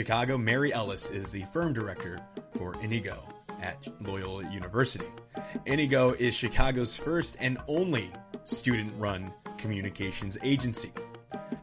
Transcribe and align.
Chicago, 0.00 0.38
Mary 0.38 0.72
Ellis 0.72 1.10
is 1.10 1.30
the 1.30 1.42
firm 1.52 1.74
director 1.74 2.18
for 2.56 2.74
Inigo 2.80 3.22
at 3.60 3.86
Loyola 4.00 4.50
University. 4.50 5.04
Inigo 5.66 6.12
is 6.12 6.34
Chicago's 6.34 6.96
first 6.96 7.36
and 7.38 7.58
only 7.68 8.10
student 8.44 8.94
run 8.96 9.30
communications 9.58 10.38
agency. 10.42 10.90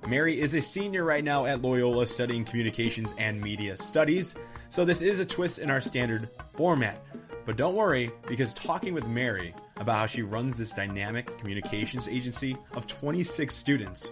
Mary 0.08 0.40
is 0.40 0.54
a 0.54 0.62
senior 0.62 1.04
right 1.04 1.24
now 1.24 1.48
at 1.48 1.64
Loyola 1.64 2.06
studying 2.06 2.46
communications 2.46 3.12
and 3.18 3.42
media 3.42 3.76
studies, 3.76 4.36
so 4.70 4.86
this 4.86 5.02
is 5.02 5.20
a 5.20 5.26
twist 5.26 5.58
in 5.58 5.72
our 5.72 5.82
standard 5.82 6.30
format. 6.54 7.04
But 7.44 7.58
don't 7.58 7.74
worry, 7.74 8.12
because 8.28 8.54
talking 8.54 8.94
with 8.94 9.08
Mary 9.08 9.56
about 9.78 9.98
how 9.98 10.06
she 10.06 10.22
runs 10.22 10.60
this 10.60 10.74
dynamic 10.74 11.40
communications 11.40 12.08
agency 12.08 12.56
of 12.74 12.86
26 12.86 13.56
students 13.56 14.12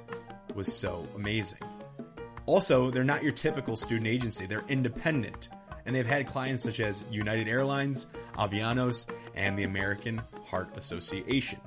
was 0.56 0.76
so 0.76 1.08
amazing. 1.16 1.60
Also, 2.46 2.92
they're 2.92 3.04
not 3.04 3.24
your 3.24 3.32
typical 3.32 3.76
student 3.76 4.08
agency, 4.08 4.46
they're 4.46 4.66
independent, 4.68 5.50
and 5.86 5.96
they've 5.96 6.06
had 6.06 6.28
clients 6.28 6.64
such 6.64 6.80
as 6.80 7.06
United 7.10 7.48
Airlines, 7.48 8.08
Avianos, 8.38 9.10
and 9.36 9.58
the 9.58 9.64
American 9.64 10.22
Heart 10.46 10.78
Association. 10.78 11.60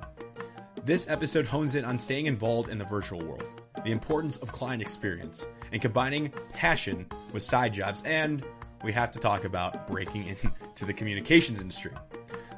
This 0.85 1.09
episode 1.09 1.45
hones 1.45 1.75
in 1.75 1.85
on 1.85 1.99
staying 1.99 2.25
involved 2.25 2.69
in 2.69 2.77
the 2.77 2.85
virtual 2.85 3.19
world 3.19 3.43
the 3.83 3.91
importance 3.91 4.37
of 4.37 4.51
client 4.51 4.81
experience, 4.81 5.45
and 5.71 5.81
combining 5.81 6.31
passion 6.53 7.05
with 7.31 7.43
side 7.43 7.73
jobs. 7.73 8.03
And 8.05 8.45
we 8.83 8.91
have 8.91 9.11
to 9.11 9.19
talk 9.19 9.43
about 9.43 9.87
breaking 9.87 10.25
into 10.25 10.85
the 10.85 10.93
communications 10.93 11.61
industry. 11.61 11.91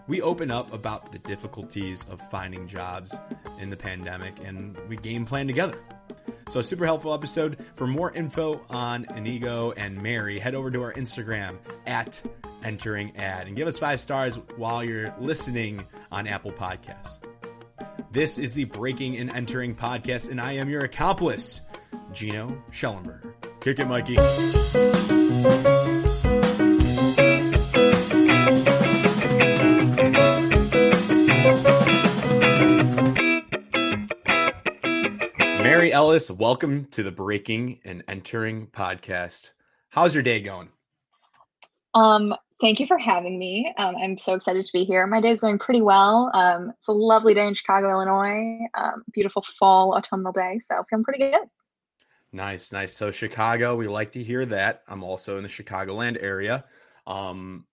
We 0.07 0.21
open 0.21 0.51
up 0.51 0.73
about 0.73 1.11
the 1.11 1.19
difficulties 1.19 2.05
of 2.09 2.19
finding 2.29 2.67
jobs 2.67 3.17
in 3.59 3.69
the 3.69 3.77
pandemic, 3.77 4.33
and 4.43 4.77
we 4.89 4.97
game 4.97 5.25
plan 5.25 5.47
together. 5.47 5.77
So, 6.51 6.61
super 6.61 6.85
helpful 6.85 7.13
episode. 7.13 7.65
For 7.75 7.87
more 7.87 8.11
info 8.11 8.61
on 8.69 9.05
Inigo 9.15 9.71
and 9.71 10.03
Mary, 10.03 10.37
head 10.37 10.53
over 10.53 10.69
to 10.69 10.81
our 10.83 10.91
Instagram 10.91 11.57
at 11.87 12.21
entering 12.61 13.15
ad 13.15 13.47
and 13.47 13.55
give 13.55 13.69
us 13.69 13.79
five 13.79 14.01
stars 14.01 14.35
while 14.57 14.83
you're 14.83 15.15
listening 15.17 15.87
on 16.11 16.27
Apple 16.27 16.51
Podcasts. 16.51 17.21
This 18.11 18.37
is 18.37 18.53
the 18.53 18.65
Breaking 18.65 19.15
and 19.15 19.29
Entering 19.31 19.75
podcast, 19.75 20.29
and 20.29 20.41
I 20.41 20.51
am 20.55 20.69
your 20.69 20.81
accomplice, 20.81 21.61
Gino 22.11 22.61
Schellenberger. 22.69 23.33
Kick 23.61 23.79
it, 23.79 23.87
Mikey. 23.87 24.17
Ellis, 36.01 36.31
welcome 36.31 36.85
to 36.85 37.03
the 37.03 37.11
Breaking 37.11 37.79
and 37.85 38.03
Entering 38.07 38.65
podcast. 38.65 39.51
How's 39.89 40.15
your 40.15 40.23
day 40.23 40.41
going? 40.41 40.69
Um, 41.93 42.33
Thank 42.59 42.79
you 42.79 42.87
for 42.87 42.97
having 42.97 43.37
me. 43.37 43.71
Um, 43.77 43.95
I'm 43.95 44.17
so 44.17 44.33
excited 44.33 44.65
to 44.65 44.73
be 44.73 44.83
here. 44.83 45.05
My 45.05 45.21
day 45.21 45.29
is 45.29 45.41
going 45.41 45.59
pretty 45.59 45.83
well. 45.83 46.31
Um, 46.33 46.73
it's 46.75 46.87
a 46.87 46.91
lovely 46.91 47.35
day 47.35 47.45
in 47.45 47.53
Chicago, 47.53 47.91
Illinois. 47.91 48.65
Um, 48.73 49.03
beautiful 49.13 49.45
fall, 49.59 49.93
autumnal 49.93 50.31
day. 50.31 50.57
So 50.57 50.83
feeling 50.89 51.03
pretty 51.03 51.19
good. 51.19 51.47
Nice, 52.31 52.71
nice. 52.71 52.95
So 52.95 53.11
Chicago, 53.11 53.75
we 53.75 53.87
like 53.87 54.13
to 54.13 54.23
hear 54.23 54.43
that. 54.47 54.81
I'm 54.87 55.03
also 55.03 55.37
in 55.37 55.43
the 55.43 55.49
Chicagoland 55.49 56.17
area. 56.19 56.65
Um, 57.05 57.67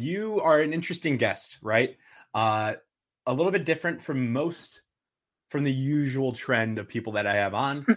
you 0.00 0.40
are 0.40 0.58
an 0.58 0.72
interesting 0.72 1.18
guest, 1.18 1.58
right? 1.60 1.98
Uh, 2.32 2.76
a 3.26 3.34
little 3.34 3.52
bit 3.52 3.66
different 3.66 4.02
from 4.02 4.32
most 4.32 4.80
from 5.48 5.64
the 5.64 5.72
usual 5.72 6.32
trend 6.32 6.78
of 6.78 6.88
people 6.88 7.12
that 7.14 7.26
I 7.26 7.34
have 7.34 7.54
on. 7.54 7.82
Hmm 7.82 7.92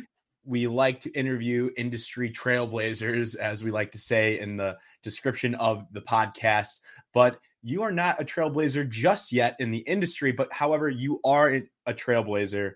we 0.50 0.68
like 0.68 1.00
to 1.02 1.12
interview 1.12 1.70
industry 1.78 2.32
trailblazers, 2.32 3.36
as 3.36 3.64
we 3.64 3.70
like 3.70 3.92
to 3.92 4.00
say 4.00 4.40
in 4.40 4.58
the 4.58 4.78
description 5.04 5.54
of 5.56 5.86
the 5.92 6.02
podcast. 6.02 6.80
But 7.14 7.40
you 7.62 7.84
are 7.84 7.92
not 7.92 8.20
a 8.20 8.26
trailblazer 8.26 8.90
just 8.90 9.32
yet 9.32 9.56
in 9.60 9.70
the 9.70 9.80
industry, 9.80 10.32
but 10.32 10.52
however, 10.52 10.90
you 10.90 11.20
are 11.24 11.62
a 11.86 11.94
trailblazer 11.94 12.74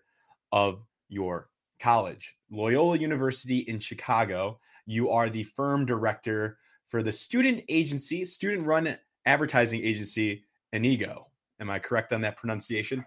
of 0.51 0.85
your 1.09 1.49
college, 1.79 2.35
Loyola 2.51 2.97
University 2.97 3.59
in 3.59 3.79
Chicago. 3.79 4.59
You 4.85 5.09
are 5.09 5.29
the 5.29 5.43
firm 5.43 5.85
director 5.85 6.59
for 6.85 7.01
the 7.01 7.11
student 7.11 7.63
agency, 7.69 8.23
student 8.25 8.67
run 8.67 8.95
advertising 9.25 9.83
agency, 9.83 10.43
Inigo. 10.73 11.27
Am 11.59 11.71
I 11.71 11.79
correct 11.79 12.13
on 12.13 12.21
that 12.21 12.37
pronunciation? 12.37 13.03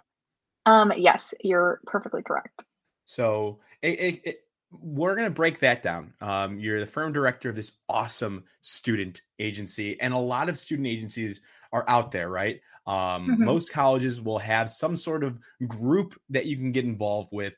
Um, 0.66 0.92
yes, 0.96 1.32
you're 1.42 1.80
perfectly 1.86 2.22
correct. 2.22 2.64
So 3.06 3.60
it, 3.82 4.00
it, 4.00 4.20
it, 4.24 4.40
we're 4.72 5.14
going 5.14 5.28
to 5.28 5.34
break 5.34 5.60
that 5.60 5.82
down. 5.82 6.12
Um, 6.20 6.58
you're 6.58 6.80
the 6.80 6.86
firm 6.86 7.12
director 7.12 7.48
of 7.48 7.56
this 7.56 7.78
awesome 7.88 8.44
student 8.60 9.22
agency, 9.38 9.98
and 10.00 10.12
a 10.12 10.18
lot 10.18 10.48
of 10.48 10.58
student 10.58 10.88
agencies 10.88 11.40
are 11.72 11.84
out 11.88 12.10
there, 12.10 12.28
right? 12.28 12.60
Um, 12.86 13.28
mm-hmm. 13.28 13.44
Most 13.44 13.72
colleges 13.72 14.20
will 14.20 14.38
have 14.38 14.68
some 14.68 14.96
sort 14.96 15.24
of 15.24 15.38
group 15.66 16.20
that 16.30 16.46
you 16.46 16.56
can 16.56 16.72
get 16.72 16.84
involved 16.84 17.30
with 17.32 17.56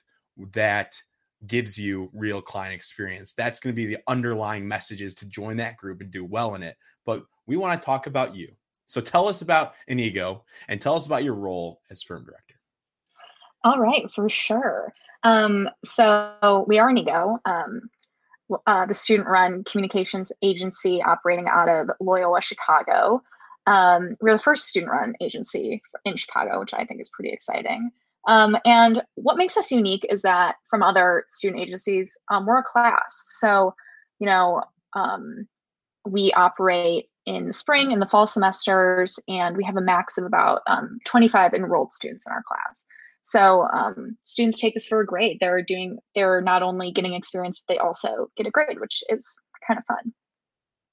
that 0.53 1.01
gives 1.47 1.79
you 1.79 2.11
real 2.13 2.43
client 2.43 2.75
experience. 2.75 3.33
That's 3.33 3.61
going 3.61 3.75
to 3.75 3.77
be 3.77 3.87
the 3.87 4.03
underlying 4.07 4.67
messages 4.67 5.15
to 5.15 5.27
join 5.27 5.57
that 5.59 5.77
group 5.77 6.01
and 6.01 6.11
do 6.11 6.25
well 6.25 6.55
in 6.55 6.63
it. 6.63 6.77
But 7.07 7.25
we 7.47 7.57
want 7.57 7.81
to 7.81 7.85
talk 7.85 8.07
about 8.07 8.35
you. 8.35 8.53
So 8.87 9.01
tell 9.01 9.29
us 9.29 9.43
about 9.43 9.75
Inigo 9.87 10.45
and 10.69 10.81
tell 10.81 10.95
us 10.95 11.07
about 11.07 11.25
your 11.25 11.35
role 11.35 11.81
as 11.91 12.03
firm 12.03 12.25
director. 12.25 12.48
All 13.65 13.79
right, 13.79 14.11
for 14.15 14.29
sure. 14.29 14.93
Um, 15.25 15.69
so 15.85 16.65
we 16.69 16.79
are 16.79 16.91
Inigo, 16.91 17.39
um, 17.45 17.91
uh, 18.67 18.87
the 18.87 18.95
student-run 18.95 19.65
communications 19.65 20.31
agency 20.43 21.03
operating 21.03 21.49
out 21.49 21.69
of 21.69 21.91
Loyola, 22.01 22.41
Chicago. 22.41 23.23
Um, 23.67 24.17
we're 24.21 24.33
the 24.33 24.43
first 24.43 24.69
student-run 24.69 25.15
agency 25.21 25.83
in 26.05 26.17
Chicago, 26.17 26.61
which 26.61 26.73
I 26.73 26.85
think 26.85 27.01
is 27.01 27.11
pretty 27.11 27.31
exciting. 27.31 27.91
Um, 28.27 28.57
and 28.65 29.03
what 29.15 29.37
makes 29.37 29.57
us 29.57 29.71
unique 29.71 30.07
is 30.09 30.23
that 30.23 30.57
from 30.69 30.83
other 30.83 31.25
student 31.29 31.63
agencies, 31.63 32.19
um, 32.31 32.47
we're 32.47 32.59
a 32.59 32.63
class. 32.63 33.23
So, 33.25 33.75
you 34.19 34.27
know, 34.27 34.63
um, 34.95 35.49
we 36.07 36.33
operate 36.33 37.09
in 37.27 37.49
the 37.49 37.53
spring 37.53 37.93
and 37.93 38.01
the 38.01 38.07
fall 38.07 38.27
semesters, 38.27 39.19
and 39.29 39.57
we 39.57 39.65
have 39.65 39.77
a 39.77 39.83
max 39.83 40.17
of 40.17 40.25
about 40.25 40.63
25 41.05 41.53
enrolled 41.53 41.93
students 41.93 42.27
in 42.27 42.33
our 42.33 42.43
class. 42.43 42.87
So 43.23 43.67
um, 43.73 44.17
students 44.25 44.61
take 44.61 44.75
this 44.75 44.87
for 44.87 45.01
a 45.01 45.07
grade. 45.07 45.39
They're 45.41 45.63
doing, 45.63 45.99
they're 46.15 46.41
not 46.41 46.63
only 46.63 46.93
getting 46.93 47.15
experience, 47.15 47.61
but 47.67 47.75
they 47.75 47.79
also 47.79 48.31
get 48.37 48.47
a 48.47 48.51
grade, 48.51 48.81
which 48.81 49.03
is 49.09 49.41
kind 49.67 49.79
of 49.79 49.85
fun. 49.85 50.13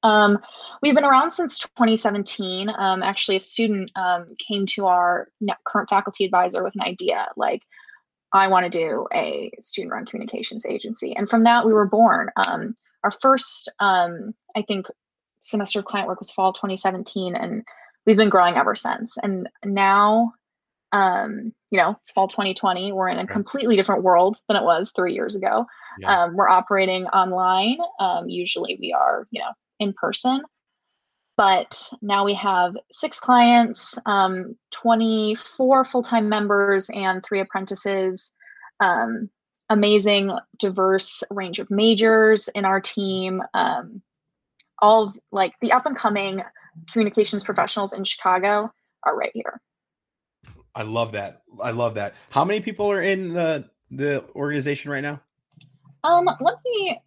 Um, 0.03 0.37
we've 0.83 0.93
been 0.93 1.03
around 1.03 1.31
since 1.31 1.57
2017. 1.57 2.69
Um, 2.77 3.01
actually, 3.01 3.37
a 3.37 3.39
student 3.39 3.91
um, 3.95 4.35
came 4.47 4.65
to 4.67 4.85
our 4.85 5.29
current 5.65 5.89
faculty 5.89 6.25
advisor 6.25 6.63
with 6.63 6.75
an 6.75 6.81
idea 6.81 7.27
like, 7.37 7.63
I 8.31 8.47
want 8.47 8.69
to 8.69 8.69
do 8.69 9.07
a 9.13 9.49
student 9.61 9.93
run 9.93 10.05
communications 10.05 10.65
agency. 10.65 11.15
And 11.15 11.29
from 11.29 11.43
that, 11.45 11.65
we 11.65 11.73
were 11.73 11.87
born. 11.87 12.29
Um, 12.45 12.75
our 13.03 13.11
first, 13.11 13.71
um, 13.79 14.33
I 14.55 14.61
think, 14.61 14.87
semester 15.39 15.79
of 15.79 15.85
client 15.85 16.07
work 16.07 16.19
was 16.19 16.31
fall 16.31 16.53
2017, 16.53 17.35
and 17.35 17.63
we've 18.05 18.17
been 18.17 18.29
growing 18.29 18.55
ever 18.55 18.75
since. 18.75 19.17
And 19.17 19.47
now 19.63 20.33
um, 20.95 21.51
you 21.71 21.77
know, 21.77 21.97
it's 21.99 22.13
fall 22.13 22.29
2020. 22.29 22.93
We're 22.93 23.09
in 23.09 23.19
a 23.19 23.27
completely 23.27 23.75
different 23.75 24.03
world 24.03 24.37
than 24.47 24.55
it 24.55 24.63
was 24.63 24.93
three 24.95 25.13
years 25.13 25.35
ago. 25.35 25.65
Yeah. 25.99 26.23
Um, 26.23 26.37
we're 26.37 26.47
operating 26.47 27.05
online. 27.07 27.77
Um, 27.99 28.29
usually 28.29 28.77
we 28.79 28.93
are, 28.93 29.27
you 29.29 29.41
know, 29.41 29.51
in 29.77 29.91
person. 29.91 30.41
But 31.35 31.89
now 32.01 32.23
we 32.23 32.33
have 32.35 32.77
six 32.93 33.19
clients, 33.19 33.95
um, 34.05 34.55
24 34.71 35.83
full 35.83 36.01
time 36.01 36.29
members, 36.29 36.89
and 36.93 37.21
three 37.21 37.41
apprentices. 37.41 38.31
Um, 38.79 39.29
amazing, 39.69 40.31
diverse 40.59 41.23
range 41.29 41.59
of 41.59 41.69
majors 41.69 42.47
in 42.55 42.63
our 42.63 42.79
team. 42.79 43.43
Um, 43.53 44.01
all 44.79 45.07
of, 45.07 45.19
like 45.33 45.55
the 45.59 45.73
up 45.73 45.85
and 45.85 45.97
coming 45.97 46.41
communications 46.89 47.43
professionals 47.43 47.91
in 47.91 48.05
Chicago 48.05 48.71
are 49.03 49.17
right 49.17 49.31
here. 49.33 49.59
I 50.75 50.83
love 50.83 51.13
that. 51.13 51.41
I 51.61 51.71
love 51.71 51.95
that. 51.95 52.15
How 52.29 52.43
many 52.43 52.59
people 52.59 52.91
are 52.91 53.01
in 53.01 53.33
the 53.33 53.69
the 53.91 54.25
organization 54.35 54.91
right 54.91 55.03
now? 55.03 55.21
Um, 56.03 56.29
let 56.41 56.55
me. 56.65 56.99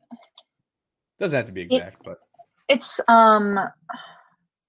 Doesn't 1.18 1.36
have 1.36 1.46
to 1.46 1.52
be 1.52 1.62
exact, 1.62 2.00
it, 2.00 2.04
but 2.04 2.18
it's 2.68 3.00
um. 3.08 3.58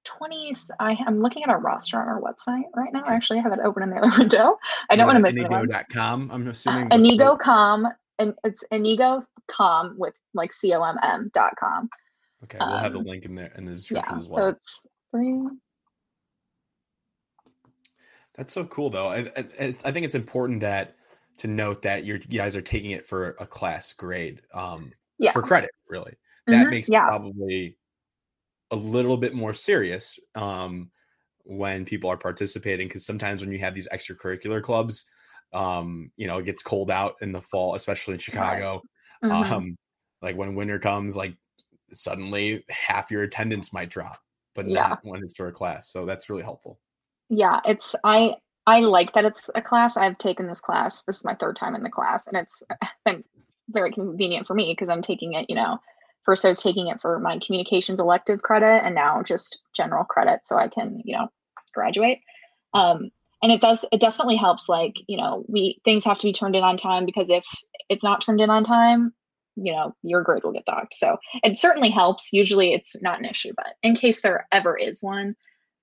20s 0.06 0.72
I, 0.80 0.98
am 1.06 1.22
looking 1.22 1.44
at 1.44 1.50
our 1.50 1.60
roster 1.60 2.02
on 2.02 2.08
our 2.08 2.20
website 2.20 2.64
right 2.76 2.92
now. 2.92 3.02
Actually, 3.02 3.12
I 3.12 3.16
actually 3.16 3.40
have 3.42 3.54
it 3.54 3.60
open 3.64 3.84
in 3.84 3.92
the 3.92 3.98
other 4.02 4.18
window. 4.18 4.58
I 4.90 4.96
don't 4.96 5.06
want 5.06 5.18
to 5.18 5.22
miss 5.22 5.36
Inigo.com. 5.36 6.32
I'm 6.32 6.48
assuming 6.48 6.92
uh, 6.92 6.96
Inigo.com 6.96 7.88
and 8.18 8.34
it's 8.44 8.64
Inigo.com 8.72 9.96
with 9.98 10.14
like 10.34 10.52
C 10.52 10.74
O 10.74 10.84
M 10.84 10.98
M 11.04 11.30
dot 11.34 11.54
com. 11.60 11.90
Okay, 12.44 12.58
we'll 12.60 12.70
um, 12.70 12.84
have 12.84 12.94
the 12.94 13.00
um, 13.00 13.06
link 13.06 13.26
in 13.26 13.36
there 13.36 13.52
in 13.58 13.66
the 13.66 13.74
description 13.74 14.14
yeah, 14.14 14.20
as 14.20 14.28
well. 14.28 14.38
So 14.38 14.48
it's 14.48 14.88
three 15.12 15.44
that's 18.40 18.54
so 18.54 18.66
cool, 18.66 18.90
though. 18.90 19.10
I, 19.10 19.20
I, 19.38 19.76
I 19.86 19.92
think 19.92 20.06
it's 20.06 20.16
important 20.16 20.62
that 20.62 20.96
to 21.40 21.48
note 21.48 21.84
that 21.84 22.06
you 22.06 22.20
guys 22.20 22.56
are 22.56 22.62
taking 22.62 22.92
it 22.92 23.06
for 23.06 23.32
a 23.40 23.48
class 23.48 23.94
grade, 23.94 24.42
um, 24.54 24.94
yeah. 25.20 25.32
for 25.34 25.42
credit, 25.44 25.72
really. 25.88 26.16
that 26.48 26.68
Mhm, 26.68 26.72
makes 26.72 26.88
it 26.90 26.94
yeah. 26.94 27.08
probably 27.08 27.78
a 28.72 28.76
little 28.76 29.18
bit 29.18 29.34
more 29.36 29.54
serious 29.54 30.20
um, 30.36 30.92
when 31.46 31.86
people 31.86 32.10
are 32.10 32.18
participating 32.18 32.88
because 32.88 33.06
sometimes 33.06 33.42
when 33.42 33.52
you 33.52 33.60
have 33.60 33.76
these 33.76 33.90
extracurricular 33.90 34.62
clubs, 34.64 35.10
um, 35.54 36.12
you 36.18 36.28
know, 36.28 36.40
it 36.40 36.46
gets 36.46 36.64
cold 36.64 36.92
out 36.92 37.16
in 37.22 37.32
the 37.34 37.42
fall, 37.42 37.76
especially 37.76 38.16
in 38.16 38.20
Chicago. 38.20 38.82
Mhm. 39.24 39.52
Um, 39.52 39.78
like 40.22 40.36
when 40.38 40.56
winter 40.56 40.80
comes, 40.80 41.18
like 41.18 41.38
suddenly 41.94 42.66
half 42.70 43.12
your 43.12 43.24
attendance 43.24 43.74
might 43.74 43.90
drop, 43.90 44.20
but 44.56 44.68
Yeah. 44.68 44.90
not 44.90 45.00
when 45.04 45.24
it's 45.24 45.36
for 45.38 45.48
a 45.48 45.54
class. 45.54 45.92
So 45.92 46.06
that's 46.06 46.30
really 46.30 46.44
helpful. 46.44 46.80
Yeah, 47.30 47.60
it's 47.66 47.96
I 48.04 48.36
I 48.66 48.82
like 48.82 49.14
that 49.14 49.26
it's 49.26 49.50
a 49.56 49.62
class. 49.62 49.98
I've 49.98 50.18
taken 50.18 50.48
this 50.48 50.62
class. 50.62 51.04
This 51.04 51.18
is 51.18 51.26
my 51.26 51.36
third 51.36 51.56
time 51.56 51.76
in 51.76 51.84
the 51.84 51.90
class, 51.90 52.28
and 52.28 52.38
it's 52.38 52.64
been 53.06 53.24
very 53.70 53.92
convenient 53.92 54.48
for 54.48 54.54
me 54.54 54.72
because 54.72 54.90
I'm 54.90 55.02
taking 55.02 55.34
it, 55.34 55.46
you 55.50 55.56
know, 55.56 55.78
first 56.26 56.46
I 56.46 56.50
was 56.50 56.62
taking 56.62 56.88
it 56.88 57.02
for 57.02 57.20
my 57.20 57.40
communications 57.46 58.00
elective 58.00 58.42
credit 58.42 58.84
and 58.84 58.96
now 58.96 59.22
just 59.24 59.62
general 59.76 60.04
credit 60.04 60.42
so 60.44 60.58
I 60.58 60.68
can, 60.68 61.02
you 61.06 61.16
know, 61.16 61.28
graduate. 61.74 62.20
Um, 62.74 63.10
and 63.42 63.52
it 63.52 63.62
does 63.62 63.86
it 63.92 64.02
definitely 64.02 64.36
helps 64.36 64.68
like, 64.68 64.96
you 65.08 65.18
know, 65.18 65.46
we 65.48 65.80
things 65.86 66.04
have 66.06 66.18
to 66.20 66.28
be 66.28 66.34
turned 66.34 66.56
in 66.56 66.64
on 66.64 66.78
time 66.78 67.06
because 67.06 67.30
if 67.30 67.46
it's 67.90 68.04
not 68.04 68.22
turned 68.22 68.42
in 68.42 68.50
on 68.50 68.64
time, 68.64 69.14
you 69.56 69.72
know, 69.72 69.96
your 70.04 70.24
grade 70.24 70.44
will 70.44 70.52
get 70.52 70.66
docked. 70.66 70.94
So 70.94 71.18
it 71.44 71.58
certainly 71.58 71.90
helps. 71.90 72.34
Usually 72.34 72.74
it's 72.74 73.02
not 73.02 73.20
an 73.20 73.26
issue, 73.26 73.54
but 73.56 73.76
in 73.84 73.96
case 73.96 74.22
there 74.22 74.48
ever 74.52 74.78
is 74.78 75.02
one, 75.02 75.36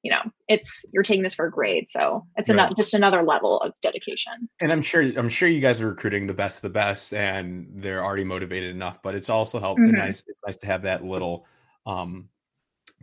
you 0.06 0.12
know, 0.12 0.22
it's 0.46 0.84
you're 0.92 1.02
taking 1.02 1.24
this 1.24 1.34
for 1.34 1.46
a 1.46 1.50
grade. 1.50 1.90
So 1.90 2.24
it's 2.36 2.48
Right. 2.48 2.60
ano- 2.60 2.72
just 2.76 2.94
another 2.94 3.24
level 3.24 3.58
of 3.60 3.72
dedication. 3.82 4.48
And 4.60 4.70
I'm 4.70 4.82
sure 4.82 5.02
I'm 5.02 5.28
sure 5.28 5.48
you 5.48 5.60
guys 5.60 5.82
are 5.82 5.88
recruiting 5.88 6.28
the 6.28 6.32
best 6.34 6.58
of 6.58 6.62
the 6.62 6.70
best 6.78 7.12
and 7.12 7.66
they're 7.74 8.04
already 8.04 8.22
motivated 8.22 8.70
enough, 8.72 9.02
but 9.02 9.16
it's 9.16 9.28
also 9.28 9.58
helped 9.58 9.80
Mhm. 9.80 9.98
nice 9.98 10.22
it's 10.28 10.40
nice 10.46 10.56
to 10.58 10.66
have 10.68 10.82
that 10.82 11.04
little 11.04 11.44
um 11.86 12.28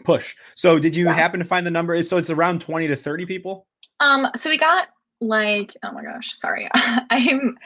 push. 0.05 0.33
So 0.55 0.79
did 0.79 0.95
you 0.95 1.05
Yeah. 1.07 1.13
happen 1.13 1.39
to 1.39 1.45
find 1.45 1.67
the 1.67 1.71
number? 1.71 2.01
So 2.03 2.15
it's 2.15 2.29
around 2.29 2.61
20 2.61 2.87
to 2.87 2.95
30 2.95 3.25
people? 3.25 3.67
Um, 3.99 4.29
so 4.37 4.49
we 4.49 4.57
got 4.57 4.87
like, 5.19 5.75
oh 5.83 5.91
my 5.91 6.03
gosh, 6.03 6.31
sorry. 6.31 6.69
I'm 7.09 7.57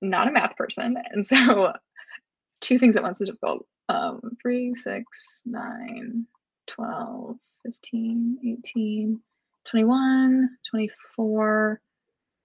not 0.00 0.28
a 0.28 0.30
math 0.30 0.54
person. 0.56 0.96
And 1.10 1.26
so 1.26 1.72
two 2.60 2.78
things 2.78 2.94
at 2.94 3.02
once 3.02 3.20
is 3.20 3.28
difficult. 3.28 3.66
Um, 3.88 4.20
3, 4.40 4.74
6, 4.76 5.42
9, 5.44 6.26
12, 6.68 7.36
15, 7.66 8.58
18, 8.64 9.20
21, 9.70 10.50
24, 10.70 11.80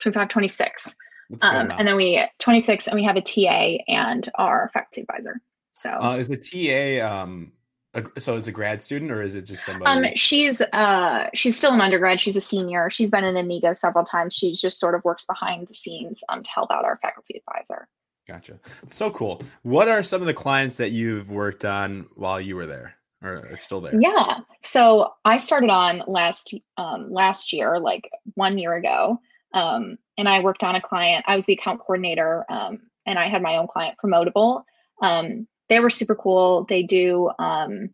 25, 0.01 0.29
26. 0.29 0.95
That's 1.29 1.44
a 1.44 1.47
good 1.47 1.56
Um, 1.56 1.71
and 1.77 1.88
then 1.88 1.95
we 1.95 2.23
26 2.39 2.88
and 2.88 2.95
we 2.95 3.03
have 3.03 3.15
a 3.15 3.21
TA 3.21 3.83
and 3.88 4.27
our 4.35 4.69
faculty 4.73 5.01
advisor. 5.01 5.39
So 5.73 5.89
uh, 5.89 6.18
is 6.18 6.27
the 6.27 6.38
TA 6.38 7.06
um 7.07 7.53
a, 7.94 8.03
so 8.19 8.38
it's 8.38 8.47
a 8.47 8.51
grad 8.51 8.81
student 8.81 9.12
or 9.12 9.21
is 9.21 9.35
it 9.35 9.44
just 9.44 9.65
somebody 9.65 10.07
Um, 10.07 10.15
she's 10.15 10.62
uh 10.73 11.27
she's 11.33 11.57
still 11.57 11.74
an 11.74 11.81
undergrad. 11.81 12.19
She's 12.19 12.35
a 12.35 12.41
senior. 12.41 12.89
She's 12.89 13.12
been 13.12 13.24
in 13.24 13.38
Inigo 13.38 13.74
several 13.74 14.03
times. 14.03 14.33
She 14.33 14.53
just 14.53 14.79
sort 14.79 14.95
of 14.95 15.03
works 15.06 15.25
behind 15.25 15.67
the 15.67 15.74
scenes 15.74 16.24
um, 16.29 16.44
to 16.44 16.51
help 16.51 16.71
out 16.71 16.83
our 16.83 16.97
faculty 17.01 17.41
advisor. 17.47 17.88
Gotcha. 18.27 18.59
So 18.88 19.12
cool. 19.12 19.41
What 19.63 19.88
are 19.88 20.03
some 20.03 20.21
of 20.21 20.27
the 20.27 20.33
clients 20.33 20.77
that 20.77 20.91
you've 20.91 21.29
worked 21.29 21.65
on 21.65 22.07
while 22.15 22.39
you 22.39 22.56
were 22.56 22.65
there 22.65 22.95
or 23.21 23.35
it's 23.51 23.63
still 23.63 23.81
there? 23.81 24.00
Yeah. 24.00 24.39
So 24.62 25.13
I 25.25 25.38
started 25.38 25.69
on 25.69 26.03
last 26.07 26.53
um, 26.77 27.12
last 27.12 27.53
year, 27.53 27.79
like 27.79 28.09
one 28.35 28.57
year 28.57 28.73
ago, 28.73 29.19
um, 29.53 29.97
and 30.18 30.27
I 30.27 30.39
worked 30.39 30.63
on 30.63 30.75
a 30.75 30.81
client. 30.81 31.25
I 31.27 31.35
was 31.35 31.45
the 31.45 31.53
account 31.53 31.79
coordinator, 31.79 32.45
um, 32.50 32.79
and 33.06 33.19
I 33.19 33.27
had 33.27 33.41
my 33.41 33.57
own 33.57 33.68
client, 33.68 33.97
Promotable. 34.03 34.63
Um, 35.01 35.47
they 35.69 35.79
were 35.79 35.89
super 35.89 36.15
cool. 36.15 36.65
They 36.65 36.83
do 36.83 37.31
um, 37.39 37.89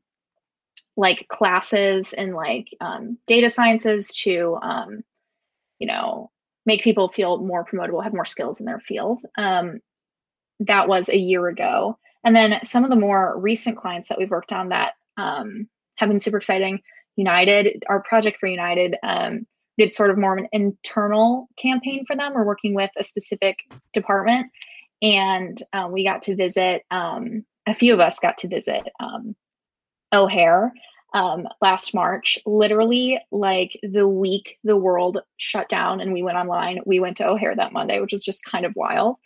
like 0.96 1.28
classes 1.28 2.14
in 2.14 2.34
like 2.34 2.68
um, 2.82 3.18
data 3.28 3.50
sciences 3.50 4.10
to 4.24 4.58
um, 4.62 5.04
you 5.80 5.88
know 5.88 6.32
make 6.66 6.84
people 6.84 7.08
feel 7.08 7.38
more 7.38 7.66
promotable, 7.66 8.04
have 8.04 8.14
more 8.14 8.26
skills 8.26 8.60
in 8.60 8.66
their 8.66 8.80
field. 8.80 9.22
Um, 9.38 9.80
that 10.60 10.88
was 10.88 11.10
a 11.10 11.18
year 11.18 11.48
ago. 11.48 11.98
And 12.24 12.36
then 12.36 12.60
some 12.66 12.84
of 12.84 12.90
the 12.90 12.96
more 12.96 13.40
recent 13.40 13.78
clients 13.78 14.10
that 14.10 14.18
we've 14.18 14.30
worked 14.30 14.52
on 14.52 14.70
that 14.70 14.94
um, 15.18 15.68
have 15.96 16.10
been 16.10 16.20
super 16.20 16.38
exciting. 16.38 16.82
United, 17.16 17.84
our 17.90 18.02
project 18.04 18.38
for 18.40 18.48
United, 18.48 18.96
um, 19.04 19.46
did 19.78 19.94
sort 19.94 20.10
of 20.10 20.18
more 20.18 20.34
of 20.34 20.40
an 20.40 20.50
internal 20.52 21.48
campaign 21.58 22.06
for 22.06 22.16
them. 22.16 22.34
We're 22.34 22.46
working 22.46 22.74
with 22.74 22.92
a 22.98 23.04
specific 23.04 23.58
department, 23.94 24.48
and 25.02 25.62
uh, 25.74 25.88
we 25.92 26.04
got 26.04 26.22
to 26.24 26.36
visit. 26.36 26.84
Um, 26.92 27.46
a 27.68 27.74
few 27.74 27.94
of 27.94 28.00
us 28.00 28.20
got 28.20 28.38
to 28.40 28.48
visit 28.48 28.84
um, 29.00 29.36
O'Hare 30.14 30.72
um, 31.14 31.48
last 31.62 31.94
March. 31.94 32.40
Literally, 32.46 33.20
like 33.32 33.78
the 33.84 34.08
week 34.08 34.58
the 34.64 34.78
world 34.78 35.20
shut 35.38 35.70
down 35.70 36.00
and 36.00 36.14
we 36.14 36.24
went 36.24 36.38
online, 36.38 36.80
we 36.86 37.00
went 37.00 37.18
to 37.18 37.28
O'Hare 37.28 37.56
that 37.56 37.74
Monday, 37.74 38.00
which 38.00 38.14
was 38.14 38.24
just 38.24 38.46
kind 38.46 38.66
of 38.66 38.74
wild. 38.76 39.18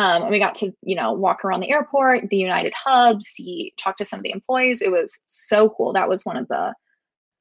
Um, 0.00 0.22
and 0.22 0.30
we 0.30 0.38
got 0.38 0.54
to, 0.56 0.72
you 0.82 0.94
know, 0.94 1.12
walk 1.12 1.44
around 1.44 1.60
the 1.60 1.70
airport, 1.70 2.28
the 2.30 2.36
United 2.36 2.72
hub, 2.74 3.22
see, 3.22 3.72
talk 3.76 3.96
to 3.96 4.04
some 4.04 4.20
of 4.20 4.22
the 4.22 4.30
employees. 4.30 4.80
It 4.80 4.92
was 4.92 5.18
so 5.26 5.70
cool. 5.70 5.92
That 5.92 6.08
was 6.08 6.24
one 6.24 6.36
of 6.36 6.46
the 6.48 6.72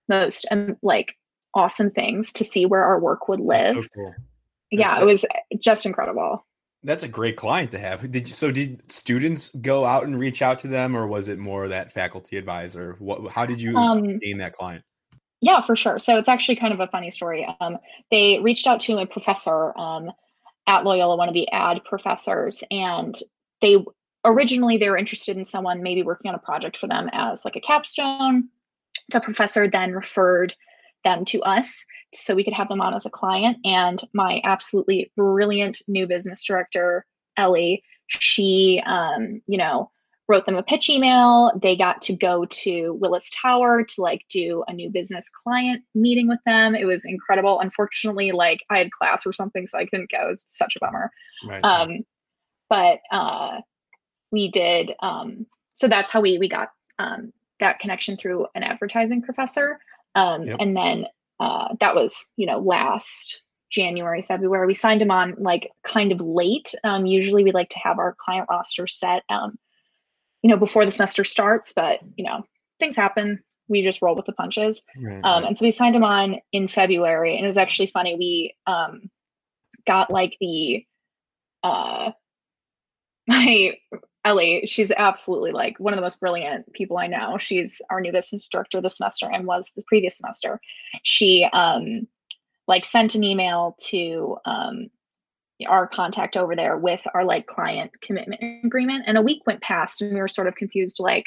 most 0.10 0.46
um, 0.50 0.76
like 0.82 1.16
awesome 1.54 1.92
things 1.92 2.32
to 2.34 2.44
see 2.44 2.66
where 2.66 2.84
our 2.84 3.00
work 3.00 3.28
would 3.28 3.40
live. 3.40 3.76
so 3.76 3.84
cool. 3.94 4.16
yeah, 4.72 5.00
it 5.00 5.06
was 5.06 5.26
just 5.60 5.86
incredible. 5.86 6.46
That's 6.84 7.04
a 7.04 7.08
great 7.08 7.36
client 7.38 7.72
to 7.72 7.80
have. 7.80 8.10
Did 8.12 8.28
you, 8.30 8.34
so? 8.34 8.52
Did 8.52 8.90
students 8.92 9.50
go 9.62 9.84
out 9.84 10.04
and 10.04 10.18
reach 10.20 10.42
out 10.42 10.60
to 10.60 10.68
them, 10.68 10.96
or 10.96 11.08
was 11.08 11.28
it 11.28 11.38
more 11.40 11.68
that 11.68 11.92
faculty 11.92 12.38
advisor? 12.38 12.96
What? 13.00 13.32
How 13.32 13.46
did 13.46 13.62
you 13.62 13.76
Um, 13.76 14.20
gain 14.20 14.38
that 14.38 14.54
client? 14.54 14.84
Yeah, 15.42 15.62
for 15.62 15.76
sure. 15.76 16.00
So 16.00 16.18
it's 16.18 16.30
actually 16.30 16.56
kind 16.56 16.74
of 16.74 16.80
a 16.80 16.88
funny 16.88 17.12
story. 17.12 17.48
Um, 17.60 17.78
they 18.10 18.40
reached 18.40 18.68
out 18.68 18.80
to 18.82 18.98
a 19.00 19.06
professor 19.06 19.78
um, 19.78 20.12
at 20.68 20.84
Loyola, 20.84 21.16
one 21.16 21.30
of 21.30 21.34
the 21.34 21.50
ad 21.52 21.82
professors, 21.86 22.64
and 22.70 23.16
they 23.62 23.84
originally 24.26 24.78
they 24.78 24.90
were 24.90 24.98
interested 24.98 25.38
in 25.38 25.46
someone 25.46 25.82
maybe 25.82 26.04
working 26.04 26.30
on 26.30 26.36
a 26.36 26.40
project 26.40 26.78
for 26.78 26.88
them 26.88 27.10
as 27.14 27.46
like 27.46 27.56
a 27.56 27.62
capstone. 27.62 28.50
The 29.10 29.22
professor 29.22 29.68
then 29.68 29.94
referred 29.94 30.54
them 31.04 31.24
to 31.26 31.42
us 31.44 31.86
so 32.14 32.36
we 32.36 32.44
could 32.44 32.54
have 32.54 32.68
them 32.68 32.82
on 32.82 32.94
as 32.94 33.06
a 33.06 33.12
client. 33.12 33.58
And 33.64 34.02
my 34.14 34.42
absolutely 34.44 35.12
brilliant 35.16 35.82
new 35.88 36.08
business 36.08 36.44
director, 36.44 37.06
Ellie, 37.38 37.84
she, 38.08 38.82
um, 38.86 39.42
you 39.48 39.58
know, 39.58 39.92
wrote 40.28 40.46
them 40.46 40.56
a 40.56 40.64
pitch 40.64 40.90
email. 40.90 41.52
They 41.62 41.76
got 41.76 42.02
to 42.04 42.16
go 42.16 42.46
to 42.46 42.94
Willis 42.94 43.32
Tower 43.42 43.84
to 43.84 44.02
like 44.02 44.26
do 44.30 44.64
a 44.68 44.74
new 44.74 44.90
business 44.90 45.30
client 45.30 45.84
meeting 45.96 46.28
with 46.28 46.40
them. 46.46 46.76
It 46.76 46.86
was 46.86 47.06
incredible. 47.06 47.60
Unfortunately, 47.60 48.32
like 48.32 48.60
I 48.70 48.80
had 48.80 48.92
class 48.92 49.26
or 49.26 49.34
something, 49.34 49.66
so 49.66 49.78
I 49.78 49.86
couldn't 49.86 50.12
go. 50.12 50.28
It 50.28 50.32
was 50.32 50.46
such 50.50 50.76
a 50.76 50.80
bummer. 50.80 51.12
Right. 51.48 51.64
Um, 51.64 52.00
but 52.70 53.00
uh, 53.12 53.62
we 54.32 54.50
did. 54.50 54.94
Um, 55.02 55.46
so 55.74 55.88
that's 55.88 56.12
how 56.12 56.22
we 56.22 56.38
we 56.38 56.50
got 56.50 56.70
um, 57.00 57.32
that 57.60 57.80
connection 57.80 58.18
through 58.18 58.48
an 58.56 58.64
advertising 58.64 59.22
professor. 59.22 59.80
Um, 60.16 60.44
Yep. 60.44 60.58
And 60.60 60.76
then 60.76 61.06
uh, 61.40 61.76
that 61.80 61.96
was 61.96 62.30
you 62.36 62.46
know 62.46 62.60
last 62.60 63.44
January, 63.70 64.24
February. 64.28 64.68
We 64.68 64.74
signed 64.74 65.02
him 65.02 65.12
on 65.12 65.36
like 65.38 65.72
kind 65.84 66.12
of 66.12 66.20
late. 66.20 66.74
Um, 66.84 67.06
usually 67.06 67.44
we 67.44 67.52
like 67.52 67.70
to 67.70 67.80
have 67.80 68.00
our 68.00 68.16
client 68.18 68.48
roster 68.50 68.88
set, 68.88 69.24
um, 69.30 69.58
you 70.44 70.50
know, 70.50 70.58
before 70.58 70.86
the 70.86 70.92
semester 70.92 71.24
starts. 71.24 71.74
But 71.76 72.00
you 72.16 72.24
know, 72.26 72.44
things 72.80 72.96
happen. 72.96 73.40
We 73.70 73.84
just 73.84 74.02
roll 74.02 74.16
with 74.16 74.26
the 74.26 74.34
punches. 74.34 74.82
right, 74.98 75.16
Um, 75.24 75.44
right. 75.44 75.48
and 75.48 75.58
so 75.58 75.66
we 75.66 75.72
signed 75.72 75.96
him 75.96 76.04
on 76.04 76.38
in 76.54 76.68
February, 76.68 77.36
and 77.36 77.44
it 77.44 77.48
was 77.48 77.58
actually 77.58 77.88
funny. 77.88 78.16
We 78.16 78.56
um, 78.66 79.10
got 79.86 80.10
like 80.12 80.38
the 80.40 80.86
uh, 81.64 82.12
my 83.28 83.78
Ellie. 84.26 84.66
She's 84.66 84.92
absolutely 84.92 85.52
like 85.52 85.80
one 85.80 85.94
of 85.94 85.98
the 85.98 86.02
most 86.02 86.20
brilliant 86.20 86.72
people 86.74 86.98
I 86.98 87.08
know. 87.08 87.38
She's 87.38 87.82
our 87.90 88.02
new 88.02 88.12
business 88.12 88.48
director 88.48 88.82
this 88.82 88.98
semester 88.98 89.30
and 89.32 89.46
was 89.46 89.72
the 89.76 89.84
previous 89.88 90.18
semester. 90.18 90.60
She 91.04 91.48
um, 91.54 92.08
like 92.68 92.84
sent 92.86 93.16
an 93.16 93.24
email 93.24 93.76
to 93.88 94.38
um, 94.46 94.88
our 95.66 95.88
contact 95.88 96.38
over 96.38 96.56
there 96.56 96.78
with 96.78 97.06
our 97.14 97.26
like 97.26 97.48
client 97.48 97.92
commitment 98.02 98.42
agreement, 98.64 99.06
and 99.08 99.18
a 99.18 99.22
week 99.22 99.42
went 99.46 99.62
past, 99.62 100.02
and 100.02 100.14
we 100.14 100.20
were 100.20 100.28
sort 100.28 100.48
of 100.48 100.56
confused. 100.56 101.00
Like 101.00 101.26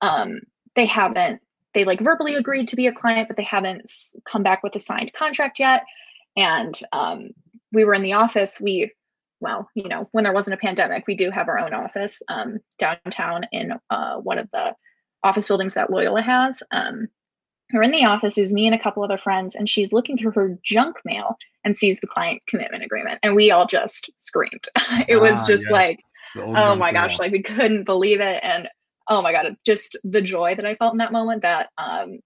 um, 0.00 0.40
they 0.74 0.86
haven't 0.86 1.40
they 1.74 1.84
like 1.84 2.00
verbally 2.00 2.34
agreed 2.34 2.68
to 2.68 2.76
be 2.76 2.86
a 2.86 2.92
client, 2.92 3.28
but 3.28 3.36
they 3.36 3.44
haven't 3.44 3.90
come 4.24 4.42
back 4.42 4.62
with 4.62 4.74
a 4.74 4.80
signed 4.80 5.12
contract 5.12 5.58
yet. 5.58 5.84
And 6.36 6.78
um, 6.92 7.30
we 7.72 7.84
were 7.84 7.94
in 7.94 8.02
the 8.02 8.14
office. 8.14 8.60
We, 8.60 8.92
well, 9.40 9.68
you 9.74 9.88
know, 9.88 10.08
when 10.12 10.24
there 10.24 10.32
wasn't 10.32 10.54
a 10.54 10.58
pandemic, 10.58 11.04
we 11.06 11.14
do 11.14 11.30
have 11.30 11.48
our 11.48 11.58
own 11.58 11.72
office 11.72 12.22
um, 12.28 12.58
downtown 12.78 13.44
in 13.52 13.72
uh, 13.88 14.16
one 14.16 14.38
of 14.38 14.50
the 14.52 14.74
office 15.22 15.48
buildings 15.48 15.74
that 15.74 15.90
Loyola 15.90 16.22
has. 16.22 16.62
Um, 16.72 17.08
we're 17.72 17.82
in 17.82 17.90
the 17.90 18.04
office. 18.04 18.36
It 18.36 18.42
was 18.42 18.52
me 18.52 18.66
and 18.66 18.74
a 18.74 18.78
couple 18.78 19.02
other 19.02 19.18
friends, 19.18 19.54
and 19.54 19.68
she's 19.68 19.92
looking 19.92 20.16
through 20.16 20.32
her 20.32 20.58
junk 20.64 20.96
mail 21.04 21.36
and 21.64 21.76
sees 21.76 22.00
the 22.00 22.06
client 22.06 22.42
commitment 22.46 22.82
agreement, 22.84 23.18
and 23.22 23.34
we 23.34 23.50
all 23.50 23.66
just 23.66 24.10
screamed. 24.20 24.68
it 25.08 25.20
was 25.20 25.32
Ah, 25.32 25.46
just 25.46 25.64
yes. 25.64 25.70
like 25.72 26.00
oh 26.36 26.74
my 26.76 26.92
mail. 26.92 27.02
gosh 27.02 27.18
like 27.18 27.32
we 27.32 27.42
couldn't 27.42 27.84
believe 27.84 28.20
it 28.20 28.38
and 28.44 28.68
oh 29.08 29.20
my 29.20 29.32
god, 29.32 29.56
just 29.66 29.96
the 30.04 30.22
joy 30.22 30.54
that 30.54 30.64
I 30.64 30.74
felt 30.76 30.92
in 30.94 30.98
that 30.98 31.12
moment. 31.12 31.42
That 31.42 31.70
um, 31.78 32.18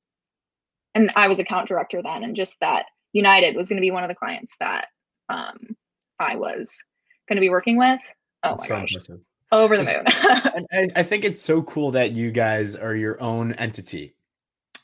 and 0.95 1.11
I 1.17 1.29
was 1.29 1.39
account 1.39 1.69
director 1.69 2.03
then, 2.03 2.23
and 2.25 2.37
just 2.37 2.61
that 2.61 2.87
United 3.13 3.57
was 3.57 3.69
going 3.69 3.77
to 3.79 3.81
be 3.81 3.91
one 3.91 4.05
of 4.05 4.09
the 4.09 4.15
clients 4.15 4.57
that 4.61 4.87
um, 5.29 5.59
I 6.21 6.37
was 6.37 6.83
going 7.29 7.37
to 7.37 7.41
be 7.41 7.51
working 7.51 7.77
with. 7.79 8.01
Oh 8.43 8.51
That's 8.51 8.63
my 8.63 8.67
so 8.69 8.75
gosh. 8.81 8.91
Impressive. 8.93 9.21
Over 9.53 9.77
the 9.77 9.85
moon. 9.85 10.65
and 10.73 10.93
I, 10.97 11.01
I 11.01 11.03
think 11.05 11.25
it's 11.25 11.41
so 11.41 11.63
cool 11.63 11.93
that 11.93 12.17
you 12.17 12.31
guys 12.33 12.75
are 12.75 12.95
your 12.97 13.23
own 13.23 13.53
entity. 13.53 14.15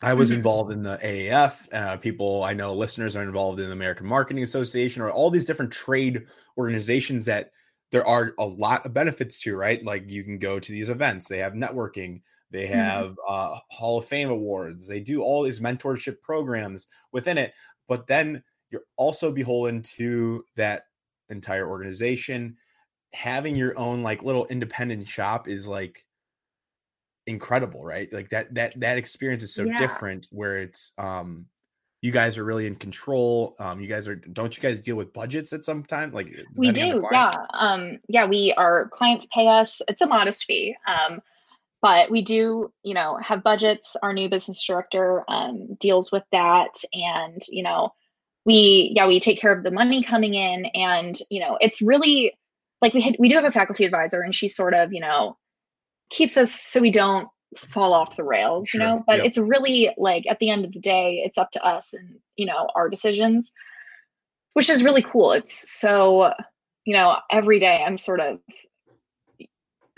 I 0.02 0.14
was 0.14 0.30
mm-hmm. 0.30 0.38
involved 0.38 0.72
in 0.72 0.82
the 0.82 0.98
AAF. 0.98 1.66
Uh, 1.72 1.96
people 1.96 2.42
I 2.42 2.54
know, 2.54 2.74
listeners 2.74 3.16
are 3.16 3.22
involved 3.22 3.60
in 3.60 3.66
the 3.66 3.72
American 3.72 4.06
Marketing 4.06 4.42
Association 4.42 5.02
or 5.02 5.10
all 5.10 5.30
these 5.30 5.44
different 5.44 5.72
trade 5.72 6.26
organizations 6.56 7.26
that 7.26 7.52
there 7.90 8.06
are 8.06 8.32
a 8.38 8.46
lot 8.46 8.86
of 8.86 8.94
benefits 8.94 9.40
to, 9.40 9.56
right? 9.56 9.84
Like 9.84 10.10
you 10.10 10.24
can 10.24 10.38
go 10.38 10.58
to 10.58 10.72
these 10.72 10.90
events, 10.90 11.28
they 11.28 11.38
have 11.38 11.52
networking, 11.52 12.22
they 12.50 12.64
mm-hmm. 12.64 12.74
have 12.74 13.06
mm-hmm. 13.10 13.54
uh, 13.54 13.58
Hall 13.70 13.98
of 13.98 14.06
Fame 14.06 14.30
awards, 14.30 14.86
they 14.86 15.00
do 15.00 15.22
all 15.22 15.42
these 15.42 15.60
mentorship 15.60 16.20
programs 16.22 16.86
within 17.12 17.36
it. 17.36 17.52
But 17.88 18.06
then 18.06 18.42
you're 18.70 18.84
also 18.96 19.32
beholden 19.32 19.82
to 19.82 20.44
that 20.56 20.84
entire 21.28 21.68
organization 21.68 22.56
having 23.12 23.56
your 23.56 23.78
own 23.78 24.02
like 24.02 24.22
little 24.22 24.46
independent 24.46 25.06
shop 25.06 25.48
is 25.48 25.66
like 25.66 26.06
incredible 27.30 27.82
right 27.82 28.12
like 28.12 28.28
that 28.30 28.52
that 28.54 28.78
that 28.78 28.98
experience 28.98 29.42
is 29.42 29.54
so 29.54 29.64
yeah. 29.64 29.78
different 29.78 30.26
where 30.30 30.58
it's 30.58 30.92
um 30.98 31.46
you 32.02 32.10
guys 32.10 32.36
are 32.36 32.44
really 32.44 32.66
in 32.66 32.74
control 32.74 33.54
um 33.58 33.80
you 33.80 33.86
guys 33.86 34.08
are 34.08 34.16
don't 34.16 34.56
you 34.56 34.62
guys 34.62 34.80
deal 34.80 34.96
with 34.96 35.12
budgets 35.12 35.52
at 35.52 35.64
some 35.64 35.82
time 35.84 36.10
like 36.12 36.28
we 36.54 36.72
do 36.72 37.02
yeah 37.12 37.30
um 37.52 37.98
yeah 38.08 38.26
we 38.26 38.52
our 38.56 38.88
clients 38.88 39.26
pay 39.32 39.46
us 39.46 39.80
it's 39.88 40.00
a 40.02 40.06
modest 40.06 40.44
fee 40.44 40.76
um 40.86 41.20
but 41.80 42.10
we 42.10 42.20
do 42.20 42.72
you 42.82 42.94
know 42.94 43.16
have 43.22 43.42
budgets 43.42 43.96
our 44.02 44.12
new 44.12 44.28
business 44.28 44.62
director 44.64 45.24
um 45.28 45.76
deals 45.78 46.10
with 46.10 46.24
that 46.32 46.74
and 46.92 47.42
you 47.48 47.62
know 47.62 47.92
we 48.44 48.92
yeah 48.94 49.06
we 49.06 49.20
take 49.20 49.40
care 49.40 49.52
of 49.52 49.62
the 49.62 49.70
money 49.70 50.02
coming 50.02 50.34
in 50.34 50.66
and 50.74 51.18
you 51.30 51.40
know 51.40 51.56
it's 51.60 51.80
really 51.80 52.32
like 52.82 52.94
we 52.94 53.00
had 53.00 53.14
we 53.18 53.28
do 53.28 53.36
have 53.36 53.44
a 53.44 53.50
faculty 53.50 53.84
advisor 53.84 54.22
and 54.22 54.34
she 54.34 54.48
sort 54.48 54.74
of 54.74 54.92
you 54.92 55.00
know 55.00 55.36
keeps 56.10 56.36
us 56.36 56.52
so 56.52 56.80
we 56.80 56.90
don't 56.90 57.28
fall 57.56 57.92
off 57.92 58.16
the 58.16 58.22
rails 58.22 58.68
sure. 58.68 58.80
you 58.80 58.86
know 58.86 59.02
but 59.06 59.18
yep. 59.18 59.26
it's 59.26 59.38
really 59.38 59.90
like 59.96 60.24
at 60.28 60.38
the 60.38 60.50
end 60.50 60.64
of 60.64 60.72
the 60.72 60.78
day 60.78 61.20
it's 61.24 61.38
up 61.38 61.50
to 61.50 61.64
us 61.64 61.92
and 61.92 62.18
you 62.36 62.46
know 62.46 62.68
our 62.76 62.88
decisions 62.88 63.52
which 64.52 64.68
is 64.68 64.84
really 64.84 65.02
cool 65.02 65.32
it's 65.32 65.70
so 65.70 66.32
you 66.84 66.94
know 66.94 67.16
every 67.30 67.58
day 67.58 67.82
i'm 67.84 67.98
sort 67.98 68.20
of 68.20 68.38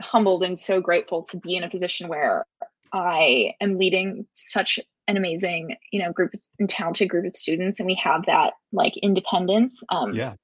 humbled 0.00 0.42
and 0.42 0.58
so 0.58 0.80
grateful 0.80 1.22
to 1.22 1.36
be 1.38 1.54
in 1.54 1.62
a 1.62 1.70
position 1.70 2.08
where 2.08 2.46
i 2.92 3.52
am 3.60 3.78
leading 3.78 4.26
such 4.32 4.80
an 5.08 5.16
amazing 5.16 5.76
you 5.92 6.02
know 6.02 6.10
group 6.10 6.32
and 6.58 6.70
talented 6.70 7.08
group 7.08 7.26
of 7.26 7.36
students 7.36 7.78
and 7.78 7.86
we 7.86 7.94
have 7.94 8.24
that 8.24 8.54
like 8.72 8.96
independence 8.98 9.82
um 9.90 10.14
yeah 10.14 10.34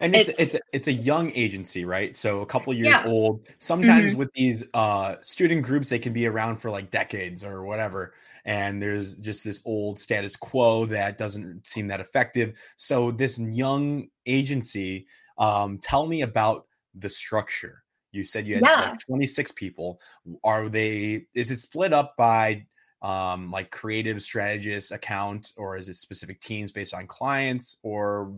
and 0.00 0.14
it's 0.14 0.28
it's 0.30 0.38
it's 0.38 0.54
a, 0.54 0.60
it's 0.72 0.88
a 0.88 0.92
young 0.92 1.30
agency 1.34 1.84
right 1.84 2.16
so 2.16 2.40
a 2.40 2.46
couple 2.46 2.72
years 2.72 2.98
yeah. 3.00 3.10
old 3.10 3.46
sometimes 3.58 4.10
mm-hmm. 4.10 4.18
with 4.18 4.32
these 4.34 4.64
uh 4.74 5.16
student 5.20 5.62
groups 5.62 5.88
they 5.88 5.98
can 5.98 6.12
be 6.12 6.26
around 6.26 6.56
for 6.56 6.70
like 6.70 6.90
decades 6.90 7.44
or 7.44 7.64
whatever 7.64 8.14
and 8.44 8.80
there's 8.80 9.16
just 9.16 9.44
this 9.44 9.60
old 9.64 9.98
status 9.98 10.36
quo 10.36 10.86
that 10.86 11.18
doesn't 11.18 11.66
seem 11.66 11.86
that 11.86 12.00
effective 12.00 12.58
so 12.76 13.10
this 13.10 13.38
young 13.38 14.06
agency 14.26 15.06
um 15.38 15.78
tell 15.78 16.06
me 16.06 16.22
about 16.22 16.66
the 16.94 17.08
structure 17.08 17.82
you 18.12 18.24
said 18.24 18.46
you 18.46 18.54
had 18.54 18.64
yeah. 18.64 18.90
like 18.90 18.98
26 19.00 19.52
people 19.52 20.00
are 20.42 20.68
they 20.68 21.26
is 21.34 21.50
it 21.50 21.58
split 21.58 21.92
up 21.92 22.16
by 22.16 22.64
um, 23.02 23.50
like 23.50 23.70
creative 23.70 24.20
strategist 24.20 24.92
account 24.92 25.52
or 25.56 25.76
is 25.76 25.88
it 25.88 25.94
specific 25.94 26.40
teams 26.40 26.72
based 26.72 26.94
on 26.94 27.06
clients 27.06 27.78
or 27.82 28.32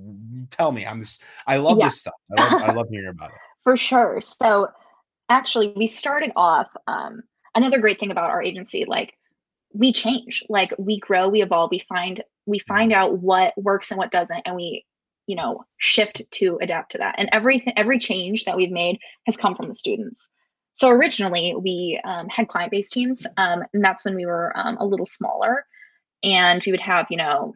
tell 0.50 0.70
me 0.70 0.86
i'm 0.86 1.00
just 1.00 1.22
i 1.46 1.56
love 1.56 1.78
yeah. 1.78 1.86
this 1.86 1.98
stuff. 1.98 2.14
I 2.36 2.42
love, 2.42 2.62
I 2.62 2.72
love 2.72 2.86
hearing 2.90 3.08
about 3.08 3.30
it. 3.30 3.36
For 3.64 3.76
sure. 3.76 4.20
So 4.20 4.68
actually 5.28 5.72
we 5.76 5.86
started 5.86 6.32
off 6.36 6.68
um, 6.86 7.22
another 7.54 7.80
great 7.80 7.98
thing 7.98 8.10
about 8.10 8.30
our 8.30 8.42
agency 8.42 8.84
like 8.86 9.14
we 9.72 9.92
change 9.92 10.42
like 10.48 10.72
we 10.78 10.98
grow 10.98 11.28
we 11.28 11.42
evolve 11.42 11.70
we 11.70 11.78
find 11.78 12.22
we 12.46 12.58
find 12.58 12.92
mm-hmm. 12.92 13.00
out 13.00 13.18
what 13.18 13.54
works 13.56 13.90
and 13.90 13.98
what 13.98 14.10
doesn't 14.10 14.42
and 14.44 14.54
we 14.54 14.84
you 15.26 15.36
know 15.36 15.64
shift 15.78 16.22
to 16.30 16.58
adapt 16.60 16.92
to 16.92 16.98
that. 16.98 17.14
And 17.18 17.28
everything 17.32 17.72
every 17.76 17.98
change 17.98 18.44
that 18.44 18.56
we've 18.56 18.70
made 18.70 18.98
has 19.26 19.36
come 19.36 19.54
from 19.54 19.68
the 19.68 19.74
students 19.74 20.30
so 20.74 20.88
originally 20.88 21.54
we 21.54 22.00
um, 22.04 22.28
had 22.28 22.48
client-based 22.48 22.92
teams, 22.92 23.26
um, 23.36 23.64
and 23.72 23.84
that's 23.84 24.04
when 24.04 24.14
we 24.14 24.26
were 24.26 24.52
um, 24.56 24.76
a 24.78 24.86
little 24.86 25.06
smaller, 25.06 25.66
and 26.22 26.62
we 26.64 26.72
would 26.72 26.80
have 26.80 27.06
you 27.10 27.16
know 27.16 27.54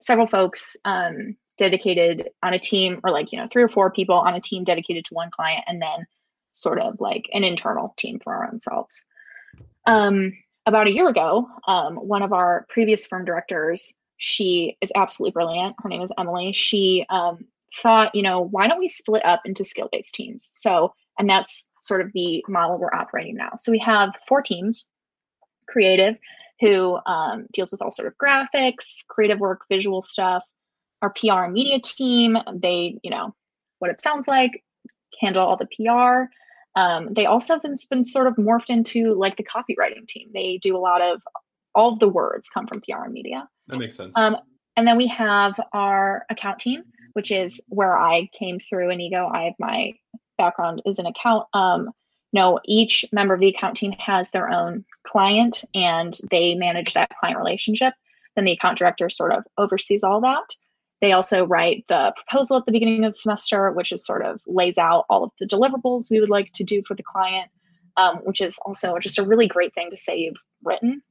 several 0.00 0.26
folks 0.26 0.76
um, 0.84 1.36
dedicated 1.56 2.30
on 2.42 2.54
a 2.54 2.58
team, 2.58 3.00
or 3.04 3.10
like 3.10 3.32
you 3.32 3.38
know 3.38 3.48
three 3.50 3.62
or 3.62 3.68
four 3.68 3.90
people 3.90 4.16
on 4.16 4.34
a 4.34 4.40
team 4.40 4.64
dedicated 4.64 5.04
to 5.06 5.14
one 5.14 5.30
client, 5.30 5.64
and 5.68 5.80
then 5.80 6.06
sort 6.52 6.80
of 6.80 7.00
like 7.00 7.28
an 7.32 7.44
internal 7.44 7.94
team 7.96 8.18
for 8.18 8.34
our 8.34 8.48
own 8.50 8.58
selves. 8.58 9.04
Um, 9.86 10.32
about 10.66 10.88
a 10.88 10.92
year 10.92 11.08
ago, 11.08 11.48
one 11.66 12.22
of 12.22 12.32
our 12.32 12.66
previous 12.68 13.06
firm 13.06 13.24
directors, 13.24 13.94
she 14.18 14.76
is 14.82 14.92
absolutely 14.94 15.32
brilliant. 15.32 15.76
Her 15.78 15.88
name 15.88 16.02
is 16.02 16.12
Emily. 16.18 16.52
She 16.52 17.06
thought, 17.74 18.14
you 18.14 18.22
know, 18.22 18.40
why 18.40 18.66
don't 18.66 18.78
we 18.78 18.88
split 18.88 19.24
up 19.24 19.42
into 19.44 19.64
skill-based 19.64 20.14
teams? 20.14 20.50
So 20.52 20.92
and 21.18 21.28
that's 21.28 21.70
sort 21.82 22.00
of 22.00 22.12
the 22.12 22.44
model 22.48 22.78
we're 22.78 22.94
operating 22.94 23.36
now. 23.36 23.50
So 23.58 23.72
we 23.72 23.78
have 23.78 24.16
four 24.26 24.42
teams 24.42 24.86
creative, 25.68 26.16
who 26.60 26.98
um, 27.06 27.46
deals 27.52 27.72
with 27.72 27.82
all 27.82 27.90
sort 27.90 28.08
of 28.08 28.14
graphics, 28.18 28.96
creative 29.08 29.38
work, 29.38 29.62
visual 29.68 30.02
stuff. 30.02 30.44
Our 31.02 31.10
PR 31.10 31.44
and 31.44 31.52
media 31.52 31.78
team, 31.80 32.36
they, 32.52 32.98
you 33.02 33.10
know, 33.10 33.34
what 33.78 33.90
it 33.90 34.00
sounds 34.00 34.26
like, 34.26 34.64
handle 35.20 35.46
all 35.46 35.56
the 35.56 35.66
PR. 35.66 36.30
Um, 36.78 37.12
they 37.12 37.26
also 37.26 37.54
have 37.54 37.62
been, 37.62 37.74
been 37.90 38.04
sort 38.04 38.26
of 38.26 38.34
morphed 38.34 38.70
into 38.70 39.14
like 39.14 39.36
the 39.36 39.44
copywriting 39.44 40.06
team. 40.08 40.30
They 40.32 40.58
do 40.58 40.76
a 40.76 40.78
lot 40.78 41.00
of 41.00 41.22
all 41.74 41.92
of 41.92 41.98
the 42.00 42.08
words 42.08 42.48
come 42.48 42.66
from 42.66 42.80
PR 42.80 43.04
and 43.04 43.12
media. 43.12 43.48
That 43.68 43.78
makes 43.78 43.96
sense. 43.96 44.16
Um, 44.16 44.36
and 44.76 44.86
then 44.86 44.96
we 44.96 45.06
have 45.08 45.58
our 45.72 46.24
account 46.30 46.58
team, 46.58 46.82
which 47.12 47.30
is 47.30 47.60
where 47.68 47.96
I 47.96 48.28
came 48.32 48.58
through 48.58 48.90
Inigo. 48.90 49.28
I 49.32 49.44
have 49.44 49.54
my 49.58 49.94
background 50.38 50.82
is 50.86 50.98
an 50.98 51.06
account 51.06 51.46
um, 51.52 51.90
know 52.32 52.60
each 52.64 53.04
member 53.12 53.34
of 53.34 53.40
the 53.40 53.48
account 53.48 53.76
team 53.76 53.92
has 53.92 54.30
their 54.30 54.50
own 54.50 54.84
client 55.06 55.64
and 55.74 56.18
they 56.30 56.54
manage 56.54 56.94
that 56.94 57.10
client 57.18 57.38
relationship. 57.38 57.94
Then 58.36 58.44
the 58.44 58.52
account 58.52 58.78
director 58.78 59.08
sort 59.08 59.32
of 59.32 59.44
oversees 59.56 60.02
all 60.02 60.20
that. 60.20 60.54
They 61.00 61.12
also 61.12 61.44
write 61.44 61.84
the 61.88 62.12
proposal 62.16 62.56
at 62.56 62.66
the 62.66 62.72
beginning 62.72 63.04
of 63.04 63.12
the 63.12 63.18
semester 63.18 63.70
which 63.72 63.92
is 63.92 64.04
sort 64.04 64.24
of 64.24 64.42
lays 64.46 64.78
out 64.78 65.06
all 65.08 65.24
of 65.24 65.30
the 65.38 65.46
deliverables 65.46 66.10
we 66.10 66.20
would 66.20 66.28
like 66.28 66.52
to 66.54 66.64
do 66.64 66.82
for 66.86 66.94
the 66.94 67.02
client 67.02 67.50
um, 67.96 68.16
which 68.18 68.40
is 68.40 68.58
also 68.64 68.98
just 68.98 69.18
a 69.18 69.24
really 69.24 69.48
great 69.48 69.74
thing 69.74 69.90
to 69.90 69.96
say 69.96 70.16
you've 70.16 70.36
written. 70.62 71.02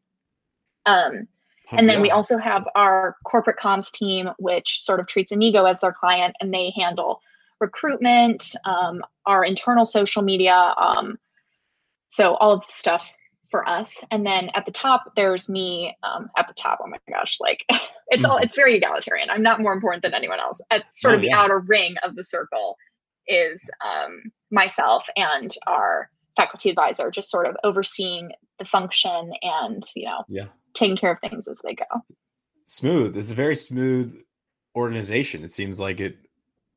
Um, 0.85 1.27
and 1.71 1.89
then 1.89 1.97
yeah. 1.97 2.01
we 2.01 2.11
also 2.11 2.37
have 2.37 2.65
our 2.75 3.17
corporate 3.25 3.57
comms 3.61 3.91
team 3.91 4.29
which 4.39 4.79
sort 4.79 4.99
of 4.99 5.07
treats 5.07 5.31
inigo 5.31 5.65
as 5.65 5.81
their 5.81 5.91
client 5.91 6.35
and 6.39 6.53
they 6.53 6.71
handle 6.77 7.19
recruitment, 7.59 8.53
um, 8.65 9.03
our 9.25 9.43
internal 9.43 9.85
social 9.85 10.21
media. 10.21 10.73
Um, 10.79 11.17
so 12.07 12.35
all 12.35 12.53
of 12.53 12.61
the 12.61 12.73
stuff 12.73 13.11
for 13.49 13.67
us. 13.67 14.03
And 14.11 14.25
then 14.25 14.49
at 14.55 14.65
the 14.65 14.71
top, 14.71 15.13
there's 15.15 15.49
me 15.49 15.95
um, 16.03 16.29
at 16.37 16.47
the 16.47 16.53
top. 16.53 16.79
Oh 16.81 16.87
my 16.87 16.97
gosh, 17.09 17.37
like 17.39 17.65
it's 18.09 18.25
all, 18.25 18.37
it's 18.37 18.55
very 18.55 18.75
egalitarian. 18.75 19.29
I'm 19.29 19.43
not 19.43 19.61
more 19.61 19.73
important 19.73 20.03
than 20.03 20.13
anyone 20.13 20.39
else. 20.39 20.61
At 20.69 20.83
sort 20.93 21.13
oh, 21.13 21.17
of 21.17 21.21
the 21.21 21.29
yeah. 21.29 21.39
outer 21.39 21.59
ring 21.59 21.95
of 22.03 22.15
the 22.15 22.23
circle 22.23 22.77
is 23.27 23.69
um, 23.85 24.31
myself 24.51 25.07
and 25.15 25.53
our 25.65 26.09
faculty 26.35 26.69
advisor, 26.69 27.09
just 27.09 27.29
sort 27.29 27.47
of 27.47 27.55
overseeing 27.63 28.31
the 28.59 28.65
function 28.65 29.31
and, 29.41 29.83
you 29.95 30.05
know, 30.05 30.23
yeah. 30.27 30.45
taking 30.73 30.97
care 30.97 31.11
of 31.11 31.19
things 31.19 31.47
as 31.47 31.61
they 31.63 31.73
go. 31.73 31.85
Smooth. 32.65 33.17
It's 33.17 33.31
a 33.31 33.35
very 33.35 33.55
smooth 33.55 34.15
organization. 34.75 35.43
It 35.43 35.51
seems 35.51 35.79
like 35.79 35.99
it 35.99 36.17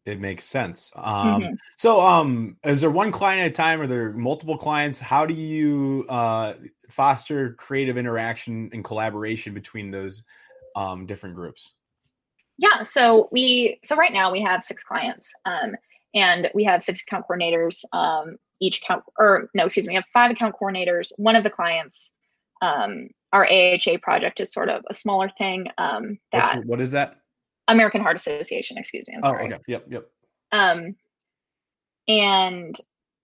it 0.06 0.20
makes 0.20 0.44
sense. 0.44 0.90
Um, 0.96 1.42
mm-hmm. 1.42 1.54
So, 1.76 2.00
um, 2.00 2.56
is 2.64 2.80
there 2.80 2.90
one 2.90 3.12
client 3.12 3.42
at 3.42 3.46
a 3.48 3.54
time? 3.54 3.80
Are 3.80 3.86
there 3.86 4.12
multiple 4.12 4.56
clients? 4.56 5.00
How 5.00 5.26
do 5.26 5.34
you 5.34 6.06
uh, 6.08 6.54
foster 6.88 7.54
creative 7.54 7.98
interaction 7.98 8.70
and 8.72 8.84
collaboration 8.84 9.54
between 9.54 9.90
those 9.90 10.24
um, 10.76 11.06
different 11.06 11.34
groups? 11.34 11.72
Yeah. 12.58 12.82
So 12.82 13.28
we 13.32 13.78
so 13.84 13.96
right 13.96 14.12
now 14.12 14.30
we 14.30 14.42
have 14.42 14.62
six 14.62 14.84
clients, 14.84 15.32
um, 15.44 15.76
and 16.14 16.50
we 16.54 16.64
have 16.64 16.82
six 16.82 17.02
account 17.02 17.24
coordinators. 17.28 17.84
Um, 17.92 18.36
each 18.60 18.82
account, 18.82 19.04
or 19.18 19.48
no, 19.54 19.64
excuse 19.64 19.86
me, 19.86 19.92
we 19.92 19.96
have 19.96 20.04
five 20.12 20.30
account 20.30 20.54
coordinators. 20.60 21.12
One 21.16 21.34
of 21.34 21.42
the 21.44 21.50
clients, 21.50 22.12
um, 22.60 23.08
our 23.32 23.46
AHA 23.46 23.98
project 24.02 24.40
is 24.40 24.52
sort 24.52 24.68
of 24.68 24.84
a 24.90 24.94
smaller 24.94 25.30
thing. 25.30 25.66
Um, 25.78 26.18
that 26.32 26.56
What's, 26.56 26.66
what 26.66 26.80
is 26.80 26.90
that? 26.90 27.19
American 27.70 28.02
Heart 28.02 28.16
Association, 28.16 28.78
excuse 28.78 29.08
me. 29.08 29.14
I'm 29.14 29.22
sorry. 29.22 29.44
Oh, 29.44 29.54
okay. 29.54 29.62
Yep, 29.66 29.86
yep. 29.88 30.06
Um, 30.52 30.96
and 32.08 32.76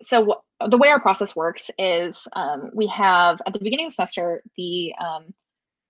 so 0.02 0.42
the 0.66 0.78
way 0.78 0.88
our 0.88 1.00
process 1.00 1.34
works 1.34 1.70
is 1.78 2.26
um, 2.34 2.70
we 2.72 2.86
have 2.86 3.40
at 3.46 3.52
the 3.52 3.58
beginning 3.58 3.86
of 3.86 3.90
the 3.90 3.94
semester 3.94 4.42
the 4.56 4.94
um, 5.00 5.34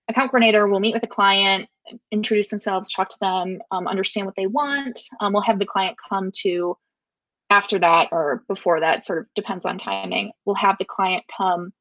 account 0.08 0.30
coordinator 0.30 0.66
will 0.66 0.80
meet 0.80 0.94
with 0.94 1.02
the 1.02 1.08
client 1.08 1.68
introduce 2.10 2.48
themselves 2.48 2.90
talk 2.90 3.08
to 3.08 3.18
them 3.20 3.60
um, 3.70 3.86
understand 3.86 4.26
what 4.26 4.34
they 4.36 4.46
want 4.46 4.98
um, 5.20 5.32
we'll 5.32 5.42
have 5.42 5.58
the 5.58 5.66
client 5.66 5.96
come 6.08 6.30
to 6.32 6.76
after 7.50 7.78
that 7.78 8.08
or 8.10 8.42
before 8.48 8.80
that 8.80 9.04
sort 9.04 9.20
of 9.20 9.26
depends 9.34 9.66
on 9.66 9.78
timing 9.78 10.32
we'll 10.44 10.56
have 10.56 10.76
the 10.78 10.84
client 10.84 11.24
come 11.36 11.72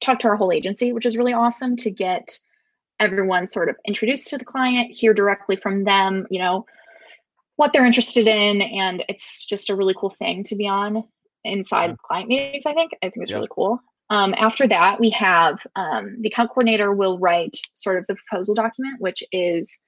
talk 0.00 0.18
to 0.18 0.28
our 0.28 0.36
whole 0.36 0.52
agency 0.52 0.92
which 0.92 1.06
is 1.06 1.16
really 1.16 1.32
awesome 1.32 1.76
to 1.76 1.90
get 1.90 2.38
everyone 3.00 3.46
sort 3.46 3.68
of 3.68 3.76
introduced 3.86 4.28
to 4.28 4.38
the 4.38 4.44
client 4.44 4.94
hear 4.94 5.12
directly 5.12 5.56
from 5.56 5.84
them 5.84 6.26
you 6.30 6.38
know 6.38 6.64
what 7.56 7.72
they're 7.72 7.86
interested 7.86 8.28
in 8.28 8.62
and 8.62 9.04
it's 9.08 9.44
just 9.44 9.70
a 9.70 9.76
really 9.76 9.94
cool 9.96 10.10
thing 10.10 10.42
to 10.44 10.56
be 10.56 10.68
on 10.68 11.02
inside 11.44 11.90
yeah. 11.90 11.96
client 12.06 12.28
meetings 12.28 12.66
i 12.66 12.72
think. 12.72 12.92
I 13.02 13.06
think 13.06 13.22
it's 13.22 13.30
yep. 13.30 13.38
really 13.38 13.48
cool. 13.50 13.80
Um, 14.10 14.34
after 14.38 14.68
that 14.68 15.00
we 15.00 15.10
have 15.10 15.66
um, 15.74 16.16
the 16.20 16.28
account 16.28 16.50
coordinator 16.50 16.92
will 16.92 17.18
write 17.18 17.56
sort 17.74 17.98
of 17.98 18.06
the 18.06 18.14
proposal 18.14 18.54
document 18.54 19.00
which 19.00 19.22
is 19.32 19.80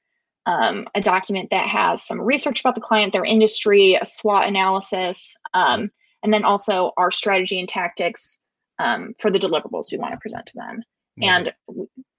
um, 0.47 0.87
a 0.95 1.01
document 1.01 1.51
that 1.51 1.69
has 1.69 2.03
some 2.03 2.21
research 2.21 2.61
about 2.61 2.75
the 2.75 2.81
client 2.81 3.13
their 3.13 3.25
industry 3.25 3.95
a 3.95 4.05
swot 4.05 4.49
analysis 4.49 5.37
um, 5.55 5.91
and 6.23 6.33
then 6.33 6.45
also 6.45 6.93
our 6.97 7.11
strategy 7.11 7.61
and 7.61 7.69
tactics 7.69 8.43
um, 8.79 9.15
for 9.19 9.31
the 9.31 9.39
deliverables 9.39 9.91
we 9.91 9.99
want 9.99 10.13
to 10.13 10.19
present 10.19 10.47
to 10.47 10.53
them. 10.57 10.83
And 11.21 11.53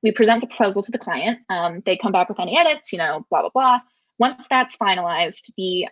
we 0.03 0.11
present 0.11 0.41
the 0.41 0.47
proposal 0.47 0.81
to 0.81 0.91
the 0.91 0.97
client 0.97 1.39
um, 1.49 1.81
they 1.85 1.97
come 1.97 2.11
back 2.11 2.29
with 2.29 2.39
any 2.39 2.57
edits 2.57 2.91
you 2.91 2.97
know 2.97 3.25
blah 3.29 3.41
blah 3.41 3.49
blah 3.53 3.79
once 4.17 4.47
that's 4.49 4.77
finalized 4.77 5.51
the 5.57 5.87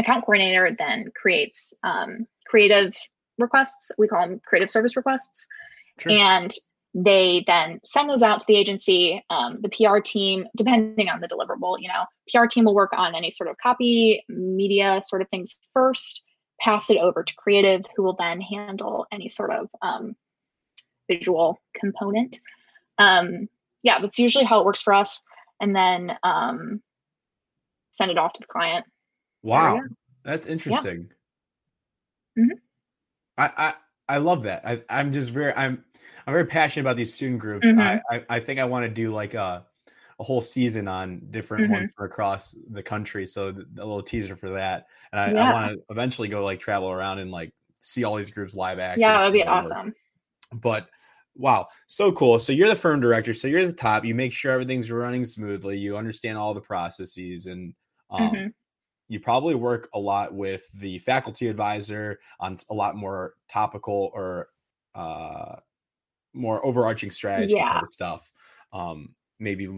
account 0.00 0.24
coordinator 0.24 0.74
then 0.76 1.10
creates 1.14 1.72
um, 1.84 2.26
creative 2.46 2.94
requests. 3.38 3.92
We 3.98 4.08
call 4.08 4.26
them 4.26 4.40
creative 4.44 4.70
service 4.70 4.96
requests. 4.96 5.46
Sure. 5.98 6.12
And 6.12 6.52
they 6.92 7.44
then 7.46 7.78
send 7.84 8.10
those 8.10 8.22
out 8.22 8.40
to 8.40 8.46
the 8.48 8.56
agency. 8.56 9.24
Um, 9.30 9.58
the 9.62 9.68
PR 9.68 9.98
team, 10.00 10.46
depending 10.56 11.08
on 11.08 11.20
the 11.20 11.28
deliverable, 11.28 11.76
you 11.78 11.88
know, 11.88 12.04
PR 12.32 12.46
team 12.46 12.64
will 12.64 12.74
work 12.74 12.92
on 12.96 13.14
any 13.14 13.30
sort 13.30 13.48
of 13.48 13.56
copy, 13.62 14.24
media 14.28 15.00
sort 15.04 15.22
of 15.22 15.28
things 15.28 15.56
first, 15.72 16.24
pass 16.60 16.90
it 16.90 16.96
over 16.96 17.22
to 17.22 17.34
creative, 17.36 17.82
who 17.96 18.02
will 18.02 18.16
then 18.16 18.40
handle 18.40 19.06
any 19.12 19.28
sort 19.28 19.52
of 19.52 19.68
um, 19.82 20.16
visual 21.10 21.60
component. 21.74 22.40
Um, 22.98 23.48
yeah, 23.82 23.98
that's 24.00 24.18
usually 24.18 24.44
how 24.44 24.60
it 24.60 24.66
works 24.66 24.82
for 24.82 24.92
us. 24.92 25.22
And 25.60 25.74
then 25.74 26.12
um, 26.22 26.82
send 27.90 28.10
it 28.10 28.18
off 28.18 28.32
to 28.34 28.40
the 28.40 28.46
client. 28.46 28.86
Wow, 29.42 29.80
that's 30.24 30.46
interesting. 30.46 31.10
Yeah. 32.36 32.44
Mm-hmm. 32.44 32.58
I, 33.38 33.52
I 33.56 33.74
I 34.14 34.16
love 34.18 34.44
that. 34.44 34.66
I, 34.66 34.82
I'm 34.88 35.12
just 35.12 35.30
very 35.30 35.52
I'm 35.54 35.84
I'm 36.26 36.32
very 36.32 36.46
passionate 36.46 36.82
about 36.82 36.96
these 36.96 37.12
student 37.14 37.40
groups. 37.40 37.66
Mm-hmm. 37.66 37.80
I, 37.80 38.00
I, 38.10 38.24
I 38.28 38.40
think 38.40 38.60
I 38.60 38.64
want 38.64 38.84
to 38.84 38.90
do 38.90 39.12
like 39.12 39.34
a 39.34 39.66
a 40.18 40.22
whole 40.22 40.42
season 40.42 40.86
on 40.86 41.22
different 41.30 41.64
mm-hmm. 41.64 41.72
ones 41.72 41.90
across 41.98 42.54
the 42.70 42.82
country. 42.82 43.26
So 43.26 43.48
a 43.48 43.52
little 43.74 44.02
teaser 44.02 44.36
for 44.36 44.50
that. 44.50 44.86
And 45.12 45.20
I, 45.20 45.32
yeah. 45.32 45.48
I 45.48 45.52
want 45.52 45.72
to 45.72 45.82
eventually 45.88 46.28
go 46.28 46.44
like 46.44 46.60
travel 46.60 46.90
around 46.90 47.20
and 47.20 47.30
like 47.30 47.52
see 47.80 48.04
all 48.04 48.16
these 48.16 48.30
groups 48.30 48.54
live 48.54 48.78
action. 48.78 49.00
Yeah, 49.00 49.18
that'd 49.18 49.32
be 49.32 49.44
awesome. 49.44 49.94
But 50.52 50.88
wow, 51.36 51.68
so 51.86 52.12
cool. 52.12 52.38
So 52.38 52.52
you're 52.52 52.68
the 52.68 52.76
firm 52.76 53.00
director. 53.00 53.34
So 53.34 53.48
you're 53.48 53.66
the 53.66 53.72
top. 53.72 54.04
You 54.04 54.14
make 54.14 54.32
sure 54.32 54.52
everything's 54.52 54.90
running 54.90 55.24
smoothly. 55.24 55.78
You 55.78 55.96
understand 55.96 56.38
all 56.38 56.54
the 56.54 56.60
processes 56.60 57.46
and 57.46 57.74
um, 58.10 58.20
mm-hmm 58.22 58.46
you 59.10 59.18
probably 59.18 59.56
work 59.56 59.88
a 59.92 59.98
lot 59.98 60.32
with 60.32 60.70
the 60.74 60.96
faculty 61.00 61.48
advisor 61.48 62.20
on 62.38 62.56
a 62.70 62.74
lot 62.74 62.94
more 62.94 63.34
topical 63.48 64.12
or 64.14 64.46
uh, 64.94 65.56
more 66.32 66.64
overarching 66.64 67.10
strategy 67.10 67.54
yeah. 67.56 67.80
stuff. 67.88 68.30
Um, 68.72 69.16
maybe 69.40 69.68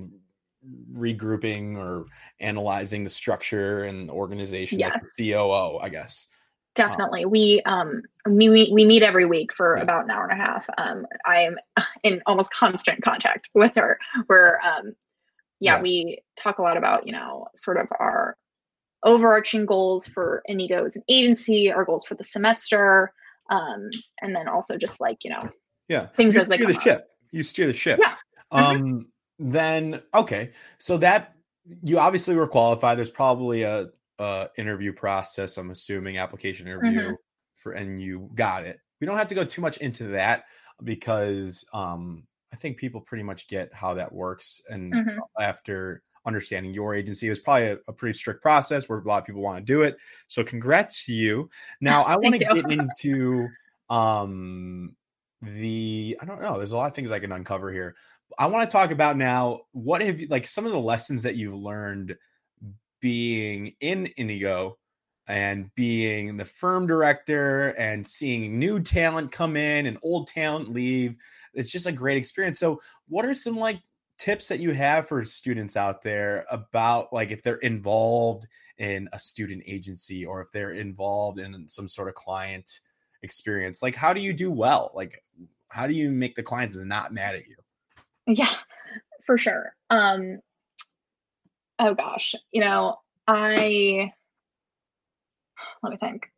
regrouping 0.93 1.79
or 1.79 2.05
analyzing 2.41 3.05
the 3.05 3.11
structure 3.11 3.85
and 3.85 4.11
organization 4.11 4.79
yes. 4.79 4.93
like 4.93 5.03
the 5.17 5.33
COO, 5.33 5.79
I 5.79 5.89
guess. 5.89 6.27
Definitely. 6.75 7.25
Um, 7.25 7.31
we 7.31 7.63
um 7.67 8.03
we, 8.27 8.71
we 8.73 8.85
meet 8.85 9.03
every 9.03 9.27
week 9.27 9.53
for 9.53 9.77
yeah. 9.77 9.83
about 9.83 10.05
an 10.05 10.11
hour 10.11 10.27
and 10.27 10.41
a 10.41 10.43
half. 10.43 10.67
Um 10.79 11.07
I 11.27 11.43
am 11.43 11.57
in 12.03 12.23
almost 12.27 12.53
constant 12.53 13.03
contact 13.03 13.51
with 13.55 13.73
her 13.77 13.99
where 14.27 14.61
um 14.63 14.95
yeah, 15.61 15.77
yeah, 15.77 15.83
we 15.83 16.19
talk 16.37 16.59
a 16.59 16.63
lot 16.63 16.77
about, 16.77 17.07
you 17.07 17.13
know, 17.13 17.47
sort 17.55 17.77
of 17.77 17.87
our 18.01 18.37
overarching 19.05 19.67
goals 19.67 20.07
for 20.09 20.43
Inigo 20.47 20.85
as 20.85 20.97
an 20.97 21.03
agency, 21.09 21.71
our 21.71 21.85
goals 21.85 22.05
for 22.05 22.15
the 22.15 22.25
semester, 22.25 23.13
um, 23.51 23.89
and 24.21 24.35
then 24.35 24.49
also 24.49 24.77
just 24.77 25.01
like 25.01 25.25
you 25.25 25.31
know, 25.31 25.51
yeah, 25.89 26.07
things 26.09 26.35
you 26.35 26.41
as 26.41 26.49
they 26.49 26.57
steer 26.57 26.67
the 26.67 26.77
up. 26.77 26.83
ship. 26.83 27.09
You 27.31 27.43
steer 27.43 27.67
the 27.67 27.73
ship. 27.73 28.01
Yeah. 28.03 28.17
Um. 28.51 28.83
Mm-hmm. 28.83 28.99
Then 29.51 30.03
okay, 30.15 30.51
so 30.79 30.99
that 30.99 31.35
you 31.83 31.99
obviously 31.99 32.35
were 32.35 32.47
qualified. 32.47 32.99
There's 32.99 33.11
probably 33.11 33.63
a, 33.63 33.89
a 34.19 34.49
interview 34.57 34.93
process. 34.93 35.57
I'm 35.57 35.71
assuming 35.71 36.19
application 36.19 36.67
interview 36.67 37.01
mm-hmm. 37.01 37.15
for, 37.57 37.73
and 37.73 38.01
you 38.01 38.31
got 38.35 38.65
it. 38.65 38.79
We 39.01 39.07
don't 39.07 39.19
have 39.19 39.29
to 39.29 39.35
go 39.35 39.45
too 39.45 39.61
much 39.61 39.79
into 39.79 40.09
that 40.09 40.45
because 40.85 41.65
um, 41.73 42.25
I 42.53 42.57
think 42.57 42.77
people 42.77 43.01
pretty 43.01 43.25
much 43.25 43.49
get 43.49 43.73
how 43.75 43.95
that 43.95 44.13
works. 44.13 44.61
And 44.69 44.93
mm-hmm. 44.93 45.19
after 45.41 46.03
understanding 46.25 46.73
your 46.73 46.95
agency. 46.95 47.27
It 47.27 47.31
was 47.31 47.41
probably 47.41 47.69
a, 47.69 47.79
a, 47.89 47.93
pretty 47.93 48.17
strict 48.17 48.43
process 48.43 48.89
where 48.89 48.99
a 48.99 49.03
lot 49.03 49.19
of 49.19 49.25
people 49.25 49.43
want 49.43 49.59
to 49.59 49.73
do 49.73 49.83
it. 49.83 49.97
So 50.29 50.45
congrats 50.45 51.05
to 51.07 51.13
you. 51.13 51.51
Now 51.81 52.03
I 52.03 52.17
want 52.17 52.35
to 52.35 52.39
get 52.39 52.57
into 52.71 53.49
um 53.91 54.95
the 55.43 56.17
I 56.21 56.25
don't 56.25 56.41
know, 56.41 56.57
there's 56.57 56.73
a 56.73 56.77
lot 56.77 56.87
of 56.87 56.95
things 56.95 57.11
I 57.11 57.19
can 57.19 57.33
uncover 57.33 57.73
here. 57.73 57.97
I 58.39 58.47
want 58.47 58.69
to 58.69 58.73
talk 58.73 58.91
about 58.91 59.17
now 59.17 59.61
what 59.73 60.01
have 60.01 60.21
you 60.21 60.29
like 60.29 60.47
some 60.47 60.65
of 60.65 60.73
the 60.73 60.79
lessons 60.79 61.23
that 61.25 61.37
you've 61.37 61.55
learned 61.55 62.17
being 63.03 63.75
in 63.81 64.09
Inigo 64.17 64.79
and 65.27 65.73
being 65.75 66.39
the 66.39 66.45
firm 66.45 66.87
director 66.87 67.71
and 67.71 68.07
seeing 68.07 68.59
new 68.59 68.81
talent 68.81 69.31
come 69.31 69.57
in 69.57 69.87
and 69.87 69.99
old 70.03 70.29
talent 70.29 70.73
leave. 70.73 71.17
It's 71.53 71.71
just 71.71 71.87
a 71.87 71.93
great 71.93 72.17
experience. 72.17 72.59
So, 72.59 72.81
what 73.09 73.27
are 73.27 73.35
some 73.35 73.59
like 73.59 73.81
tips 74.19 74.49
that 74.49 74.61
you 74.61 74.73
have 74.73 75.09
for 75.09 75.25
students 75.25 75.77
out 75.77 76.01
there 76.01 76.47
about 76.51 77.13
like 77.13 77.31
if 77.31 77.43
they're 77.43 77.57
involved 77.57 78.47
in 78.79 79.09
a 79.13 79.19
student 79.19 79.63
agency 79.67 80.25
or 80.25 80.41
if 80.41 80.51
they're 80.53 80.73
involved 80.73 81.39
in 81.39 81.69
some 81.69 81.89
sort 81.89 82.09
of 82.09 82.15
client 82.15 82.81
experience 83.23 83.83
like 83.83 83.97
how 83.97 84.13
do 84.13 84.21
you 84.21 84.33
do 84.33 84.51
well 84.51 84.93
like 84.95 85.23
how 85.71 85.87
do 85.87 85.95
you 85.95 86.11
make 86.11 86.35
the 86.35 86.43
clients 86.43 86.77
not 86.77 87.13
mad 87.13 87.35
at 87.35 87.49
you 87.49 87.57
yeah 88.27 88.55
for 89.27 89.37
sure 89.37 89.75
um 89.91 90.39
oh 91.83 91.95
gosh 91.95 92.35
you 92.51 92.61
know 92.61 92.97
i 93.27 94.13
let 95.83 95.91
me 95.91 95.97
think 95.99 96.31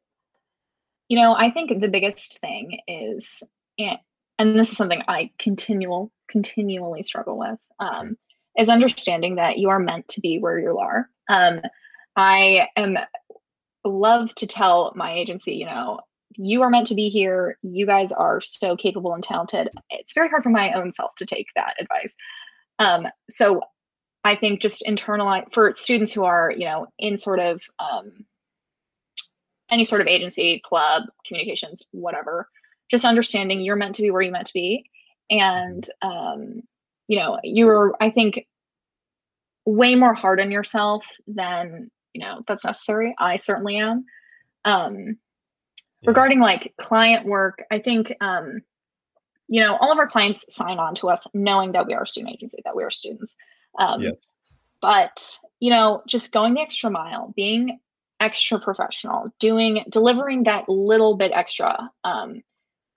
you 1.09 1.19
know 1.19 1.35
i 1.35 1.51
think 1.51 1.81
the 1.81 1.89
biggest 1.89 2.41
thing 2.41 2.81
is 2.89 3.43
and, 3.79 3.99
and 4.39 4.59
this 4.59 4.71
is 4.71 4.77
something 4.77 5.03
i 5.09 5.31
continual 5.39 6.11
continually 6.29 7.03
struggle 7.03 7.39
with 7.39 7.59
um, 7.79 8.17
is 8.59 8.69
understanding 8.69 9.37
that 9.37 9.59
you 9.59 9.69
are 9.69 9.79
meant 9.79 10.09
to 10.09 10.21
be 10.21 10.39
where 10.39 10.59
you 10.59 10.79
are. 10.79 11.09
Um, 11.29 11.61
I 12.17 12.69
am 12.77 12.99
love 13.85 14.35
to 14.37 14.47
tell 14.47 14.93
my 14.95 15.13
agency, 15.13 15.55
you 15.55 15.67
know, 15.67 16.01
you 16.37 16.63
are 16.63 16.71
meant 16.71 16.87
to 16.89 16.95
be 16.95 17.09
here. 17.09 17.59
You 17.63 17.87
guys 17.87 18.13
are 18.13 18.41
so 18.41 18.77
capable 18.77 19.13
and 19.13 19.23
talented. 19.23 19.69
It's 19.91 20.15
very 20.15 20.29
hard 20.29 20.43
for 20.43 20.51
my 20.51 20.73
own 20.73 20.93
self 20.93 21.15
to 21.17 21.27
take 21.27 21.49
that 21.55 21.75
advice. 21.81 22.17
Um, 22.79 23.07
so 23.31 23.63
I 24.25 24.35
think 24.35 24.61
just 24.61 24.85
internalize 24.89 25.53
for 25.53 25.73
students 25.75 26.13
who 26.13 26.25
are, 26.25 26.51
you 26.51 26.65
know, 26.65 26.87
in 26.99 27.19
sort 27.19 27.41
of 27.41 27.63
um, 27.79 28.25
any 29.71 29.85
sort 29.85 30.01
of 30.01 30.07
agency, 30.07 30.61
club, 30.65 31.05
communications, 31.27 31.83
whatever, 31.91 32.49
just 32.91 33.05
understanding 33.05 33.61
you're 33.61 33.77
meant 33.77 33.97
to 33.97 34.03
be 34.03 34.11
where 34.11 34.23
you're 34.23 34.33
meant 34.33 34.47
to 34.47 34.55
be. 34.55 34.91
And 35.31 35.89
um, 36.03 36.63
you 37.09 37.19
know 37.19 37.39
you're 37.43 37.95
i 38.01 38.11
think 38.11 38.47
way 39.67 39.95
more 39.95 40.15
hard 40.15 40.41
on 40.41 40.51
yourself 40.51 41.07
than 41.27 41.91
you 42.13 42.21
know 42.21 42.43
that's 42.47 42.65
necessary. 42.65 43.15
I 43.19 43.37
certainly 43.37 43.79
am. 43.79 44.05
Um 44.65 45.17
yeah. 46.01 46.11
regarding 46.11 46.39
like 46.41 46.75
client 46.79 47.27
work 47.27 47.63
i 47.71 47.79
think 47.79 48.15
um 48.21 48.61
you 49.49 49.61
know 49.63 49.77
all 49.77 49.91
of 49.91 49.99
our 49.99 50.07
clients 50.07 50.55
sign 50.55 50.79
on 50.79 50.95
to 50.97 51.09
us 51.09 51.27
knowing 51.35 51.73
that 51.73 51.87
we 51.87 51.95
are 51.95 52.03
a 52.03 52.07
student 52.07 52.35
agency 52.35 52.59
that 52.65 52.77
we 52.77 52.85
are 52.85 52.91
students 52.91 53.37
um 53.79 54.01
yes. 54.01 54.15
but 54.81 55.39
you 55.61 55.71
know 55.71 56.03
just 56.07 56.33
going 56.33 56.55
the 56.55 56.61
extra 56.61 56.91
mile 56.91 57.33
being 57.37 57.79
extra 58.21 58.59
professional 58.59 59.33
doing 59.41 59.85
delivering 59.91 60.45
that 60.45 60.69
little 60.69 61.17
bit 61.17 61.33
extra 61.35 61.91
um 62.05 62.43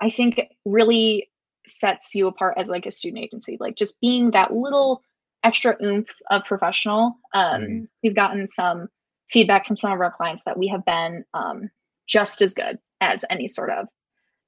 i 0.02 0.10
think 0.10 0.40
really 0.66 1.30
sets 1.68 2.16
you 2.16 2.28
apart 2.28 2.54
as 2.58 2.70
like 2.70 2.86
a 2.86 2.92
student 2.92 3.24
agency 3.24 3.58
like 3.60 3.76
just 3.76 4.00
being 4.00 4.32
that 4.32 4.54
little 4.54 5.02
extra 5.44 5.76
oomph 5.84 6.10
of 6.30 6.44
professional 6.46 7.18
um, 7.34 7.62
mm 7.62 7.88
we've 8.04 8.16
gotten 8.16 8.48
some 8.48 8.88
feedback 9.30 9.66
from 9.66 9.76
some 9.76 9.92
of 9.92 10.00
our 10.00 10.12
clients 10.12 10.44
that 10.44 10.58
we 10.58 10.68
have 10.68 10.86
been 10.86 11.24
um, 11.34 11.70
just 12.08 12.42
as 12.42 12.54
good 12.54 12.80
as 13.02 13.26
any 13.30 13.48
sort 13.48 13.70
of, 13.70 13.88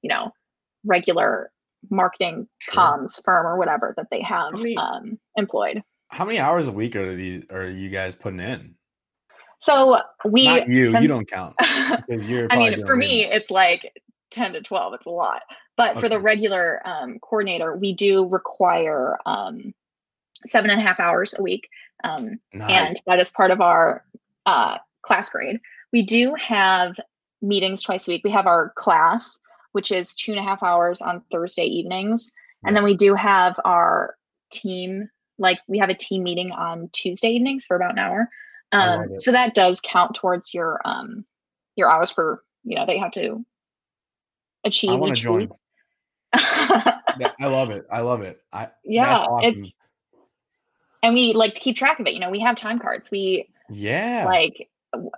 you 0.02 0.08
know, 0.08 0.32
regular 0.84 1.50
marketing 1.90 2.48
Sure. 2.58 2.74
comms 2.74 3.22
firm 3.24 3.46
or 3.46 3.56
whatever 3.58 3.94
that 3.96 4.08
they 4.10 4.22
have 4.22 4.54
many- 4.54 4.76
um, 4.76 5.18
employed. 5.36 5.82
How 6.10 6.24
many 6.24 6.38
hours 6.38 6.68
a 6.68 6.72
week 6.72 6.96
are 6.96 7.14
these 7.14 7.44
are 7.50 7.68
you 7.68 7.88
guys 7.88 8.14
putting 8.14 8.40
in? 8.40 8.74
So 9.60 10.00
we 10.24 10.46
Not 10.46 10.68
you. 10.68 10.90
since- 10.90 11.02
you 11.02 11.08
don't 11.08 11.28
count 11.28 11.54
because 12.08 12.28
you're. 12.28 12.48
I 12.50 12.56
mean, 12.56 12.84
for 12.86 12.96
me, 12.96 13.24
more. 13.24 13.34
it's 13.34 13.50
like 13.50 13.92
10 14.30 14.54
to 14.54 14.62
12. 14.62 14.94
It's 14.94 15.06
a 15.06 15.10
lot. 15.10 15.42
But 15.76 15.98
for 15.98 16.08
the 16.10 16.20
regular 16.20 16.82
um, 16.86 17.18
coordinator, 17.20 17.74
we 17.74 17.94
do 17.94 18.26
require 18.26 19.18
um, 19.24 19.72
seven 20.44 20.70
and 20.70 20.78
a 20.80 20.84
half 20.84 21.00
hours 21.00 21.34
a 21.38 21.42
week. 21.42 21.68
Um, 22.04 22.38
nice. 22.52 22.70
And 22.70 22.96
that 23.06 23.18
is 23.18 23.30
part 23.30 23.50
of 23.50 23.62
our 23.62 24.04
uh, 24.44 24.76
class 25.02 25.30
grade. 25.30 25.58
We 25.92 26.02
do 26.02 26.34
have 26.34 26.96
meetings 27.40 27.82
twice 27.82 28.06
a 28.06 28.12
week. 28.12 28.24
We 28.24 28.30
have 28.30 28.46
our 28.46 28.72
class, 28.76 29.40
which 29.72 29.90
is 29.90 30.14
two 30.14 30.32
and 30.32 30.40
a 30.40 30.44
half 30.44 30.62
hours 30.62 31.00
on 31.00 31.22
Thursday 31.32 31.64
evenings. 31.64 32.30
And 32.64 32.76
then 32.76 32.84
we 32.84 32.94
do 32.94 33.14
have 33.14 33.58
our 33.64 34.16
team, 34.52 35.08
like 35.40 35.58
we 35.66 35.78
have 35.78 35.88
a 35.88 35.94
team 35.94 36.22
meeting 36.22 36.52
on 36.52 36.88
Tuesday 36.92 37.30
evenings 37.30 37.66
for 37.66 37.74
about 37.76 37.92
an 37.92 37.98
hour. 37.98 38.28
Um, 38.72 39.18
so 39.18 39.32
that 39.32 39.54
does 39.54 39.80
count 39.80 40.14
towards 40.14 40.54
your 40.54 40.80
um 40.84 41.24
your 41.74 41.90
hours 41.90 42.12
per, 42.12 42.40
you 42.62 42.76
know, 42.76 42.86
that 42.86 42.94
you 42.94 43.02
have 43.02 43.10
to 43.12 43.44
achieve 44.64 44.90
I 44.92 44.94
want 44.94 45.16
to 45.16 45.22
join. 45.22 45.48
Yeah, 47.18 47.32
I 47.40 47.46
love 47.48 47.70
it. 47.70 47.84
I 47.90 48.00
love 48.00 48.22
it. 48.22 48.40
I 48.52 48.68
yeah, 48.84 49.06
that's 49.06 49.24
awesome. 49.24 49.54
it's 49.54 49.76
and 51.02 51.14
we 51.14 51.32
like 51.32 51.54
to 51.54 51.60
keep 51.60 51.76
track 51.76 51.98
of 51.98 52.06
it. 52.06 52.14
You 52.14 52.20
know, 52.20 52.30
we 52.30 52.40
have 52.40 52.54
time 52.56 52.78
cards. 52.78 53.10
We 53.10 53.48
yeah. 53.68 54.24
like 54.26 54.68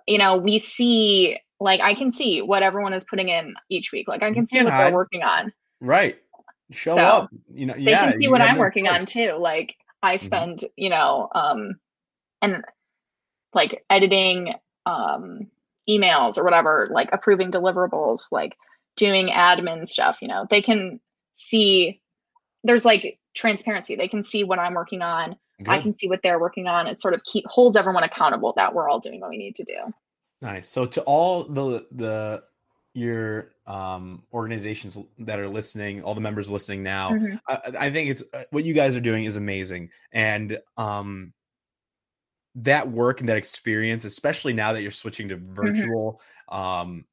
you 0.06 0.18
know, 0.18 0.36
we 0.38 0.58
see 0.58 1.38
like 1.60 1.80
I 1.80 1.94
can 1.94 2.10
see 2.10 2.40
what 2.40 2.62
everyone 2.62 2.92
is 2.94 3.04
putting 3.04 3.28
in 3.28 3.54
each 3.68 3.92
week. 3.92 4.08
Like 4.08 4.22
I 4.22 4.28
You 4.28 4.34
can 4.34 4.46
see 4.46 4.56
can't 4.56 4.66
what 4.66 4.74
hide. 4.74 4.86
they're 4.86 4.94
working 4.94 5.22
on. 5.22 5.52
right. 5.80 6.16
Show 6.70 6.94
So, 6.96 7.02
up. 7.02 7.30
You 7.52 7.66
know. 7.66 7.74
they 7.74 7.80
yeah. 7.90 8.10
can 8.12 8.20
see 8.22 8.28
what 8.28 8.40
I'm 8.40 8.56
working 8.56 8.88
on 8.88 9.04
too. 9.04 9.32
Like 9.38 9.76
I 10.02 10.16
Mhm. 10.16 10.20
spend, 10.20 10.64
you 10.76 10.90
know, 10.90 11.28
um 11.34 11.78
and 12.40 12.64
like 13.54 13.84
editing 13.90 14.54
um 14.86 15.50
emails 15.88 16.38
or 16.38 16.44
whatever, 16.44 16.88
like 16.92 17.08
approving 17.12 17.50
deliverables, 17.50 18.32
like 18.32 18.56
doing 18.96 19.28
admin 19.28 19.88
stuff, 19.88 20.18
you 20.22 20.28
know. 20.28 20.46
They 20.48 20.62
can 20.62 21.00
see 21.32 22.00
there's 22.64 22.84
like 22.84 23.18
transparency. 23.34 23.96
They 23.96 24.08
can 24.08 24.22
see 24.22 24.44
what 24.44 24.58
I'm 24.58 24.74
working 24.74 25.02
on. 25.02 25.36
I 25.68 25.78
can 25.80 25.94
see 25.94 26.08
what 26.08 26.22
they're 26.22 26.40
working 26.40 26.66
on. 26.66 26.88
It 26.88 27.00
sort 27.00 27.14
of 27.14 27.22
keep 27.24 27.46
holds 27.46 27.76
everyone 27.76 28.02
accountable 28.02 28.52
that 28.56 28.74
we're 28.74 28.88
all 28.88 28.98
doing 28.98 29.20
what 29.20 29.30
we 29.30 29.38
need 29.38 29.54
to 29.56 29.64
do. 29.64 29.94
Nice. 30.40 30.68
So 30.68 30.86
to 30.86 31.02
all 31.02 31.44
the 31.44 31.86
the 31.92 32.42
your 32.94 33.52
um 33.66 34.26
organizations 34.32 34.98
that 35.18 35.38
are 35.40 35.48
listening, 35.48 36.02
all 36.02 36.14
the 36.14 36.20
members 36.20 36.50
listening 36.50 36.82
now, 36.82 37.18
Mhm. 37.18 37.40
I, 37.48 37.72
I 37.80 37.90
think 37.90 38.10
it's 38.10 38.22
uh, 38.34 38.44
what 38.50 38.64
you 38.64 38.74
guys 38.74 38.96
are 38.96 39.00
doing 39.00 39.24
is 39.24 39.36
amazing, 39.36 39.90
and 40.12 40.58
um 40.76 41.32
that 42.54 42.90
work 42.90 43.20
and 43.20 43.28
that 43.28 43.38
experience, 43.38 44.04
especially 44.04 44.52
now 44.52 44.72
that 44.72 44.82
you're 44.82 44.90
switching 44.90 45.28
to 45.28 45.36
virtual, 45.36 46.20
um 46.48 47.06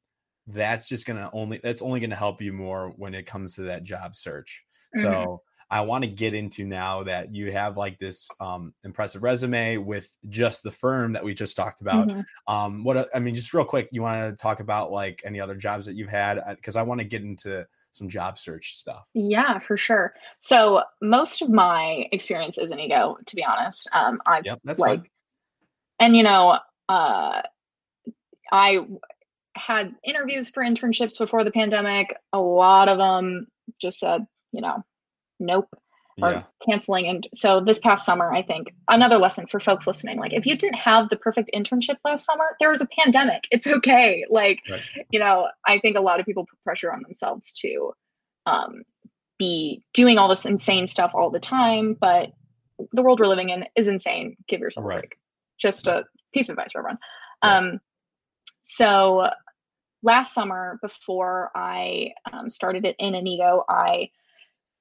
that's 0.46 0.88
just 0.88 1.06
gonna 1.06 1.30
only 1.32 1.58
that's 1.62 1.82
only 1.82 2.00
gonna 2.00 2.16
help 2.16 2.42
you 2.42 2.52
more 2.52 2.90
when 2.96 3.14
it 3.14 3.24
comes 3.26 3.54
to 3.54 3.62
that 3.62 3.84
job 3.84 4.14
search. 4.14 4.64
Mhm. 4.94 5.26
So 5.26 5.42
I 5.70 5.82
want 5.82 6.04
to 6.04 6.10
get 6.10 6.34
into 6.34 6.64
now 6.64 7.04
that 7.04 7.32
you 7.34 7.52
have 7.52 7.76
like 7.76 7.98
this 7.98 8.28
um 8.40 8.74
impressive 8.84 9.22
resume 9.22 9.76
with 9.76 10.14
just 10.28 10.62
the 10.62 10.70
firm 10.70 11.12
that 11.12 11.24
we 11.24 11.34
just 11.34 11.56
talked 11.56 11.80
about 11.80 12.08
Mhm. 12.08 12.24
um 12.48 12.84
what 12.84 13.08
i 13.14 13.18
mean 13.18 13.34
just 13.34 13.54
real 13.54 13.64
quick 13.64 13.88
you 13.92 14.02
want 14.02 14.30
to 14.30 14.42
talk 14.42 14.60
about 14.60 14.90
like 14.90 15.22
any 15.24 15.40
other 15.40 15.54
jobs 15.54 15.86
that 15.86 15.94
you've 15.94 16.08
had 16.08 16.42
because 16.56 16.76
i 16.76 16.82
want 16.82 16.98
to 17.00 17.04
get 17.04 17.22
into 17.22 17.66
some 17.92 18.08
job 18.08 18.38
search 18.38 18.76
stuff 18.76 19.04
Yeah, 19.14 19.58
for 19.58 19.76
sure. 19.76 20.14
So 20.38 20.82
most 21.02 21.42
of 21.42 21.50
my 21.50 22.06
experience 22.12 22.56
is 22.56 22.70
Inigo, 22.70 23.16
to 23.26 23.36
be 23.36 23.44
honest. 23.44 23.88
Um, 23.92 24.20
I've 24.26 24.46
yep 24.46 24.60
that's 24.64 24.80
like, 24.80 25.00
fine 25.00 25.10
and 26.00 26.16
you 26.16 26.22
know, 26.22 26.58
uh, 26.88 27.42
I 28.50 28.86
had 29.54 29.94
interviews 30.04 30.48
for 30.48 30.62
internships 30.62 31.18
before 31.18 31.44
the 31.44 31.50
pandemic. 31.50 32.16
A 32.32 32.40
lot 32.40 32.88
of 32.88 32.98
them 32.98 33.46
just 33.78 33.98
said, 33.98 34.26
you 34.52 34.60
know, 34.62 34.82
nope 35.40 35.68
or 36.22 36.32
yeah 36.32 36.42
canceling. 36.68 37.08
And 37.08 37.26
so 37.32 37.60
this 37.60 37.78
past 37.78 38.04
summer, 38.04 38.30
I 38.32 38.42
think 38.42 38.68
another 38.88 39.16
lesson 39.16 39.46
for 39.50 39.58
folks 39.58 39.86
listening, 39.86 40.18
like 40.18 40.34
if 40.34 40.44
you 40.44 40.54
didn't 40.56 40.74
have 40.76 41.08
the 41.08 41.16
perfect 41.16 41.50
internship 41.54 41.96
last 42.04 42.26
summer, 42.26 42.44
there 42.60 42.68
was 42.68 42.82
a 42.82 42.86
pandemic. 42.98 43.44
It's 43.50 43.66
okay. 43.66 44.24
Like, 44.30 44.60
Right. 44.70 44.82
you 45.10 45.18
know, 45.18 45.48
I 45.66 45.78
think 45.78 45.96
a 45.96 46.00
lot 46.02 46.20
of 46.20 46.26
people 46.26 46.44
put 46.44 46.62
pressure 46.62 46.92
on 46.92 47.02
themselves 47.02 47.52
to 47.62 47.92
um, 48.44 48.82
be 49.38 49.82
doing 49.94 50.18
all 50.18 50.28
this 50.28 50.44
insane 50.44 50.86
stuff 50.86 51.12
all 51.14 51.30
the 51.30 51.40
time, 51.40 51.96
but 51.98 52.32
the 52.92 53.02
world 53.02 53.18
we're 53.20 53.26
living 53.26 53.48
in 53.48 53.64
is 53.74 53.88
insane. 53.88 54.36
Give 54.48 54.60
yourself 54.60 54.84
Right. 54.86 54.98
a 54.98 55.00
break. 55.00 55.16
Just 55.58 55.86
a 55.86 56.04
piece 56.34 56.48
of 56.50 56.54
advice 56.54 56.72
for 56.72 56.80
everyone. 56.80 56.98
Right. 57.42 57.56
Um, 57.56 57.80
so 58.62 59.30
last 60.02 60.34
summer, 60.34 60.78
before 60.82 61.50
I 61.54 62.12
um, 62.32 62.48
started 62.50 62.84
at 62.86 62.96
In 62.98 63.14
Inigo, 63.14 63.64
I 63.68 64.10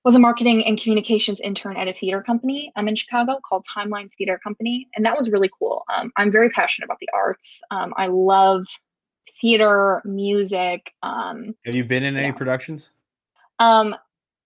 was 0.06 0.16
a 0.16 0.20
marketing 0.20 0.64
and 0.66 0.80
communications 0.80 1.42
intern 1.42 1.76
at 1.78 1.88
a 1.88 1.94
theater 1.94 2.22
company 2.22 2.72
um, 2.76 2.88
in 2.88 2.96
Chicago 2.96 3.40
called 3.48 3.66
Timeline 3.66 4.12
Theater 4.14 4.40
Company. 4.42 4.88
And 4.96 5.06
that 5.06 5.18
was 5.18 5.30
really 5.30 5.50
cool. 5.60 5.84
Um, 5.94 6.12
I'm 6.16 6.32
very 6.32 6.50
passionate 6.50 6.86
about 6.86 7.00
the 7.00 7.10
arts. 7.14 7.62
Um, 7.72 7.94
I 7.98 8.08
love 8.08 8.66
theater, 9.42 10.02
music. 10.06 10.94
Um, 11.04 11.54
have 11.66 11.76
you 11.76 11.84
been 11.84 12.04
in 12.04 12.16
any 12.18 12.32
productions 12.32 12.90
um, 13.60 13.94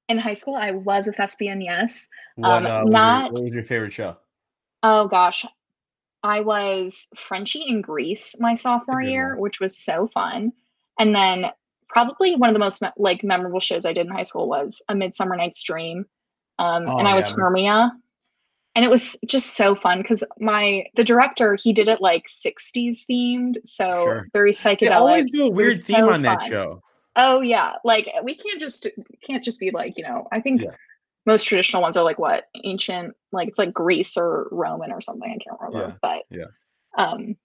in 0.10 0.18
high 0.18 0.34
school, 0.34 0.56
I 0.56 0.72
was 0.72 1.08
a 1.08 1.12
thespian, 1.12 1.62
yes. 1.62 2.08
what, 2.36 2.50
Um, 2.50 2.66
uh, 2.66 2.84
was 2.84 2.92
not- 2.92 3.24
your, 3.26 3.32
what 3.34 3.44
was 3.44 3.54
your 3.54 3.64
favorite 3.64 3.94
show 3.94 4.18
Oh 4.82 5.08
gosh. 5.08 5.46
I 6.24 6.42
was 6.42 7.08
Frenchie 7.16 7.64
in 7.68 7.82
Grease 7.82 8.36
my 8.40 8.54
sophomore 8.54 9.02
year, 9.02 9.30
one. 9.36 9.40
which 9.42 9.60
was 9.60 9.78
so 9.78 10.08
fun. 10.08 10.52
And 11.00 11.16
then 11.16 11.46
probably 11.94 12.36
one 12.36 12.50
of 12.50 12.54
the 12.54 12.60
most 12.60 12.82
me- 12.82 12.90
like 12.98 13.24
memorable 13.24 13.60
shows 13.60 13.86
I 13.86 13.94
did 13.94 14.08
in 14.08 14.12
high 14.12 14.24
school 14.24 14.50
was 14.50 14.82
A 14.90 14.96
Midsummer 14.96 15.36
Night's 15.38 15.62
Dream. 15.64 16.06
Um, 16.60 16.88
Oh, 16.90 16.98
and 16.98 17.08
I 17.08 17.16
was 17.16 17.30
yeah. 17.30 17.36
Hermia. 17.36 17.92
And 18.76 18.84
it 18.84 18.90
was 18.90 19.16
just 19.28 19.56
so 19.56 19.76
fun 19.76 20.02
because 20.02 20.24
my 20.40 20.86
the 20.96 21.04
director 21.04 21.56
he 21.62 21.72
did 21.74 21.88
it 21.88 22.02
like 22.02 22.26
60s 22.28 23.06
themed, 23.08 23.58
so 23.64 23.90
Sure. 23.92 24.28
very 24.34 24.52
they 24.52 24.58
psychedelic. 24.58 24.92
always 24.92 25.26
do 25.32 25.46
a 25.46 25.50
weird 25.52 25.84
theme 25.84 26.00
so 26.00 26.12
on 26.12 26.24
that 26.24 26.40
fun. 26.40 26.50
show 26.50 26.82
Oh 27.16 27.42
yeah, 27.42 27.74
like 27.84 28.10
we 28.24 28.34
can't 28.36 28.60
just 28.60 28.88
can't 29.24 29.44
just 29.44 29.60
be 29.60 29.70
like 29.70 29.94
you 29.98 30.04
know. 30.04 30.28
I 30.32 30.42
think 30.42 30.62
Yeah. 30.62 30.72
most 31.28 31.44
traditional 31.46 31.84
ones 31.84 31.96
are 31.96 32.04
like 32.04 32.18
what 32.18 32.46
ancient, 32.64 33.14
like 33.32 33.48
it's 33.48 33.60
like 33.60 33.72
Greece 33.72 34.18
or 34.18 34.48
Roman 34.52 34.92
or 34.92 35.00
something. 35.02 35.30
I 35.30 35.38
can't 35.38 35.62
remember, 35.62 35.90
Yeah, 35.90 35.98
but 36.02 36.24
yeah. 36.32 36.46
um, 36.98 37.36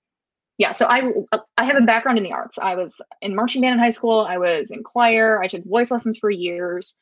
yeah. 0.58 0.72
So 0.72 0.86
I 0.86 1.12
I 1.56 1.64
have 1.64 1.76
a 1.76 1.80
background 1.80 2.18
in 2.18 2.24
the 2.24 2.32
arts. 2.32 2.58
I 2.58 2.74
was 2.74 3.00
in 3.22 3.34
marching 3.34 3.62
band 3.62 3.74
in 3.74 3.78
high 3.78 3.90
school. 3.90 4.26
I 4.28 4.38
was 4.38 4.70
in 4.70 4.82
choir. 4.82 5.40
I 5.42 5.46
took 5.46 5.64
voice 5.64 5.90
lessons 5.90 6.18
for 6.18 6.30
years. 6.30 6.96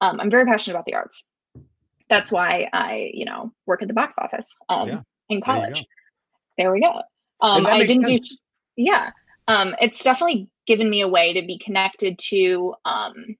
Um, 0.00 0.20
I'm 0.20 0.30
very 0.30 0.44
passionate 0.44 0.74
about 0.74 0.86
the 0.86 0.94
arts. 0.94 1.28
That's 2.10 2.30
why 2.30 2.68
I 2.72 3.10
you 3.14 3.24
know 3.24 3.52
work 3.66 3.82
at 3.82 3.88
the 3.88 3.94
box 3.94 4.16
office 4.18 4.56
um, 4.68 4.88
Yeah, 4.88 5.00
in 5.28 5.40
college. 5.40 5.80
go. 5.80 5.86
There 6.58 6.72
we 6.72 6.80
go. 6.80 7.02
Um, 7.40 7.66
I 7.66 7.84
didn't 7.86 8.06
sense. 8.06 8.28
do 8.28 8.36
yeah 8.76 9.10
um 9.48 9.74
it's 9.80 10.02
definitely 10.04 10.48
given 10.66 10.88
me 10.88 11.00
a 11.00 11.08
way 11.08 11.32
to 11.32 11.46
be 11.46 11.58
connected 11.58 12.18
to 12.18 12.74
um 12.84 13.36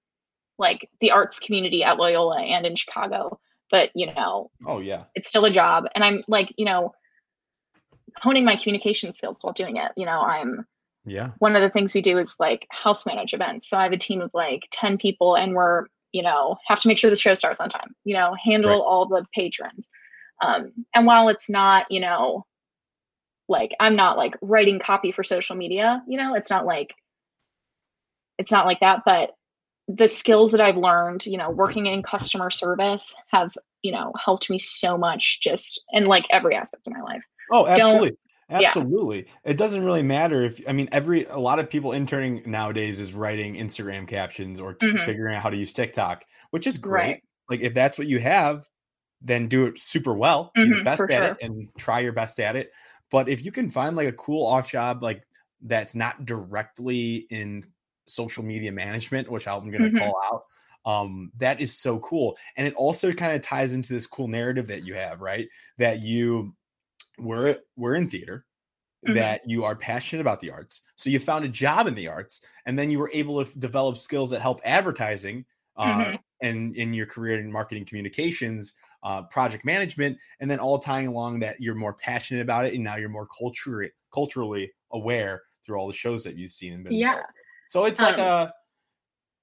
like 0.59 0.89
the 1.01 1.11
arts 1.11 1.39
community 1.39 1.85
at 1.85 1.99
loyola 1.99 2.43
and 2.43 2.67
in 2.67 2.75
chicago 2.75 3.39
but 3.71 3.91
you 3.95 4.07
know 4.15 4.51
oh 4.67 4.81
yeah 4.81 5.05
it's 5.15 5.29
still 5.29 5.45
a 5.45 5.51
job 5.51 5.85
and 5.95 6.03
i'm 6.03 6.25
like 6.27 6.53
you 6.57 6.65
know 6.65 6.93
honing 8.21 8.45
my 8.45 8.57
communication 8.57 9.13
skills 9.13 9.39
while 9.43 9.53
doing 9.53 9.77
it. 9.77 9.93
You 9.97 10.07
know 10.07 10.21
i'm 10.21 10.67
yeah. 11.05 11.31
one 11.39 11.55
of 11.55 11.63
the 11.63 11.71
things 11.71 11.95
we 11.95 12.01
do 12.03 12.19
is 12.19 12.37
like 12.41 12.67
house 12.71 13.07
manage 13.07 13.33
events. 13.33 13.69
So 13.69 13.77
i 13.79 13.83
have 13.85 13.93
a 13.93 13.99
team 13.99 14.21
of 14.21 14.31
like 14.35 14.67
10 14.73 14.99
people 14.99 15.37
and 15.37 15.55
we're 15.55 15.87
you 16.13 16.23
know 16.23 16.57
have 16.67 16.81
to 16.81 16.89
make 16.89 16.99
sure 16.99 17.11
the 17.11 17.17
show 17.17 17.35
starts 17.35 17.61
on 17.61 17.69
time 17.69 17.95
you 18.05 18.15
know 18.15 18.35
handle 18.43 18.71
Right. 18.71 18.79
all 18.87 19.07
the 19.07 19.25
patrons. 19.35 19.89
Um 20.43 20.73
and 20.95 21.07
while 21.07 21.29
it's 21.29 21.49
not 21.51 21.87
you 21.91 22.01
know 22.01 22.45
like 23.49 23.73
i'm 23.81 23.95
not 23.97 24.17
like 24.17 24.35
writing 24.43 24.79
copy 24.79 25.13
for 25.13 25.23
social 25.23 25.57
media 25.57 26.03
you 26.09 26.17
know 26.19 26.35
it's 26.35 26.51
not 26.51 26.67
like 26.67 26.95
it's 28.39 28.51
not 28.53 28.67
like 28.67 28.81
that 28.81 29.03
but 29.05 29.31
the 29.89 30.09
skills 30.09 30.51
that 30.53 30.61
i've 30.61 30.77
learned 30.77 31.25
you 31.27 31.37
know 31.39 31.51
working 31.51 31.87
in 31.87 32.03
customer 32.03 32.51
service 32.51 33.15
have 33.31 33.57
you 33.83 33.93
know 33.93 34.13
helped 34.23 34.51
me 34.51 34.59
so 34.59 34.99
much 34.99 35.41
just 35.41 35.81
in 35.93 36.07
like 36.07 36.25
every 36.31 36.55
aspect 36.57 36.87
of 36.87 36.93
my 36.93 37.01
life 37.03 37.23
oh 37.53 37.67
absolutely 37.67 38.17
yeah. 38.49 38.61
absolutely 38.61 39.27
it 39.45 39.57
doesn't 39.57 39.85
really 39.85 40.03
matter 40.03 40.43
if 40.43 40.61
i 40.69 40.73
mean 40.73 40.89
every 40.93 41.25
a 41.25 41.39
lot 41.39 41.59
of 41.59 41.69
people 41.69 41.93
interning 41.93 42.43
nowadays 42.47 43.01
is 43.01 43.15
writing 43.15 43.55
instagram 43.55 44.07
captions 44.07 44.61
or 44.61 44.75
t- 44.75 44.87
Mhm. 44.87 45.05
figuring 45.05 45.35
out 45.35 45.43
how 45.43 45.51
to 45.51 45.57
use 45.57 45.73
tiktok 45.73 46.25
which 46.51 46.67
is 46.67 46.79
great 46.79 47.03
Right. 47.03 47.23
like 47.51 47.61
if 47.61 47.75
that's 47.75 47.99
what 47.99 48.07
you 48.07 48.21
have 48.21 48.67
then 49.23 49.49
do 49.49 49.67
it 49.67 49.81
super 49.81 50.15
well 50.15 50.51
be 50.55 50.69
the 50.69 50.85
best 50.85 51.03
at 51.03 51.11
sure. 51.11 51.23
it 51.25 51.37
and 51.41 51.69
try 51.79 52.01
your 52.01 52.13
best 52.13 52.39
at 52.39 52.55
it 52.57 52.71
but 53.11 53.29
if 53.29 53.45
you 53.45 53.51
can 53.51 53.69
find 53.71 53.97
like 53.97 54.09
a 54.09 54.13
cool 54.13 54.47
off 54.47 54.71
job 54.71 55.03
like 55.03 55.23
that's 55.63 55.95
not 55.95 56.25
directly 56.25 57.27
in 57.31 57.63
social 58.07 58.43
media 58.43 58.73
management, 58.73 59.31
which 59.31 59.47
I'm 59.47 59.71
going 59.71 59.83
to 59.83 59.89
mm-hmm. 59.89 59.99
call 59.99 60.21
out. 60.25 60.43
Um, 60.85 61.33
that 61.39 61.61
is 61.61 61.77
so 61.77 61.99
cool. 61.99 62.37
And 62.57 62.67
it 62.67 62.75
also 62.75 63.13
kind 63.13 63.35
of 63.35 63.43
ties 63.43 63.73
into 63.73 63.93
this 63.93 64.07
cool 64.07 64.29
narrative 64.29 64.69
that 64.69 64.85
you 64.85 64.95
have, 64.95 65.21
right? 65.21 65.49
That 65.79 66.03
you 66.03 66.55
were 67.19 67.59
were 67.77 67.95
in 67.95 68.09
theater, 68.09 68.45
mm-hmm. 69.07 69.15
that 69.15 69.43
you 69.47 69.65
are 69.65 69.77
passionate 69.77 70.21
about 70.21 70.41
the 70.41 70.51
arts. 70.51 70.83
So 70.97 71.11
you 71.11 71.19
found 71.19 71.45
a 71.45 71.49
job 71.49 71.87
in 71.87 71.95
the 71.95 72.09
arts, 72.09 72.41
and 72.67 72.79
then 72.79 72.91
you 72.91 72.99
were 72.99 73.11
able 73.13 73.45
to 73.45 73.59
develop 73.59 73.97
skills 73.97 74.31
that 74.31 74.41
help 74.41 74.61
advertising 74.65 75.45
uh, 75.77 75.99
mm-hmm. 75.99 76.17
and 76.41 76.75
in 76.77 76.95
your 76.95 77.07
career 77.07 77.39
in 77.39 77.51
marketing 77.51 77.85
communications, 77.85 78.75
uh, 79.03 79.23
project 79.23 79.65
management, 79.65 80.19
and 80.41 80.51
then 80.51 80.59
all 80.59 80.79
tying 80.79 81.07
along 81.07 81.41
that 81.41 81.61
you're 81.61 81.75
more 81.75 81.95
passionate 81.95 82.43
about 82.43 82.65
it, 82.65 82.75
and 82.75 82.83
now 82.83 82.97
you're 82.97 83.09
more 83.09 83.27
culturally 83.39 83.91
culturally 84.13 84.73
aware 84.93 85.43
through 85.65 85.77
all 85.77 85.87
the 85.87 85.93
shows 85.93 86.25
that 86.25 86.37
you've 86.37 86.53
seen 86.53 86.73
and 86.73 86.85
been. 86.85 86.93
Yeah. 86.95 87.23
So 87.69 87.85
it's 87.85 88.01
like 88.01 88.19
um, 88.19 88.49
a 88.49 88.53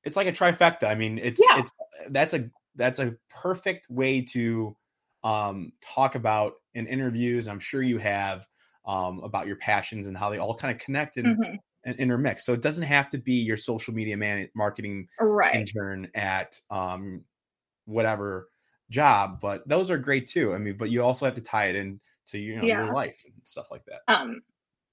it's 0.03 0.17
like 0.17 0.27
a 0.27 0.31
trifecta. 0.31 0.85
I 0.85 0.95
mean, 0.95 1.19
it's 1.19 1.41
yeah. 1.47 1.59
it's 1.59 1.71
that's 2.09 2.33
a 2.33 2.49
that's 2.75 2.99
a 2.99 3.15
perfect 3.29 3.89
way 3.89 4.21
to 4.21 4.75
um, 5.23 5.71
talk 5.81 6.15
about 6.15 6.53
in 6.73 6.87
interviews. 6.87 7.47
I'm 7.47 7.59
sure 7.59 7.81
you 7.81 7.97
have 7.97 8.47
um, 8.85 9.19
about 9.23 9.47
your 9.47 9.55
passions 9.55 10.07
and 10.07 10.17
how 10.17 10.29
they 10.29 10.37
all 10.37 10.55
kind 10.55 10.73
of 10.73 10.83
connect 10.83 11.17
and, 11.17 11.37
mm-hmm. 11.37 11.55
and 11.85 11.99
intermix. 11.99 12.45
So 12.45 12.53
it 12.53 12.61
doesn't 12.61 12.83
have 12.83 13.09
to 13.11 13.17
be 13.17 13.33
your 13.33 13.57
social 13.57 13.93
media 13.93 14.17
man- 14.17 14.49
marketing 14.55 15.07
right. 15.19 15.55
intern 15.55 16.09
at 16.15 16.59
um, 16.69 17.23
whatever 17.85 18.49
job, 18.89 19.39
but 19.41 19.67
those 19.67 19.89
are 19.89 19.97
great 19.97 20.27
too. 20.27 20.53
I 20.53 20.57
mean, 20.57 20.77
but 20.77 20.89
you 20.89 21.03
also 21.03 21.25
have 21.25 21.35
to 21.35 21.41
tie 21.41 21.65
it 21.65 21.75
in 21.75 21.99
to 22.27 22.37
you 22.37 22.55
know 22.55 22.63
yeah. 22.63 22.85
your 22.85 22.93
life 22.93 23.21
and 23.25 23.33
stuff 23.43 23.67
like 23.71 23.83
that. 23.85 24.13
Um, 24.13 24.41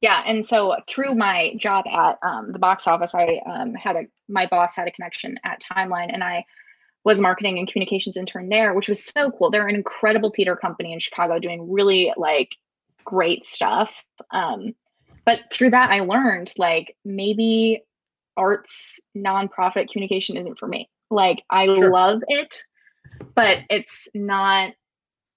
yeah, 0.00 0.22
and 0.26 0.44
so 0.44 0.76
through 0.88 1.14
my 1.14 1.52
job 1.58 1.84
at 1.86 2.18
um, 2.22 2.52
the 2.52 2.58
box 2.58 2.86
office, 2.86 3.14
I 3.14 3.40
um, 3.46 3.74
had 3.74 3.96
a 3.96 4.02
my 4.28 4.46
boss 4.46 4.74
had 4.74 4.88
a 4.88 4.90
connection 4.90 5.38
at 5.44 5.60
Timeline, 5.60 6.12
and 6.12 6.24
I 6.24 6.44
was 7.04 7.20
marketing 7.20 7.58
and 7.58 7.66
communications 7.66 8.16
intern 8.16 8.48
there, 8.48 8.74
which 8.74 8.88
was 8.88 9.04
so 9.04 9.30
cool. 9.30 9.50
They're 9.50 9.66
an 9.66 9.74
incredible 9.74 10.30
theater 10.30 10.56
company 10.56 10.92
in 10.92 11.00
Chicago, 11.00 11.38
doing 11.38 11.70
really 11.70 12.12
like 12.16 12.50
great 13.04 13.44
stuff. 13.44 13.92
Um, 14.32 14.74
but 15.24 15.40
through 15.52 15.70
that, 15.70 15.90
I 15.90 16.00
learned 16.00 16.52
like 16.58 16.96
maybe 17.04 17.82
arts 18.36 19.00
nonprofit 19.16 19.90
communication 19.90 20.36
isn't 20.36 20.58
for 20.58 20.68
me. 20.68 20.88
Like 21.10 21.42
I 21.50 21.66
sure. 21.66 21.90
love 21.90 22.22
it, 22.28 22.62
but 23.34 23.58
it's 23.68 24.08
not 24.14 24.72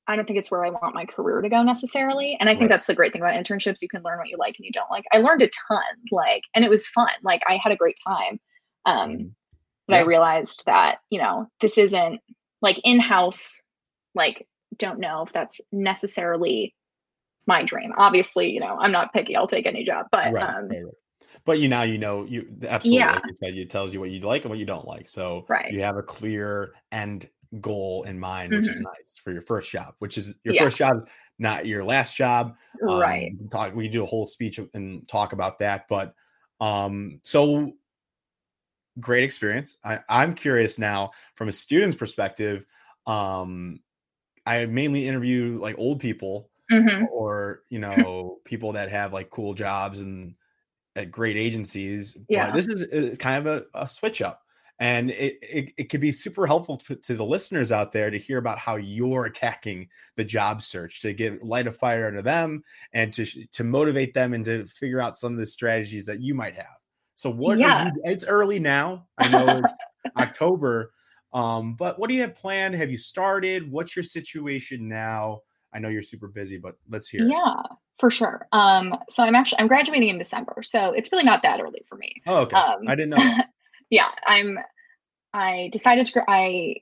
I 0.07 0.15
don't 0.15 0.25
think 0.25 0.37
it's 0.37 0.51
where 0.51 0.65
I 0.65 0.69
want 0.69 0.95
my 0.95 1.05
career 1.05 1.41
to 1.41 1.47
go 1.47 1.63
necessarily. 1.63 2.35
And 2.39 2.49
I 2.49 2.53
think 2.53 2.63
right. 2.63 2.71
that's 2.71 2.87
the 2.87 2.93
great 2.93 3.13
thing 3.13 3.21
about 3.21 3.35
internships. 3.35 3.81
You 3.81 3.87
can 3.87 4.03
learn 4.03 4.17
what 4.17 4.27
you 4.27 4.35
like 4.37 4.55
and 4.57 4.65
you 4.65 4.71
don't 4.71 4.91
like. 4.91 5.05
I 5.13 5.19
learned 5.19 5.41
a 5.41 5.49
ton, 5.69 5.81
like, 6.11 6.43
and 6.53 6.65
it 6.65 6.69
was 6.69 6.87
fun. 6.87 7.07
Like 7.23 7.41
I 7.47 7.55
had 7.55 7.71
a 7.71 7.77
great 7.77 7.97
time. 8.05 8.39
Um, 8.85 9.09
mm. 9.11 9.31
But 9.87 9.95
yeah. 9.95 10.01
I 10.01 10.05
realized 10.05 10.65
that, 10.65 10.99
you 11.09 11.19
know, 11.19 11.47
this 11.61 11.77
isn't 11.77 12.21
like 12.61 12.79
in-house, 12.83 13.61
like, 14.15 14.47
don't 14.77 14.99
know 14.99 15.23
if 15.23 15.33
that's 15.33 15.61
necessarily 15.71 16.73
my 17.45 17.63
dream. 17.63 17.91
Obviously, 17.97 18.49
you 18.49 18.59
know, 18.59 18.77
I'm 18.79 18.91
not 18.91 19.13
picky. 19.13 19.35
I'll 19.35 19.47
take 19.47 19.65
any 19.65 19.83
job, 19.83 20.07
but, 20.11 20.33
right. 20.33 20.43
um, 20.43 20.69
right, 20.69 20.83
but 21.45 21.59
you 21.59 21.67
now 21.67 21.81
you 21.83 21.97
know 21.97 22.25
you 22.25 22.47
absolutely 22.67 22.99
yeah. 22.99 23.13
like 23.13 23.23
you 23.27 23.35
said 23.43 23.53
it 23.55 23.69
tells 23.69 23.93
you 23.93 23.99
what 23.99 24.11
you 24.11 24.19
like 24.21 24.43
and 24.43 24.49
what 24.49 24.59
you 24.59 24.65
don't 24.65 24.87
like 24.87 25.07
so 25.09 25.45
right. 25.49 25.71
you 25.71 25.81
have 25.81 25.97
a 25.97 26.03
clear 26.03 26.73
end 26.91 27.27
goal 27.61 28.03
in 28.03 28.19
mind, 28.19 28.51
which 28.51 28.61
mm-hmm. 28.61 28.69
is 28.69 28.81
nice 28.81 29.19
for 29.23 29.31
your 29.31 29.41
first 29.41 29.71
job, 29.71 29.93
which 29.99 30.17
is 30.17 30.35
your 30.43 30.55
yeah. 30.55 30.63
first 30.63 30.77
job, 30.77 31.07
not 31.39 31.65
your 31.65 31.83
last 31.83 32.15
job. 32.15 32.55
Um, 32.87 32.99
right. 32.99 33.31
Talk. 33.51 33.75
We 33.75 33.87
do 33.87 34.03
a 34.03 34.05
whole 34.05 34.25
speech 34.25 34.59
and 34.73 35.07
talk 35.07 35.33
about 35.33 35.59
that, 35.59 35.87
but 35.87 36.13
um, 36.59 37.19
so 37.23 37.73
great 38.99 39.23
experience. 39.23 39.77
I, 39.83 39.99
I'm 40.09 40.33
curious 40.33 40.79
now 40.79 41.11
from 41.35 41.49
a 41.49 41.51
student's 41.51 41.97
perspective. 41.97 42.65
Um, 43.05 43.79
I 44.45 44.65
mainly 44.65 45.07
interview 45.07 45.59
like 45.61 45.75
old 45.77 45.99
people 45.99 46.49
mm-hmm. 46.71 47.05
or 47.11 47.61
you 47.69 47.79
know 47.79 48.39
people 48.45 48.73
that 48.73 48.89
have 48.89 49.13
like 49.13 49.29
cool 49.29 49.53
jobs 49.53 50.01
and 50.01 50.35
at 50.95 51.11
great 51.11 51.37
agencies. 51.37 52.17
Yeah, 52.29 52.47
but 52.47 52.55
this 52.55 52.67
is 52.67 53.17
kind 53.17 53.47
of 53.47 53.63
a, 53.73 53.83
a 53.83 53.87
switch 53.87 54.21
up 54.21 54.43
and 54.79 55.11
it, 55.11 55.37
it, 55.41 55.73
it 55.77 55.83
could 55.85 56.01
be 56.01 56.11
super 56.11 56.47
helpful 56.47 56.77
to, 56.77 56.95
to, 56.95 57.15
the 57.15 57.25
listeners 57.25 57.71
out 57.71 57.91
there 57.91 58.09
to 58.09 58.17
hear 58.17 58.37
about 58.37 58.57
how 58.57 58.75
you're 58.75 59.25
attacking 59.25 59.87
the 60.15 60.25
job 60.25 60.61
search 60.61 61.01
to 61.01 61.13
give 61.13 61.41
light 61.41 61.67
a 61.67 61.71
fire 61.71 62.07
under 62.07 62.21
them 62.21 62.63
and 62.91 63.13
to 63.13 63.25
to 63.51 63.63
motivate 63.63 64.13
them 64.13 64.33
and 64.33 64.45
to 64.45 64.65
figure 64.65 64.99
out 64.99 65.17
some 65.17 65.31
of 65.31 65.39
the 65.39 65.45
strategies 65.45 66.05
that 66.05 66.19
you 66.19 66.33
might 66.33 66.55
have 66.55 66.82
so 67.15 67.29
what 67.29 67.57
yeah. 67.59 67.85
You, 67.85 68.01
it's 68.05 68.25
early 68.25 68.59
now 68.59 69.07
i 69.17 69.27
know 69.29 69.61
it's 69.65 69.77
october 70.17 70.91
um, 71.33 71.73
but 71.73 71.97
what 71.97 72.09
do 72.09 72.15
you 72.15 72.21
have 72.21 72.35
planned 72.35 72.75
have 72.75 72.91
you 72.91 72.97
started 72.97 73.71
what's 73.71 73.95
your 73.95 74.03
situation 74.03 74.87
now 74.87 75.41
i 75.73 75.79
know 75.79 75.89
you're 75.89 76.01
super 76.03 76.27
busy 76.27 76.57
but 76.57 76.75
let's 76.89 77.09
hear 77.09 77.27
yeah 77.27 77.59
it. 77.59 77.71
for 77.99 78.11
sure 78.11 78.47
um, 78.51 78.95
so 79.09 79.23
i'm 79.23 79.35
actually 79.35 79.59
i'm 79.59 79.67
graduating 79.67 80.09
in 80.09 80.17
december 80.17 80.61
so 80.63 80.91
it's 80.91 81.11
really 81.11 81.23
not 81.23 81.41
that 81.41 81.59
early 81.59 81.81
for 81.87 81.95
me 81.95 82.21
oh 82.27 82.41
okay 82.41 82.55
um, 82.55 82.81
i 82.87 82.95
didn't 82.95 83.09
know 83.09 83.37
yeah, 83.93 84.09
I'm. 84.25 84.57
I 85.33 85.69
decided 85.71 86.07
to. 86.07 86.23
I 86.27 86.77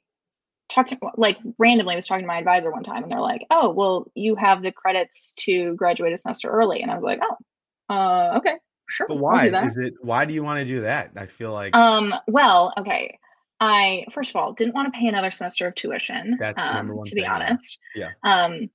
talked 0.70 0.90
to 0.90 0.98
like 1.18 1.38
randomly 1.58 1.96
was 1.96 2.08
talking 2.08 2.24
to 2.24 2.28
my 2.28 2.38
advisor 2.38 2.72
one 2.72 2.84
time, 2.84 3.04
and 3.04 3.12
they're 3.12 3.20
like, 3.20 3.46
"Oh, 3.52 3.70
well, 3.70 4.10
you 4.16 4.36
have 4.36 4.62
the 4.62 4.72
credits 4.72 5.34
to 5.40 5.76
graduate 5.76 6.14
a 6.14 6.18
semester 6.18 6.50
early," 6.50 6.82
and 6.82 6.90
I 6.90 6.96
was 6.96 7.04
like, 7.04 7.20
"Oh, 7.22 7.94
uh, 7.94 8.38
okay, 8.38 8.56
sure." 8.92 9.08
But 9.08 9.18
why 9.18 9.48
is 9.66 9.78
it? 9.78 9.94
Why 10.02 10.26
do 10.26 10.34
you 10.34 10.44
want 10.44 10.60
to 10.60 10.66
do 10.66 10.82
that? 10.82 11.12
I 11.16 11.26
feel 11.26 11.54
like. 11.54 11.76
Um. 11.76 12.14
Well, 12.28 12.74
okay. 12.78 13.18
I 13.60 14.06
first 14.12 14.32
of 14.32 14.36
all 14.38 14.54
didn't 14.54 14.74
want 14.74 14.94
to 14.94 15.00
pay 15.00 15.08
another 15.08 15.32
semester 15.32 15.68
of 15.68 15.76
tuition. 15.76 16.38
That's 16.40 16.62
um, 16.62 16.74
number 16.74 16.96
one. 16.96 17.06
To 17.06 17.16
be 17.16 17.26
honest. 17.26 17.80
Yeah. 17.96 18.10
Um. 18.24 18.70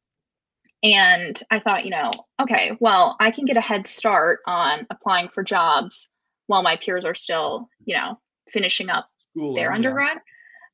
And 0.83 1.41
I 1.51 1.59
thought, 1.59 1.85
you 1.85 1.91
know, 1.91 2.11
okay, 2.41 2.77
well, 2.81 3.17
I 3.19 3.31
can 3.31 3.45
get 3.45 3.57
a 3.57 3.63
head 3.63 3.87
start 3.87 4.41
on 4.47 4.87
applying 4.91 5.29
for 5.31 5.43
jobs 5.43 6.13
while 6.47 6.63
my 6.63 6.77
peers 6.77 7.05
are 7.05 7.15
still, 7.15 7.69
you 7.85 7.97
know, 7.97 8.21
finishing 8.51 8.89
up 8.91 9.09
Schooling, 9.19 9.57
their 9.57 9.73
undergrad. 9.73 10.19
Yeah. 10.19 10.23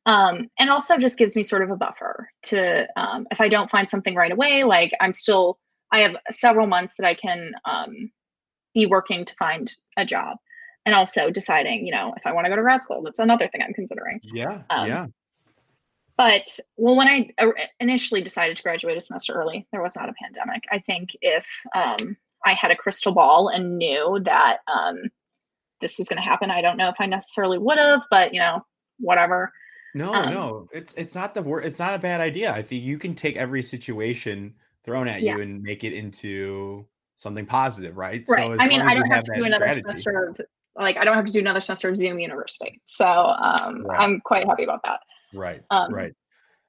Um, 0.04 0.50
and 0.58 0.68
also 0.68 0.98
just 0.98 1.16
gives 1.16 1.36
me 1.36 1.42
sort 1.42 1.62
of 1.62 1.70
a 1.70 1.76
buffer 1.76 2.28
to 2.44 2.86
um, 3.00 3.26
if 3.30 3.40
I 3.40 3.48
don't 3.48 3.70
find 3.70 3.88
something 3.88 4.14
right 4.14 4.32
away, 4.32 4.64
like 4.64 4.92
I'm 5.00 5.14
still 5.14 5.58
I 5.92 6.00
have 6.00 6.16
several 6.30 6.66
months 6.66 6.96
that 6.96 7.06
I 7.06 7.14
can 7.14 7.52
um, 7.64 8.10
be 8.74 8.86
working 8.86 9.24
to 9.24 9.34
find 9.36 9.74
a 9.96 10.04
job, 10.04 10.38
and 10.86 10.94
also 10.94 11.30
deciding, 11.30 11.86
you 11.86 11.92
know, 11.92 12.14
if 12.16 12.26
I 12.26 12.32
want 12.32 12.46
to 12.46 12.50
go 12.50 12.56
to 12.56 12.62
grad 12.62 12.82
school. 12.82 13.02
That's 13.02 13.18
another 13.18 13.48
thing 13.48 13.62
I'm 13.62 13.74
considering. 13.74 14.20
Yeah, 14.22 14.62
um, 14.70 14.88
yeah. 14.88 15.06
But 16.16 16.58
well, 16.76 16.96
when 16.96 17.08
I 17.08 17.30
initially 17.80 18.22
decided 18.22 18.56
to 18.56 18.62
graduate 18.62 18.96
a 18.96 19.00
semester 19.00 19.32
early, 19.34 19.66
there 19.72 19.82
was 19.82 19.96
not 19.96 20.08
a 20.08 20.14
pandemic. 20.22 20.64
I 20.70 20.78
think 20.78 21.10
if 21.20 21.48
um, 21.74 22.16
I 22.44 22.54
had 22.54 22.70
a 22.70 22.76
crystal 22.76 23.12
ball 23.12 23.48
and 23.48 23.78
knew 23.78 24.20
that 24.24 24.58
um, 24.72 25.10
this 25.80 25.98
was 25.98 26.08
going 26.08 26.22
to 26.22 26.28
happen. 26.28 26.50
I 26.50 26.62
don't 26.62 26.76
know 26.76 26.88
if 26.88 26.96
I 27.00 27.06
necessarily 27.06 27.58
would 27.58 27.78
have, 27.78 28.02
but 28.10 28.34
you 28.34 28.40
know, 28.40 28.64
whatever. 28.98 29.52
No, 29.94 30.14
um, 30.14 30.32
no, 30.32 30.68
it's 30.72 30.94
it's 30.94 31.14
not 31.14 31.34
the 31.34 31.42
word. 31.42 31.64
It's 31.64 31.78
not 31.78 31.94
a 31.94 31.98
bad 31.98 32.20
idea. 32.20 32.52
I 32.52 32.62
think 32.62 32.82
you 32.82 32.98
can 32.98 33.14
take 33.14 33.36
every 33.36 33.62
situation 33.62 34.54
thrown 34.84 35.08
at 35.08 35.22
yeah. 35.22 35.36
you 35.36 35.42
and 35.42 35.62
make 35.62 35.84
it 35.84 35.92
into 35.92 36.86
something 37.16 37.46
positive, 37.46 37.96
right? 37.96 38.24
Right. 38.28 38.58
So 38.58 38.64
I 38.64 38.66
mean, 38.66 38.82
I 38.82 38.94
don't 38.94 39.06
have, 39.06 39.16
have 39.16 39.24
to 39.24 39.34
do 39.34 39.44
another 39.44 39.72
strategy. 39.72 39.82
semester 39.82 40.28
of 40.28 40.40
like 40.76 40.96
I 40.96 41.04
don't 41.04 41.16
have 41.16 41.26
to 41.26 41.32
do 41.32 41.40
another 41.40 41.60
semester 41.60 41.88
of 41.88 41.96
Zoom 41.96 42.18
University. 42.18 42.80
So 42.86 43.06
um, 43.06 43.84
right. 43.84 44.00
I'm 44.00 44.20
quite 44.20 44.46
happy 44.46 44.64
about 44.64 44.80
that. 44.84 45.00
Right. 45.34 45.62
Um, 45.70 45.92
right. 45.92 46.12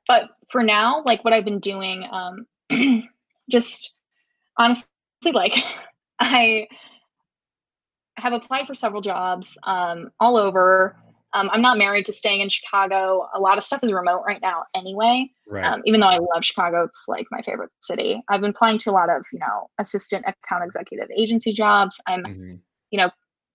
But 0.07 0.29
for 0.49 0.63
now, 0.63 1.03
like 1.05 1.23
what 1.23 1.33
I've 1.33 1.45
been 1.45 1.59
doing, 1.59 2.05
um, 2.11 2.45
just 3.49 3.95
honestly, 4.57 4.87
like 5.33 5.55
I 6.19 6.67
have 8.17 8.33
applied 8.33 8.67
for 8.67 8.73
several 8.73 9.01
jobs 9.01 9.57
um, 9.63 10.11
all 10.19 10.37
over. 10.37 10.97
Um, 11.33 11.49
I'm 11.51 11.61
not 11.61 11.77
married 11.77 12.05
to 12.05 12.13
staying 12.13 12.41
in 12.41 12.49
Chicago. 12.49 13.27
A 13.33 13.39
lot 13.39 13.57
of 13.57 13.63
stuff 13.63 13.83
is 13.83 13.91
remote 13.91 14.23
right 14.25 14.41
now, 14.41 14.63
anyway. 14.75 15.29
Right. 15.47 15.63
Um, 15.63 15.81
even 15.85 15.99
though 15.99 16.07
I 16.07 16.19
love 16.19 16.43
Chicago, 16.43 16.83
it's 16.83 17.05
like 17.07 17.25
my 17.31 17.41
favorite 17.41 17.71
city. 17.81 18.21
I've 18.29 18.41
been 18.41 18.51
applying 18.51 18.77
to 18.79 18.91
a 18.91 18.93
lot 18.93 19.09
of, 19.09 19.25
you 19.33 19.39
know, 19.39 19.69
assistant 19.79 20.25
account 20.27 20.63
executive 20.63 21.09
agency 21.17 21.51
jobs. 21.51 21.99
I'm, 22.07 22.23
mm-hmm. 22.23 22.55
you 22.91 22.97
know, 22.97 23.09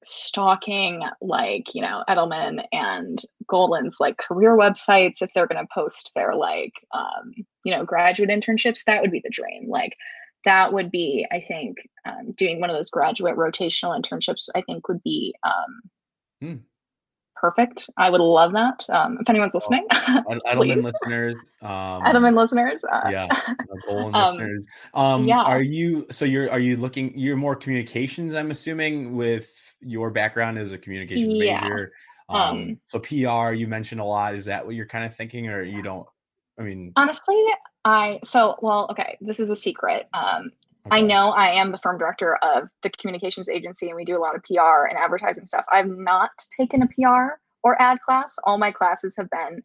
stalking 0.04 1.02
like, 1.20 1.74
you 1.74 1.82
know, 1.82 2.04
Edelman 2.08 2.64
and 2.72 3.22
Golin's 3.48 3.98
like 4.00 4.16
career 4.18 4.56
websites 4.56 5.22
if 5.22 5.30
they're 5.34 5.46
going 5.46 5.64
to 5.64 5.72
post 5.72 6.12
their 6.14 6.34
like, 6.34 6.72
um, 6.94 7.32
you 7.64 7.72
know, 7.74 7.84
graduate 7.84 8.30
internships. 8.30 8.84
That 8.84 9.02
would 9.02 9.10
be 9.10 9.20
the 9.22 9.30
dream. 9.30 9.68
Like, 9.68 9.96
that 10.44 10.72
would 10.72 10.90
be, 10.90 11.26
I 11.32 11.40
think, 11.40 11.78
um, 12.04 12.32
doing 12.36 12.60
one 12.60 12.70
of 12.70 12.76
those 12.76 12.90
graduate 12.90 13.36
rotational 13.36 14.00
internships. 14.00 14.48
I 14.54 14.62
think 14.62 14.88
would 14.88 15.02
be 15.02 15.34
um, 15.44 15.80
hmm. 16.40 16.56
Perfect. 17.40 17.88
I 17.96 18.10
would 18.10 18.20
love 18.20 18.52
that. 18.52 18.84
Um, 18.90 19.18
if 19.20 19.30
anyone's 19.30 19.54
listening, 19.54 19.86
Edelman 19.90 20.82
listeners, 20.82 21.36
um, 21.62 22.02
Edelman 22.02 22.34
listeners, 22.34 22.82
uh, 22.84 23.08
yeah, 23.08 23.28
Golin 23.88 24.12
um, 24.12 24.24
listeners. 24.24 24.66
Um, 24.92 25.24
yeah. 25.24 25.42
Are 25.42 25.62
you 25.62 26.06
so 26.10 26.24
you're 26.24 26.50
are 26.50 26.58
you 26.58 26.76
looking? 26.76 27.16
You're 27.16 27.36
more 27.36 27.54
communications, 27.54 28.34
I'm 28.34 28.50
assuming, 28.50 29.14
with 29.14 29.76
your 29.80 30.10
background 30.10 30.58
as 30.58 30.72
a 30.72 30.78
communications 30.78 31.32
yeah. 31.34 31.62
major. 31.62 31.92
Um, 32.28 32.40
um, 32.40 32.80
so 32.88 32.98
PR, 32.98 33.52
you 33.52 33.68
mentioned 33.68 34.00
a 34.00 34.04
lot. 34.04 34.34
Is 34.34 34.46
that 34.46 34.66
what 34.66 34.74
you're 34.74 34.86
kind 34.86 35.04
of 35.04 35.14
thinking, 35.14 35.48
or 35.48 35.62
you 35.62 35.80
don't? 35.80 36.06
I 36.58 36.62
mean, 36.62 36.92
honestly, 36.96 37.40
I 37.84 38.18
so 38.24 38.56
well. 38.62 38.88
Okay, 38.90 39.16
this 39.20 39.38
is 39.38 39.50
a 39.50 39.56
secret. 39.56 40.08
Um. 40.12 40.50
I 40.90 41.00
know 41.00 41.30
I 41.30 41.52
am 41.52 41.72
the 41.72 41.78
firm 41.78 41.98
director 41.98 42.36
of 42.36 42.68
the 42.82 42.90
communications 42.90 43.48
agency, 43.48 43.88
and 43.88 43.96
we 43.96 44.04
do 44.04 44.16
a 44.16 44.20
lot 44.20 44.34
of 44.34 44.42
PR 44.44 44.86
and 44.88 44.98
advertising 44.98 45.44
stuff. 45.44 45.64
I've 45.72 45.88
not 45.88 46.30
taken 46.56 46.82
a 46.82 46.86
PR 46.86 47.38
or 47.62 47.80
ad 47.80 47.98
class. 48.00 48.36
All 48.44 48.58
my 48.58 48.72
classes 48.72 49.14
have 49.16 49.28
been 49.30 49.62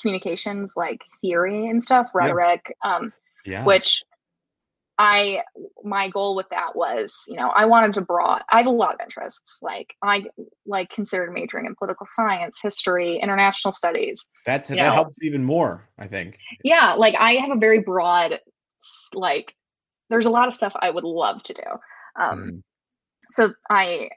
communications, 0.00 0.74
like 0.76 1.02
theory 1.20 1.66
and 1.68 1.82
stuff, 1.82 2.10
rhetoric. 2.14 2.72
Yeah. 2.84 2.94
Um, 2.94 3.12
yeah. 3.44 3.64
Which 3.64 4.02
I 4.98 5.42
my 5.84 6.08
goal 6.08 6.34
with 6.34 6.48
that 6.50 6.74
was, 6.74 7.24
you 7.28 7.36
know, 7.36 7.50
I 7.50 7.66
wanted 7.66 7.94
to 7.94 8.00
broad. 8.00 8.42
I 8.50 8.58
have 8.58 8.66
a 8.66 8.70
lot 8.70 8.94
of 8.94 9.00
interests. 9.04 9.58
Like 9.60 9.94
I 10.02 10.26
like 10.64 10.90
considered 10.90 11.32
majoring 11.32 11.66
in 11.66 11.74
political 11.76 12.06
science, 12.06 12.58
history, 12.62 13.18
international 13.18 13.72
studies. 13.72 14.26
That's 14.46 14.68
that 14.68 14.76
know. 14.76 14.90
helps 14.90 15.14
even 15.22 15.44
more, 15.44 15.88
I 15.98 16.06
think. 16.06 16.38
Yeah, 16.64 16.94
like 16.94 17.14
I 17.18 17.34
have 17.34 17.50
a 17.50 17.58
very 17.58 17.80
broad 17.80 18.40
like 19.14 19.54
there's 20.10 20.26
a 20.26 20.30
lot 20.30 20.48
of 20.48 20.54
stuff 20.54 20.74
I 20.80 20.90
would 20.90 21.04
love 21.04 21.42
to 21.44 21.54
do. 21.54 22.20
Um 22.20 22.38
mm. 22.38 22.62
so 23.30 23.54
I 23.70 24.10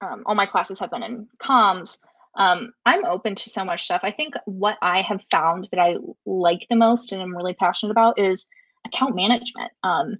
um 0.00 0.22
all 0.26 0.34
my 0.34 0.46
classes 0.46 0.78
have 0.80 0.90
been 0.90 1.02
in 1.02 1.28
comms. 1.42 1.98
Um, 2.38 2.72
I'm 2.84 3.06
open 3.06 3.34
to 3.34 3.48
so 3.48 3.64
much 3.64 3.84
stuff. 3.84 4.02
I 4.04 4.10
think 4.10 4.34
what 4.44 4.76
I 4.82 5.00
have 5.00 5.24
found 5.30 5.68
that 5.72 5.80
I 5.80 5.96
like 6.26 6.66
the 6.68 6.76
most 6.76 7.10
and 7.10 7.22
I'm 7.22 7.34
really 7.34 7.54
passionate 7.54 7.92
about 7.92 8.18
is 8.18 8.46
account 8.84 9.16
management 9.16 9.72
um, 9.82 10.18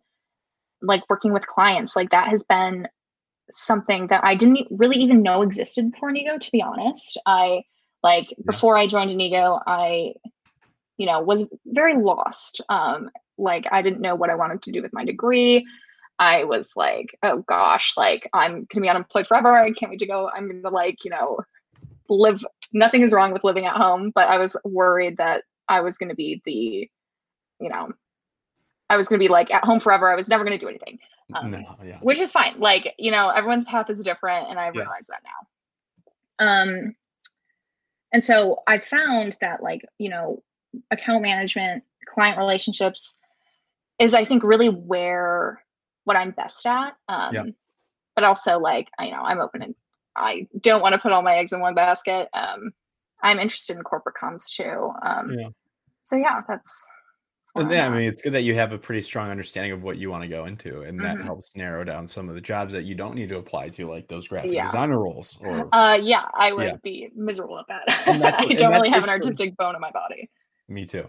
like 0.82 1.02
working 1.08 1.32
with 1.32 1.46
clients 1.46 1.96
like 1.96 2.10
that 2.10 2.28
has 2.28 2.44
been 2.44 2.86
something 3.52 4.08
that 4.08 4.24
i 4.24 4.34
didn't 4.34 4.66
really 4.70 4.96
even 4.96 5.22
know 5.22 5.42
existed 5.42 5.90
before 5.92 6.10
Inigo 6.10 6.36
to 6.38 6.50
be 6.50 6.62
honest 6.62 7.18
i 7.26 7.62
like 8.02 8.30
yeah. 8.30 8.36
before 8.44 8.76
i 8.76 8.86
joined 8.86 9.10
Inigo 9.10 9.60
i 9.66 10.12
you 10.96 11.06
know 11.06 11.20
was 11.20 11.46
very 11.66 11.94
lost 11.94 12.60
um 12.68 13.08
like 13.38 13.66
i 13.70 13.82
didn't 13.82 14.00
know 14.00 14.14
what 14.14 14.30
i 14.30 14.34
wanted 14.34 14.62
to 14.62 14.72
do 14.72 14.82
with 14.82 14.92
my 14.92 15.04
degree 15.04 15.66
i 16.18 16.44
was 16.44 16.72
like 16.76 17.16
oh 17.22 17.38
gosh 17.48 17.94
like 17.96 18.28
i'm 18.32 18.66
gonna 18.72 18.82
be 18.82 18.88
unemployed 18.88 19.26
forever 19.26 19.54
i 19.56 19.70
can't 19.70 19.90
wait 19.90 19.98
to 19.98 20.06
go 20.06 20.30
i'm 20.34 20.48
gonna 20.48 20.74
like 20.74 21.04
you 21.04 21.10
know 21.10 21.38
live 22.08 22.40
nothing 22.72 23.02
is 23.02 23.12
wrong 23.12 23.32
with 23.32 23.44
living 23.44 23.66
at 23.66 23.76
home 23.76 24.10
but 24.14 24.28
i 24.28 24.38
was 24.38 24.56
worried 24.64 25.16
that 25.18 25.44
i 25.68 25.80
was 25.80 25.98
gonna 25.98 26.14
be 26.14 26.40
the 26.44 26.88
you 27.62 27.68
know 27.68 27.92
I 28.88 28.96
was 28.96 29.08
to 29.08 29.18
be 29.18 29.28
like 29.28 29.50
at 29.50 29.64
home 29.64 29.80
forever. 29.80 30.10
I 30.10 30.14
was 30.14 30.28
never 30.28 30.44
to 30.44 30.58
do 30.58 30.68
anything. 30.68 30.98
Um, 31.34 31.50
no, 31.50 31.76
yeah. 31.84 31.98
Which 32.00 32.18
is 32.18 32.30
fine. 32.30 32.54
Like, 32.58 32.94
you 32.98 33.10
know, 33.10 33.30
everyone's 33.30 33.64
path 33.64 33.90
is 33.90 34.02
different 34.02 34.48
and 34.48 34.58
I 34.58 34.66
yeah. 34.66 34.80
realize 34.80 35.06
that 35.08 35.22
now. 35.24 36.46
Um 36.46 36.94
and 38.12 38.22
so 38.22 38.62
I 38.66 38.78
found 38.78 39.36
that 39.40 39.62
like, 39.62 39.82
you 39.98 40.08
know, 40.08 40.42
account 40.90 41.22
management, 41.22 41.82
client 42.08 42.38
relationships 42.38 43.18
is 43.98 44.14
I 44.14 44.24
think 44.24 44.42
really 44.42 44.68
where 44.68 45.62
what 46.04 46.16
I'm 46.16 46.30
best 46.32 46.64
at. 46.66 46.96
Um 47.08 47.34
yeah. 47.34 47.44
but 48.14 48.24
also 48.24 48.58
like, 48.58 48.88
I 48.98 49.06
you 49.06 49.12
know, 49.12 49.22
I'm 49.22 49.40
open 49.40 49.62
and 49.62 49.74
I 50.16 50.46
don't 50.60 50.82
want 50.82 50.94
to 50.94 50.98
put 50.98 51.12
all 51.12 51.22
my 51.22 51.36
eggs 51.36 51.52
in 51.52 51.60
one 51.60 51.74
basket. 51.74 52.28
Um 52.32 52.72
I'm 53.22 53.38
interested 53.38 53.76
in 53.76 53.82
corporate 53.82 54.16
comms 54.20 54.48
too. 54.48 54.90
Um 55.02 55.32
yeah. 55.38 55.48
so 56.02 56.16
yeah, 56.16 56.40
that's 56.48 56.88
and 57.56 57.70
yeah, 57.70 57.86
I 57.86 57.90
mean, 57.90 58.08
it's 58.08 58.22
good 58.22 58.34
that 58.34 58.42
you 58.42 58.54
have 58.54 58.72
a 58.72 58.78
pretty 58.78 59.00
strong 59.02 59.30
understanding 59.30 59.72
of 59.72 59.82
what 59.82 59.96
you 59.96 60.10
want 60.10 60.22
to 60.22 60.28
go 60.28 60.44
into, 60.44 60.82
and 60.82 61.00
that 61.00 61.16
mm-hmm. 61.16 61.24
helps 61.24 61.56
narrow 61.56 61.84
down 61.84 62.06
some 62.06 62.28
of 62.28 62.34
the 62.34 62.40
jobs 62.40 62.72
that 62.74 62.84
you 62.84 62.94
don't 62.94 63.14
need 63.14 63.28
to 63.30 63.38
apply 63.38 63.70
to, 63.70 63.88
like 63.88 64.08
those 64.08 64.28
graphic 64.28 64.52
yeah. 64.52 64.64
designer 64.64 65.00
roles. 65.00 65.38
Or 65.40 65.68
uh, 65.74 65.96
yeah, 65.96 66.24
I 66.34 66.52
would 66.52 66.66
yeah. 66.66 66.76
be 66.82 67.10
miserable 67.14 67.58
at 67.58 67.66
that. 67.68 68.38
I 68.38 68.52
don't 68.54 68.72
really 68.72 68.90
have 68.90 69.04
an 69.04 69.10
artistic 69.10 69.56
bone 69.56 69.74
in 69.74 69.80
my 69.80 69.90
body. 69.90 70.28
Me 70.68 70.84
too. 70.84 71.08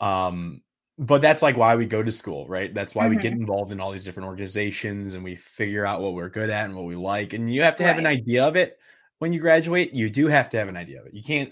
Um, 0.00 0.62
but 0.98 1.22
that's 1.22 1.42
like 1.42 1.56
why 1.56 1.76
we 1.76 1.86
go 1.86 2.02
to 2.02 2.10
school, 2.10 2.46
right? 2.48 2.74
That's 2.74 2.94
why 2.94 3.04
mm-hmm. 3.04 3.16
we 3.16 3.22
get 3.22 3.32
mm-hmm. 3.32 3.42
involved 3.42 3.70
in 3.70 3.80
all 3.80 3.92
these 3.92 4.04
different 4.04 4.28
organizations, 4.28 5.14
and 5.14 5.22
we 5.22 5.36
figure 5.36 5.86
out 5.86 6.00
what 6.00 6.14
we're 6.14 6.28
good 6.28 6.50
at 6.50 6.64
and 6.64 6.74
what 6.74 6.86
we 6.86 6.96
like. 6.96 7.32
And 7.32 7.52
you 7.52 7.62
have 7.62 7.76
to 7.76 7.84
have 7.84 7.96
right. 7.96 8.00
an 8.00 8.06
idea 8.06 8.44
of 8.44 8.56
it 8.56 8.78
when 9.18 9.32
you 9.32 9.40
graduate. 9.40 9.94
You 9.94 10.10
do 10.10 10.26
have 10.26 10.48
to 10.50 10.58
have 10.58 10.68
an 10.68 10.76
idea 10.76 11.00
of 11.00 11.06
it. 11.06 11.14
You 11.14 11.22
can't. 11.22 11.50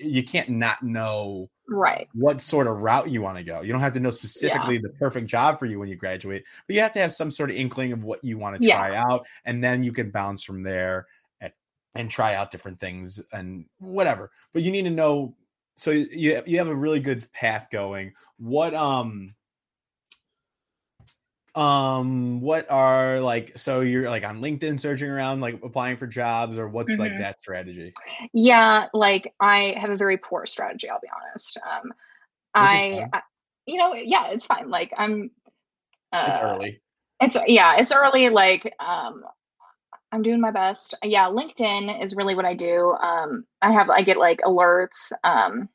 You 0.00 0.22
can't 0.22 0.48
not 0.48 0.82
know 0.82 1.50
right 1.68 2.08
what 2.14 2.40
sort 2.40 2.66
of 2.66 2.78
route 2.78 3.10
you 3.10 3.20
want 3.20 3.36
to 3.36 3.44
go 3.44 3.60
you 3.60 3.72
don't 3.72 3.80
have 3.80 3.92
to 3.92 4.00
know 4.00 4.10
specifically 4.10 4.76
yeah. 4.76 4.80
the 4.82 4.88
perfect 4.90 5.26
job 5.26 5.58
for 5.58 5.66
you 5.66 5.78
when 5.78 5.88
you 5.88 5.96
graduate 5.96 6.44
but 6.66 6.74
you 6.74 6.80
have 6.80 6.92
to 6.92 6.98
have 6.98 7.12
some 7.12 7.30
sort 7.30 7.50
of 7.50 7.56
inkling 7.56 7.92
of 7.92 8.02
what 8.02 8.22
you 8.24 8.38
want 8.38 8.60
to 8.60 8.68
try 8.68 8.92
yeah. 8.92 9.04
out 9.06 9.26
and 9.44 9.62
then 9.62 9.82
you 9.82 9.92
can 9.92 10.10
bounce 10.10 10.42
from 10.42 10.62
there 10.62 11.06
and, 11.40 11.52
and 11.94 12.10
try 12.10 12.34
out 12.34 12.50
different 12.50 12.80
things 12.80 13.20
and 13.32 13.66
whatever 13.80 14.30
but 14.54 14.62
you 14.62 14.70
need 14.70 14.84
to 14.84 14.90
know 14.90 15.34
so 15.78 15.92
you 15.92 16.42
you 16.44 16.58
have 16.58 16.68
a 16.68 16.74
really 16.74 17.00
good 17.00 17.30
path 17.32 17.68
going. 17.70 18.12
What 18.36 18.74
um 18.74 19.34
um 21.54 22.40
what 22.40 22.70
are 22.70 23.20
like 23.20 23.56
so 23.58 23.80
you're 23.80 24.08
like 24.10 24.24
on 24.24 24.40
linkedin 24.40 24.78
searching 24.78 25.08
around 25.08 25.40
like 25.40 25.58
applying 25.64 25.96
for 25.96 26.06
jobs 26.06 26.58
or 26.58 26.68
what's 26.68 26.92
mm-hmm. 26.92 27.02
like 27.02 27.18
that 27.18 27.40
strategy? 27.40 27.92
Yeah 28.32 28.86
like 28.92 29.32
i 29.40 29.74
have 29.80 29.90
a 29.90 29.96
very 29.96 30.18
poor 30.18 30.46
strategy 30.46 30.88
i'll 30.88 31.00
be 31.00 31.08
honest. 31.14 31.58
Um 31.58 31.92
I, 32.54 33.06
I, 33.12 33.22
you 33.66 33.76
know 33.76 33.94
yeah 33.94 34.28
it's 34.28 34.46
fine. 34.46 34.68
Like 34.68 34.92
i'm 34.96 35.30
uh, 36.12 36.26
it's 36.28 36.38
early. 36.38 36.80
it's 37.20 37.36
yeah 37.46 37.76
it's 37.76 37.92
early 37.92 38.28
like 38.28 38.72
um 38.78 39.24
i'm 40.12 40.22
doing 40.22 40.40
my 40.40 40.50
best 40.50 40.94
yeah 41.02 41.26
linkedin 41.26 42.02
is 42.02 42.16
really 42.16 42.34
what 42.34 42.44
i 42.44 42.54
do 42.54 42.94
um 43.02 43.44
i 43.62 43.72
have 43.72 43.90
i 43.90 44.02
get 44.02 44.16
like 44.18 44.40
alerts 44.40 45.12
um 45.24 45.68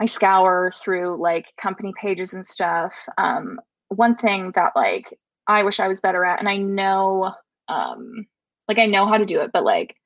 I 0.00 0.06
scour 0.06 0.70
through 0.74 1.20
like 1.20 1.54
company 1.56 1.92
pages 2.00 2.32
and 2.32 2.46
stuff. 2.46 2.94
Um, 3.18 3.60
one 3.88 4.16
thing 4.16 4.52
that 4.54 4.72
like 4.76 5.18
I 5.46 5.62
wish 5.62 5.80
I 5.80 5.88
was 5.88 6.00
better 6.00 6.24
at, 6.24 6.38
and 6.38 6.48
I 6.48 6.56
know, 6.56 7.32
um, 7.68 8.26
like 8.68 8.78
I 8.78 8.86
know 8.86 9.06
how 9.06 9.16
to 9.16 9.26
do 9.26 9.40
it, 9.40 9.50
but 9.52 9.64
like 9.64 9.96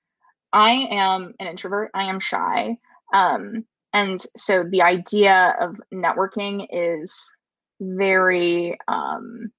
I 0.53 0.73
am 0.91 1.35
an 1.41 1.47
introvert. 1.47 1.91
I 1.95 2.05
am 2.05 2.21
shy. 2.21 2.77
Um, 3.13 3.65
and 3.93 4.21
so 4.37 4.65
the 4.65 4.83
idea 4.83 5.55
of 5.61 5.77
networking 5.93 6.67
is 6.71 7.33
very, 7.81 8.79
um, 8.89 9.53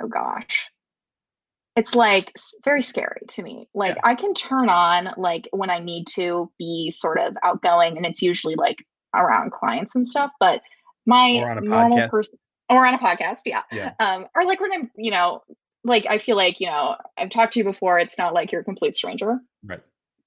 oh 0.00 0.08
gosh, 0.08 0.69
it's 1.76 1.94
like 1.94 2.32
very 2.64 2.82
scary 2.82 3.22
to 3.28 3.42
me. 3.42 3.68
Like 3.74 3.96
yeah. 3.96 4.02
I 4.04 4.14
can 4.14 4.34
turn 4.34 4.68
on 4.68 5.10
like 5.16 5.48
when 5.52 5.70
I 5.70 5.78
need 5.78 6.06
to 6.14 6.50
be 6.58 6.90
sort 6.90 7.18
of 7.18 7.36
outgoing, 7.42 7.96
and 7.96 8.06
it's 8.06 8.22
usually 8.22 8.56
like 8.56 8.84
around 9.14 9.52
clients 9.52 9.94
and 9.94 10.06
stuff. 10.06 10.30
But 10.40 10.62
my 11.06 11.38
normal 11.60 12.08
person 12.08 12.38
or 12.70 12.86
on 12.86 12.94
a 12.94 12.98
podcast 12.98 13.40
yeah. 13.44 13.62
yeah 13.72 13.92
um 13.98 14.26
or 14.34 14.44
like 14.44 14.60
when 14.60 14.72
i'm 14.72 14.90
you 14.96 15.10
know 15.10 15.42
like 15.84 16.06
i 16.08 16.16
feel 16.16 16.36
like 16.36 16.60
you 16.60 16.66
know 16.66 16.96
i've 17.18 17.30
talked 17.30 17.52
to 17.52 17.58
you 17.58 17.64
before 17.64 17.98
it's 17.98 18.16
not 18.16 18.32
like 18.32 18.52
you're 18.52 18.60
a 18.60 18.64
complete 18.64 18.96
stranger 18.96 19.38
right 19.64 19.80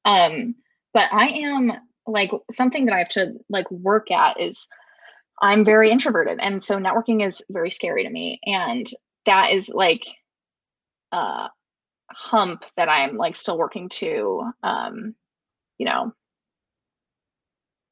um 0.05 0.53
but 0.93 1.11
i 1.11 1.27
am 1.27 1.71
like 2.05 2.31
something 2.51 2.85
that 2.85 2.93
i 2.93 2.99
have 2.99 3.09
to 3.09 3.33
like 3.49 3.69
work 3.71 4.11
at 4.11 4.39
is 4.39 4.67
i'm 5.41 5.63
very 5.63 5.89
introverted 5.89 6.37
and 6.41 6.61
so 6.61 6.77
networking 6.77 7.25
is 7.25 7.41
very 7.49 7.69
scary 7.69 8.03
to 8.03 8.09
me 8.09 8.39
and 8.45 8.87
that 9.25 9.51
is 9.51 9.69
like 9.69 10.03
a 11.13 11.49
hump 12.11 12.63
that 12.75 12.89
i'm 12.89 13.15
like 13.17 13.35
still 13.35 13.57
working 13.57 13.89
to 13.89 14.43
um 14.63 15.15
you 15.77 15.85
know 15.85 16.11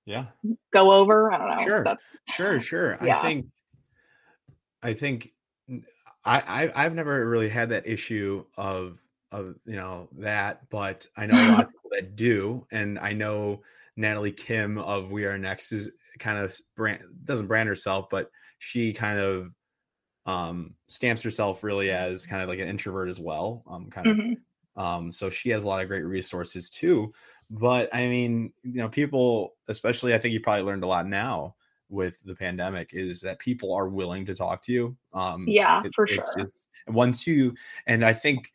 yeah. 0.05 0.25
go 0.73 0.91
over 0.91 1.31
i 1.31 1.37
don't 1.37 1.57
know 1.57 1.63
sure. 1.63 1.83
that's 1.83 2.09
sure 2.27 2.59
sure. 2.59 2.97
Yeah. 3.01 3.19
i 3.19 3.21
think 3.21 3.45
I 4.83 4.93
think 4.93 5.31
I, 6.25 6.71
I 6.75 6.83
have 6.83 6.93
never 6.93 7.27
really 7.27 7.49
had 7.49 7.69
that 7.69 7.87
issue 7.87 8.45
of 8.57 8.97
of 9.31 9.55
you 9.65 9.75
know 9.75 10.09
that, 10.17 10.69
but 10.69 11.05
I 11.15 11.25
know 11.25 11.35
a 11.35 11.51
lot 11.51 11.63
of 11.63 11.69
people 11.71 11.89
that 11.91 12.15
do, 12.15 12.65
and 12.71 12.99
I 12.99 13.13
know 13.13 13.61
Natalie 13.95 14.31
Kim 14.31 14.77
of 14.77 15.11
We 15.11 15.25
Are 15.25 15.37
Next 15.37 15.71
is 15.71 15.91
kind 16.19 16.37
of 16.37 16.55
brand 16.75 17.01
doesn't 17.23 17.47
brand 17.47 17.69
herself, 17.69 18.07
but 18.09 18.29
she 18.59 18.93
kind 18.93 19.19
of 19.19 19.51
um 20.25 20.75
stamps 20.87 21.23
herself 21.23 21.63
really 21.63 21.89
as 21.89 22.25
kind 22.25 22.43
of 22.43 22.49
like 22.49 22.59
an 22.59 22.67
introvert 22.67 23.09
as 23.09 23.19
well. 23.19 23.63
Um, 23.69 23.89
kind 23.89 24.07
of. 24.07 24.17
Mm-hmm. 24.17 24.33
Um, 24.81 25.11
so 25.11 25.29
she 25.29 25.49
has 25.49 25.65
a 25.65 25.67
lot 25.67 25.81
of 25.81 25.89
great 25.89 26.05
resources 26.05 26.69
too. 26.69 27.13
But 27.49 27.93
I 27.93 28.07
mean, 28.07 28.53
you 28.63 28.77
know, 28.77 28.87
people, 28.87 29.55
especially, 29.67 30.13
I 30.13 30.17
think 30.17 30.33
you 30.33 30.39
probably 30.39 30.63
learned 30.63 30.83
a 30.83 30.87
lot 30.87 31.07
now 31.07 31.55
with 31.89 32.23
the 32.23 32.35
pandemic 32.35 32.91
is 32.93 33.19
that 33.21 33.39
people 33.39 33.73
are 33.73 33.89
willing 33.89 34.25
to 34.25 34.33
talk 34.33 34.61
to 34.63 34.71
you. 34.71 34.97
Um, 35.13 35.45
yeah, 35.45 35.83
it, 35.83 35.91
for 35.93 36.07
sure. 36.07 36.17
Just, 36.17 36.37
once 36.87 37.27
you, 37.27 37.53
and 37.85 38.05
I 38.05 38.13
think, 38.13 38.51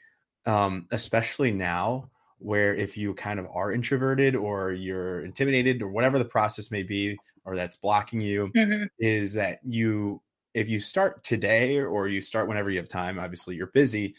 um, 0.47 0.87
especially 0.91 1.53
now 1.53 2.11
where 2.39 2.75
if 2.75 2.97
you 2.97 3.15
kind 3.15 3.39
of 3.39 3.47
are 3.53 3.73
introverted 3.73 4.35
or 4.37 4.73
you're 4.73 5.25
intimidated 5.25 5.83
or 5.83 5.89
whatever 5.89 6.19
the 6.19 6.25
process 6.25 6.71
may 6.71 6.83
be 6.83 7.17
or 7.45 7.57
that's 7.57 7.77
blocking 7.77 8.21
you 8.21 8.51
hmm 8.55 8.85
is 8.99 9.33
that 9.35 9.59
you 9.65 10.21
if 10.57 10.69
you 10.71 10.81
start 10.81 11.23
today 11.23 11.79
or 11.79 12.09
you 12.09 12.23
start 12.23 12.49
whenever 12.49 12.71
you 12.71 12.79
have 12.79 12.89
time 12.89 13.19
obviously 13.19 13.55
you're 13.57 13.69
busy 13.69 14.17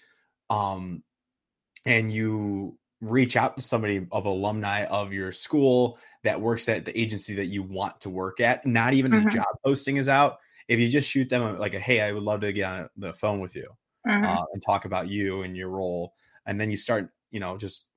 um 0.50 1.04
and 1.86 2.12
you 2.12 2.78
reach 3.02 3.36
out 3.38 3.56
to 3.58 3.64
somebody 3.64 4.06
of 4.12 4.26
alumni 4.26 4.86
of 4.86 5.14
your 5.14 5.32
school 5.32 6.00
that 6.24 6.42
works 6.42 6.68
at 6.70 6.86
the 6.86 7.00
agency 7.00 7.36
that 7.36 7.46
you 7.46 7.64
want 7.64 8.00
to 8.02 8.10
work 8.10 8.40
at 8.40 8.66
not 8.66 8.94
even 8.94 9.14
if 9.14 9.24
Mhm. 9.24 9.28
a 9.28 9.30
job 9.30 9.46
posting 9.66 9.98
is 9.98 10.10
out 10.10 10.38
if 10.68 10.80
you 10.80 10.90
just 10.90 11.10
shoot 11.10 11.30
them 11.30 11.58
like 11.60 11.74
a 11.74 11.80
hey 11.80 12.02
i 12.02 12.12
would 12.12 12.24
love 12.24 12.42
to 12.42 12.52
get 12.54 12.70
on 12.70 12.90
the 12.98 13.14
phone 13.14 13.40
with 13.40 13.56
you 13.56 13.68
hmm 14.06 14.24
uh, 14.24 14.44
and 14.54 14.64
talk 14.64 14.86
about 14.86 15.08
you 15.08 15.44
and 15.44 15.56
your 15.56 15.70
role 15.70 16.14
and 16.46 16.60
then 16.60 16.72
you 16.72 16.78
start 16.78 17.12
you 17.32 17.40
know 17.40 17.58
just 17.58 17.88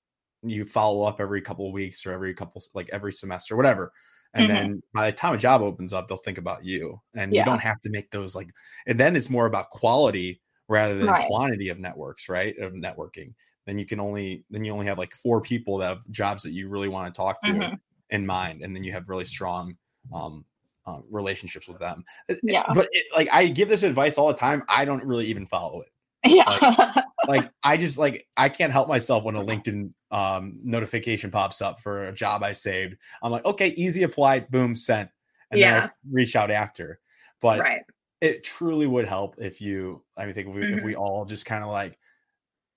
you 0.43 0.65
follow 0.65 1.07
up 1.07 1.21
every 1.21 1.41
couple 1.43 1.67
of 1.67 1.73
weeks 1.73 2.07
or 2.07 2.13
every 2.13 2.35
couple 2.35 2.63
like 2.75 2.89
every 2.91 3.13
semester 3.13 3.57
whatever 3.57 3.93
and 4.35 4.49
Mhm. 4.49 4.51
then 4.51 4.83
by 4.95 5.11
the 5.11 5.17
time 5.17 5.35
a 5.35 5.39
job 5.39 5.61
opens 5.63 5.93
up 5.93 6.09
they'll 6.09 6.19
think 6.19 6.39
about 6.39 6.65
you 6.65 7.01
and 7.15 7.37
you 7.37 7.43
don't 7.45 7.61
have 7.61 7.81
to 7.81 7.91
make 7.91 8.11
those 8.11 8.35
like 8.37 8.49
and 8.87 8.99
then 9.01 9.17
it's 9.17 9.31
more 9.31 9.47
about 9.47 9.71
quality 9.71 10.41
rather 10.69 10.97
than 10.99 11.15
Right. 11.15 11.27
quantity 11.27 11.69
of 11.69 11.79
networks 11.79 12.29
right 12.29 12.57
of 12.59 12.73
networking 12.75 13.35
then 13.67 13.79
you 13.79 13.87
can 13.87 14.01
only 14.01 14.45
then 14.51 14.65
you 14.65 14.73
only 14.73 14.87
have 14.87 14.99
like 14.99 15.13
four 15.15 15.41
people 15.41 15.79
that 15.79 15.89
have 15.89 16.11
jobs 16.11 16.43
that 16.43 16.53
you 16.53 16.69
really 16.69 16.89
want 16.89 17.13
to 17.13 17.17
talk 17.17 17.45
to 17.45 17.69
Mhm. 17.69 17.81
in 18.11 18.27
mind 18.27 18.63
and 18.63 18.75
then 18.75 18.85
you 18.85 18.93
have 18.93 19.09
really 19.09 19.25
strong 19.25 19.77
um 20.15 20.45
um, 20.87 21.05
relationships 21.11 21.69
with 21.69 21.79
them 21.79 22.05
Uh, 22.31 22.35
Yeah. 22.43 22.65
but 22.69 22.89
it, 22.93 23.05
like 23.15 23.29
i 23.33 23.47
give 23.49 23.69
this 23.69 23.83
advice 23.83 24.17
all 24.19 24.29
the 24.29 24.35
time 24.35 24.63
i 24.69 24.85
don't 24.85 25.05
really 25.05 25.27
even 25.27 25.47
follow 25.47 25.83
it 25.83 25.91
Yeah. 26.27 26.95
like 27.29 27.51
I 27.63 27.77
just 27.79 27.97
like 27.97 28.27
I 28.37 28.49
can't 28.51 28.73
help 28.73 28.89
myself 28.89 29.25
when 29.25 29.37
a 29.37 29.45
LinkedIn 29.45 29.93
um 30.11 30.59
notification 30.63 31.31
pops 31.31 31.63
up 31.63 31.81
for 31.81 32.09
a 32.09 32.13
job 32.13 32.43
I 32.43 32.53
saved. 32.53 32.97
I'm 33.23 33.33
like, 33.33 33.45
okay, 33.47 33.69
easy 33.69 34.03
apply, 34.03 34.41
boom, 34.41 34.77
sent. 34.77 35.09
And 35.51 35.63
then 35.63 35.83
I 35.83 35.91
reach 36.11 36.37
out 36.37 36.51
after. 36.51 37.01
But 37.41 37.61
right. 37.61 37.83
it 38.21 38.45
truly 38.45 38.87
would 38.87 39.07
help 39.09 39.37
if 39.39 39.61
you 39.63 40.03
I 40.17 40.27
mean 40.27 40.35
think 40.35 40.49
if 40.49 40.55
we 40.55 40.61
Mm-hmm. 40.61 40.85
we 40.87 40.95
all 40.95 41.25
just 41.25 41.47
kind 41.47 41.65
of 41.65 41.71
like 41.71 41.99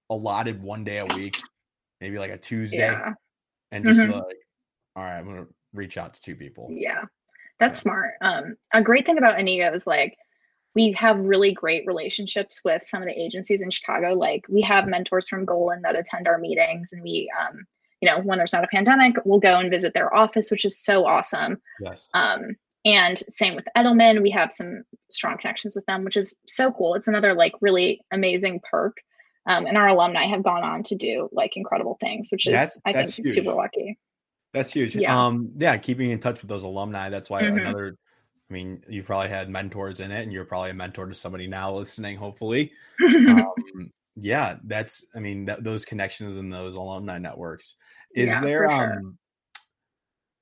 allotted 0.10 0.62
one 0.62 0.84
day 0.84 1.00
a 1.00 1.06
week, 1.06 1.38
maybe 2.02 2.18
like 2.20 2.32
a 2.32 2.38
Tuesday, 2.38 2.78
Yeah. 2.78 3.14
and 3.72 3.84
just 3.86 4.00
Mhm. 4.00 4.14
like, 4.14 4.38
all 4.96 5.04
right, 5.04 5.18
I'm 5.18 5.26
gonna 5.26 5.48
reach 5.74 5.98
out 5.98 6.14
to 6.14 6.22
two 6.22 6.36
people. 6.36 6.70
Yeah. 6.72 7.04
That's 7.60 7.80
smart. 7.80 8.14
Um, 8.22 8.56
a 8.74 8.82
great 8.82 9.06
thing 9.06 9.18
about 9.18 9.40
Inigo 9.40 9.74
is 9.74 9.86
like 9.88 10.16
we 10.76 10.92
have 10.94 11.18
really 11.20 11.54
great 11.54 11.86
relationships 11.86 12.62
with 12.66 12.84
some 12.84 13.02
of 13.02 13.08
the 13.08 13.20
agencies 13.20 13.62
in 13.62 13.70
Chicago. 13.70 14.14
Like 14.14 14.46
we 14.50 14.62
have 14.62 14.88
mentors 14.88 15.28
from 15.28 15.46
Golin 15.46 15.82
that 15.84 15.96
attend 15.96 16.28
our 16.28 16.38
meetings, 16.38 16.92
and 16.94 17.04
we, 17.04 17.32
um, 17.40 17.66
you 18.02 18.10
know, 18.10 18.20
when 18.22 18.38
there's 18.38 18.54
not 18.54 18.64
a 18.64 18.68
pandemic, 18.68 19.16
we'll 19.26 19.40
go 19.40 19.60
and 19.60 19.70
visit 19.70 19.94
their 19.94 20.14
office, 20.14 20.50
which 20.52 20.66
is 20.66 20.80
so 20.84 21.06
awesome. 21.06 21.62
Yes. 21.80 22.10
Um, 22.14 22.56
and 22.86 23.18
same 23.30 23.56
with 23.56 23.66
Edelman, 23.78 24.22
we 24.22 24.30
have 24.32 24.52
some 24.52 24.84
strong 25.10 25.38
connections 25.38 25.76
with 25.76 25.86
them, 25.86 26.04
which 26.04 26.18
is 26.18 26.38
so 26.48 26.72
cool. 26.72 26.96
It's 26.96 27.08
another 27.08 27.34
like 27.34 27.54
really 27.62 28.02
amazing 28.12 28.60
perk. 28.70 28.98
Um, 29.46 29.66
and 29.66 29.78
our 29.78 29.88
alumni 29.90 30.26
have 30.26 30.44
gone 30.44 30.64
on 30.64 30.84
to 30.84 30.96
do 30.96 31.30
like 31.32 31.56
incredible 31.56 31.98
things, 32.02 32.30
which 32.32 32.48
is 32.48 32.52
That's- 32.54 32.82
I 32.86 32.94
that's 32.94 33.16
think 33.16 33.28
huge. 33.28 33.36
super 33.36 33.54
lucky. 33.54 33.98
That's 34.54 34.72
huge. 34.72 34.96
Yeah. 34.96 35.26
Um, 35.26 35.52
yeah, 35.58 35.76
keeping 35.78 36.12
in 36.12 36.20
touch 36.20 36.42
with 36.42 36.50
those 36.50 36.64
alumni. 36.64 37.10
That's 37.10 37.30
why 37.30 37.44
Mhm. 37.44 37.62
another. 37.62 37.98
I 38.54 38.56
mean, 38.56 38.84
you 38.88 39.02
probably 39.02 39.30
had 39.30 39.50
mentors 39.50 40.00
in 40.00 40.12
it, 40.12 40.22
and 40.22 40.32
you're 40.32 40.46
probably 40.46 40.70
a 40.70 40.76
mentor 40.76 41.08
to 41.08 41.16
somebody 41.16 41.48
now 41.48 41.74
listening. 41.74 42.16
Hopefully, 42.18 42.72
um, 43.04 43.90
yeah. 44.16 44.58
That's. 44.66 45.04
I 45.16 45.20
mean, 45.20 45.48
th- 45.48 45.58
those 45.62 45.86
connections 45.86 46.38
and 46.38 46.54
those 46.54 46.76
alumni 46.76 47.18
networks. 47.18 47.76
Is 48.16 48.30
Yeah, 48.30 48.42
there 48.42 48.70
sure. 48.70 48.94
um, 48.94 49.18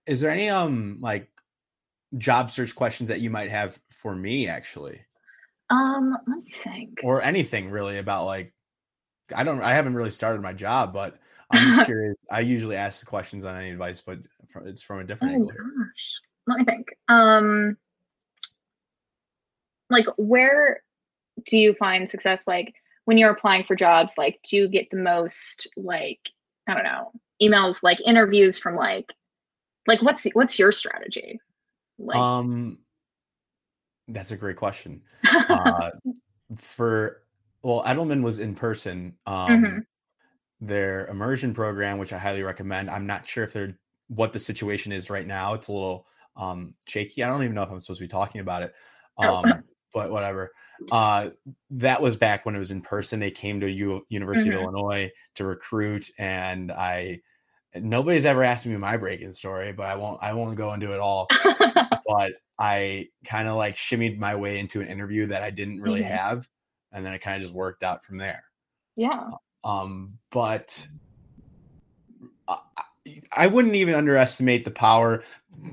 is 0.07 0.19
there 0.19 0.29
any 0.29 0.49
um 0.49 0.97
like 0.99 1.29
job 2.17 2.51
search 2.51 2.75
questions 2.75 3.07
that 3.07 3.21
you 3.21 3.29
might 3.29 3.49
have 3.49 3.79
for 3.91 4.13
me 4.13 4.49
actually, 4.49 4.99
um, 5.69 6.17
let 6.27 6.37
me 6.43 6.51
think. 6.51 6.99
or 7.01 7.21
anything 7.21 7.69
really 7.69 7.97
about 7.97 8.25
like? 8.25 8.53
I 9.33 9.45
don't. 9.45 9.61
I 9.61 9.71
haven't 9.73 9.93
really 9.93 10.11
started 10.11 10.41
my 10.41 10.51
job, 10.51 10.91
but 10.91 11.17
I'm 11.49 11.65
just 11.71 11.85
curious. 11.85 12.17
I 12.29 12.41
usually 12.41 12.75
ask 12.75 12.99
the 12.99 13.05
questions 13.05 13.45
on 13.45 13.55
any 13.55 13.69
advice, 13.69 14.01
but 14.01 14.19
it's 14.65 14.81
from 14.81 14.99
a 14.99 15.05
different 15.05 15.31
Oh 15.31 15.35
angle. 15.35 15.51
gosh. 15.51 16.19
Let 16.47 16.57
me 16.57 16.65
think. 16.65 16.87
Um 17.07 17.77
like 19.91 20.05
where 20.17 20.81
do 21.47 21.57
you 21.57 21.73
find 21.73 22.09
success 22.09 22.47
like 22.47 22.73
when 23.05 23.17
you're 23.17 23.31
applying 23.31 23.63
for 23.63 23.75
jobs 23.75 24.17
like 24.17 24.39
do 24.43 24.57
you 24.57 24.67
get 24.67 24.89
the 24.89 24.97
most 24.97 25.67
like 25.75 26.19
I 26.67 26.73
don't 26.73 26.83
know, 26.83 27.11
emails 27.41 27.83
like 27.83 27.99
interviews 28.05 28.59
from 28.59 28.75
like 28.75 29.11
like 29.87 30.01
what's 30.01 30.25
what's 30.33 30.59
your 30.59 30.71
strategy? 30.71 31.39
Like 31.97 32.17
um, 32.19 32.79
that's 34.07 34.31
a 34.31 34.37
great 34.37 34.57
question. 34.57 35.01
Uh, 35.49 35.89
for 36.55 37.23
well, 37.61 37.83
Edelman 37.83 38.23
was 38.23 38.39
in 38.39 38.55
person. 38.55 39.17
Um, 39.25 39.63
Mhm. 39.63 39.85
their 40.61 41.07
immersion 41.07 41.53
program, 41.53 41.97
which 41.97 42.13
I 42.13 42.17
highly 42.17 42.43
recommend. 42.43 42.89
I'm 42.89 43.05
not 43.05 43.27
sure 43.27 43.43
if 43.43 43.51
they're 43.51 43.77
what 44.07 44.31
the 44.31 44.39
situation 44.39 44.91
is 44.91 45.09
right 45.09 45.27
now. 45.27 45.53
It's 45.55 45.67
a 45.67 45.73
little 45.73 46.07
um 46.37 46.75
shaky. 46.87 47.23
I 47.23 47.27
don't 47.27 47.43
even 47.43 47.55
know 47.55 47.63
if 47.63 47.71
I'm 47.71 47.79
supposed 47.81 47.99
to 47.99 48.05
be 48.05 48.09
talking 48.09 48.39
about 48.39 48.61
it. 48.61 48.73
Oh. 49.17 49.35
Um, 49.35 49.63
but 49.93 50.11
whatever. 50.11 50.51
Uh, 50.91 51.29
that 51.69 52.01
was 52.01 52.15
back 52.15 52.45
when 52.45 52.55
it 52.55 52.59
was 52.59 52.71
in 52.71 52.81
person. 52.81 53.19
They 53.19 53.31
came 53.31 53.59
to 53.59 53.69
U- 53.69 54.05
University 54.09 54.49
Mhm. 54.49 54.55
of 54.55 54.61
Illinois 54.61 55.11
to 55.35 55.45
recruit, 55.45 56.09
and 56.17 56.71
I 56.71 57.21
nobody's 57.75 58.25
ever 58.25 58.43
asked 58.43 58.65
me 58.65 58.75
my 58.77 58.97
break-in 58.97 59.31
story, 59.31 59.71
but 59.73 59.85
I 59.87 59.95
won't. 59.95 60.21
I 60.21 60.33
won't 60.33 60.55
go 60.57 60.73
into 60.73 60.93
it 60.93 60.99
all. 60.99 61.27
but 62.07 62.33
I 62.59 63.07
kind 63.25 63.47
of 63.47 63.55
like 63.55 63.75
shimmied 63.75 64.17
my 64.17 64.35
way 64.35 64.59
into 64.59 64.81
an 64.81 64.87
interview 64.87 65.27
that 65.27 65.41
I 65.43 65.49
didn't 65.51 65.81
really 65.81 66.01
Mhm. 66.01 66.09
have, 66.17 66.47
and 66.91 67.05
then 67.05 67.13
it 67.13 67.19
kind 67.19 67.35
of 67.37 67.41
just 67.43 67.53
worked 67.53 67.83
out 67.83 68.03
from 68.03 68.17
there. 68.17 68.43
yeah. 68.95 69.29
Um, 69.63 70.17
but 70.31 70.87
I, 73.35 73.47
wouldn't 73.47 73.75
even 73.75 73.95
underestimate 73.95 74.65
the 74.65 74.71
power. 74.71 75.23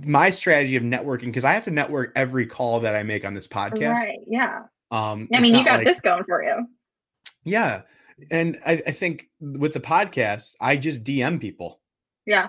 My 0.07 0.31
strategy 0.31 0.76
of 0.76 0.83
networking 0.83 1.26
because 1.26 1.45
I 1.45 1.53
have 1.53 1.64
to 1.64 1.70
network 1.70 2.12
every 2.16 2.47
call 2.47 2.81
that 2.81 2.95
I 2.97 3.03
make 3.03 3.24
on 3.24 3.35
this 3.35 3.47
podcast. 3.47 3.95
Right. 3.97 4.18
Yeah. 4.26 4.62
Um, 4.91 5.29
I 5.33 5.41
mean, 5.41 5.55
you 5.55 5.64
got 5.64 5.79
like- 5.79 5.87
this 5.87 6.01
going 6.01 6.24
for 6.24 6.43
you. 6.43 6.66
yeah, 7.45 7.83
and 8.31 8.59
I, 8.66 8.83
I 8.87 8.91
think 8.91 9.29
with 9.41 9.74
the 9.74 9.81
podcast, 9.81 10.55
I 10.61 10.76
just 10.76 11.05
DM 11.05 11.41
people. 11.41 11.81
Yeah. 12.26 12.49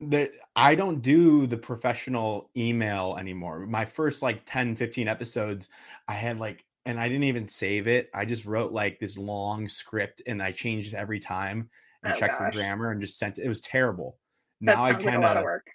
that 0.00 0.30
I 0.56 0.74
don't 0.74 1.02
do 1.02 1.46
the 1.46 1.56
professional 1.58 2.50
email 2.56 3.16
anymore. 3.18 3.60
My 3.66 3.84
first 3.84 4.22
like 4.22 4.42
10, 4.46 4.76
15 4.76 5.08
episodes, 5.08 5.68
I 6.08 6.14
had 6.14 6.38
like, 6.38 6.64
and 6.86 6.98
I 6.98 7.08
didn't 7.08 7.24
even 7.24 7.46
save 7.48 7.86
it. 7.86 8.08
I 8.14 8.24
just 8.24 8.46
wrote 8.46 8.72
like 8.72 8.98
this 8.98 9.18
long 9.18 9.68
script 9.68 10.22
and 10.26 10.42
I 10.42 10.52
changed 10.52 10.94
it 10.94 10.96
every 10.96 11.20
time 11.20 11.68
and 12.02 12.14
Oh, 12.14 12.18
checked 12.18 12.36
for 12.36 12.50
grammar 12.50 12.90
and 12.90 13.00
just 13.00 13.18
sent 13.18 13.38
it. 13.38 13.44
It 13.44 13.48
was 13.48 13.60
terrible. 13.60 14.18
That 14.62 14.76
Now 14.76 14.82
I 14.84 14.90
sounds 14.92 15.04
like 15.04 15.14
kind 15.14 15.24
of 15.38 15.44
work. 15.44 15.66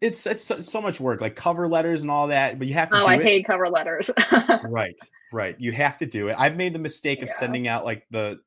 it's, 0.00 0.26
it's 0.26 0.44
so, 0.44 0.60
so 0.60 0.80
much 0.80 1.00
work, 1.00 1.20
like 1.20 1.36
cover 1.36 1.68
letters 1.68 2.02
and 2.02 2.10
all 2.10 2.28
that, 2.28 2.58
but 2.58 2.68
you 2.68 2.74
have 2.74 2.90
to 2.90 2.96
Oh, 2.96 3.04
do 3.04 3.08
I 3.08 3.18
it. 3.18 3.22
hate 3.22 3.46
cover 3.46 3.68
letters. 3.68 4.10
Right, 4.62 4.96
right. 5.32 5.56
You 5.58 5.72
have 5.72 5.98
to 5.98 6.06
do 6.06 6.28
it. 6.28 6.36
I've 6.38 6.56
made 6.56 6.74
the 6.74 6.78
mistake 6.78 7.22
of 7.22 7.28
Yeah. 7.28 7.34
sending 7.34 7.68
out 7.68 7.84
like 7.84 8.06
the, 8.10 8.40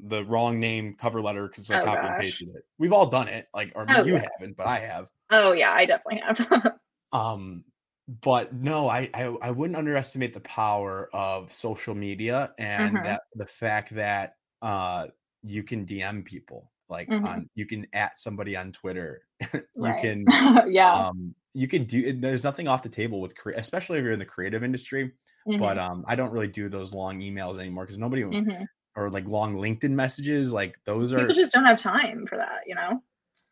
the 0.00 0.24
wrong 0.24 0.58
name 0.60 0.96
cover 0.96 1.20
letter 1.20 1.46
because 1.46 1.70
I 1.70 1.78
Oh, 1.78 1.84
copy 1.84 2.06
and 2.06 2.16
pasted 2.16 2.48
it. 2.54 2.64
We've 2.78 2.92
all 2.92 3.06
done 3.06 3.28
it. 3.28 3.46
Like, 3.54 3.72
or 3.74 3.86
Oh, 3.88 4.04
you 4.04 4.14
yeah. 4.14 4.28
haven't, 4.38 4.56
but 4.56 4.66
I 4.66 4.78
have. 4.78 5.08
oh 5.30 5.52
yeah, 5.52 5.72
I 5.72 5.86
definitely 5.86 6.22
have. 6.26 6.72
um 7.12 7.64
but 8.08 8.52
no 8.52 8.88
I, 8.88 9.08
I 9.14 9.24
i 9.42 9.50
wouldn't 9.50 9.76
underestimate 9.76 10.32
the 10.32 10.40
power 10.40 11.08
of 11.12 11.52
social 11.52 11.94
media 11.94 12.52
and 12.58 12.96
Mhm. 12.98 13.04
that 13.04 13.22
the 13.34 13.46
fact 13.46 13.94
that 13.94 14.34
uh 14.62 15.08
you 15.42 15.62
can 15.62 15.86
dm 15.86 16.24
people 16.24 16.69
like 16.90 17.08
Mhm. 17.08 17.24
on 17.24 17.50
you 17.54 17.66
can 17.66 17.86
at 17.92 18.18
somebody 18.18 18.56
on 18.56 18.72
twitter 18.72 19.22
you 19.54 19.62
Right. 19.76 20.00
can 20.00 20.24
yeah. 20.70 20.92
um 21.08 21.34
you 21.54 21.66
could 21.68 21.86
do 21.86 22.12
there's 22.12 22.44
nothing 22.44 22.68
off 22.68 22.82
the 22.82 22.88
table 22.88 23.20
with 23.20 23.34
cre- 23.36 23.52
especially 23.56 23.98
if 23.98 24.04
you're 24.04 24.12
in 24.12 24.18
the 24.18 24.24
creative 24.24 24.62
industry 24.62 25.12
but 25.58 25.78
um 25.78 26.04
i 26.06 26.14
don't 26.14 26.30
really 26.32 26.48
do 26.48 26.68
those 26.68 26.92
long 26.94 27.20
emails 27.20 27.58
anymore 27.58 27.84
because 27.84 27.98
nobody 27.98 28.22
Mhm. 28.22 28.66
or 28.96 29.10
like 29.10 29.26
long 29.26 29.56
linkedin 29.56 29.90
messages 29.90 30.52
like 30.52 30.78
those 30.84 31.12
are 31.12 31.18
people 31.20 31.34
just 31.34 31.52
don't 31.52 31.64
have 31.64 31.78
time 31.78 32.26
for 32.26 32.36
that, 32.36 32.60
you 32.66 32.74
know. 32.74 33.02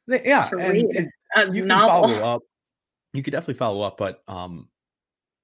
they- 0.06 0.24
yeah 0.24 0.48
and 0.58 0.76
it- 0.76 1.14
you 1.54 1.62
can 1.64 1.68
follow 1.68 2.14
up. 2.24 2.42
You 3.12 3.22
could 3.22 3.32
definitely 3.32 3.54
follow 3.54 3.80
up, 3.82 3.96
but 3.98 4.22
um, 4.28 4.68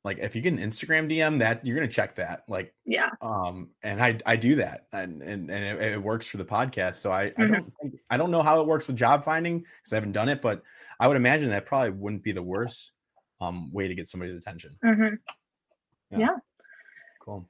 like 0.04 0.18
if 0.18 0.36
you 0.36 0.42
get 0.42 0.52
an 0.52 0.58
Instagram 0.58 1.10
DM, 1.10 1.38
that 1.40 1.64
you're 1.66 1.74
gonna 1.74 1.88
check 1.88 2.16
that. 2.16 2.44
Like 2.48 2.74
Yeah. 2.84 3.10
um, 3.22 3.70
and 3.82 4.02
I 4.02 4.20
I 4.26 4.36
do 4.36 4.56
that, 4.56 4.86
and 4.92 5.22
and 5.22 5.50
and 5.50 5.80
it, 5.80 5.92
it 5.94 6.02
works 6.02 6.26
for 6.26 6.36
the 6.36 6.44
podcast. 6.44 6.96
So 6.96 7.10
I 7.10 7.24
I 7.24 7.30
Mhm. 7.30 7.52
don't 7.52 7.72
think, 7.80 8.00
I 8.10 8.16
don't 8.16 8.30
know 8.30 8.42
how 8.42 8.60
it 8.60 8.66
works 8.66 8.86
with 8.86 8.96
job 8.96 9.24
finding 9.24 9.60
because 9.60 9.92
I 9.92 9.96
haven't 9.96 10.12
done 10.12 10.28
it, 10.28 10.42
but 10.42 10.62
I 11.00 11.08
would 11.08 11.16
imagine 11.16 11.50
that 11.50 11.66
probably 11.66 11.90
wouldn't 11.90 12.22
be 12.22 12.32
the 12.32 12.42
worst 12.42 12.92
um 13.40 13.72
way 13.72 13.88
to 13.88 13.94
get 13.94 14.08
somebody's 14.08 14.36
attention. 14.36 14.76
hmm 14.82 15.14
Cool. 17.20 17.48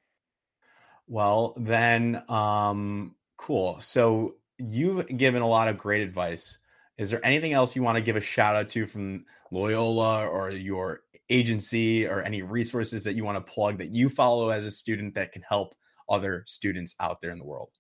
Well, 1.07 1.55
then, 1.59 2.23
um, 2.31 3.15
cool. 3.37 3.81
So 3.81 4.37
you've 4.59 5.07
given 5.09 5.43
a 5.43 5.49
lot 5.49 5.69
of 5.69 5.77
great 5.77 6.03
advice. 6.03 6.59
Is 6.97 7.11
there 7.11 7.25
anything 7.25 7.53
else 7.53 7.75
you 7.77 7.83
want 7.83 7.97
to 7.97 8.03
give 8.03 8.17
a 8.17 8.21
shout 8.21 8.57
out 8.57 8.69
to 8.71 8.87
from 8.87 9.27
Loyola 9.51 10.27
or 10.27 10.51
your 10.51 11.03
agency 11.31 12.07
or 12.07 12.22
any 12.22 12.43
resources 12.43 13.05
that 13.05 13.14
you 13.14 13.25
want 13.25 13.45
to 13.45 13.53
plug 13.53 13.79
that 13.79 13.95
you 13.95 14.09
follow 14.09 14.51
as 14.51 14.64
a 14.64 14.70
student 14.70 15.14
that 15.14 15.33
can 15.33 15.43
help 15.43 15.75
other 16.09 16.45
students 16.47 16.95
out 17.01 17.20
there 17.20 17.31
in 17.31 17.39
the 17.39 17.45
world? 17.45 17.70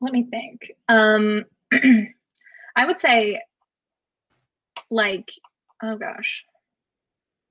Let 0.00 0.12
me 0.12 0.26
think. 0.30 0.72
Um, 0.88 1.44
I 2.76 2.86
would 2.86 3.00
say, 3.00 3.40
like, 4.90 5.28
oh 5.82 5.96
gosh, 5.96 6.44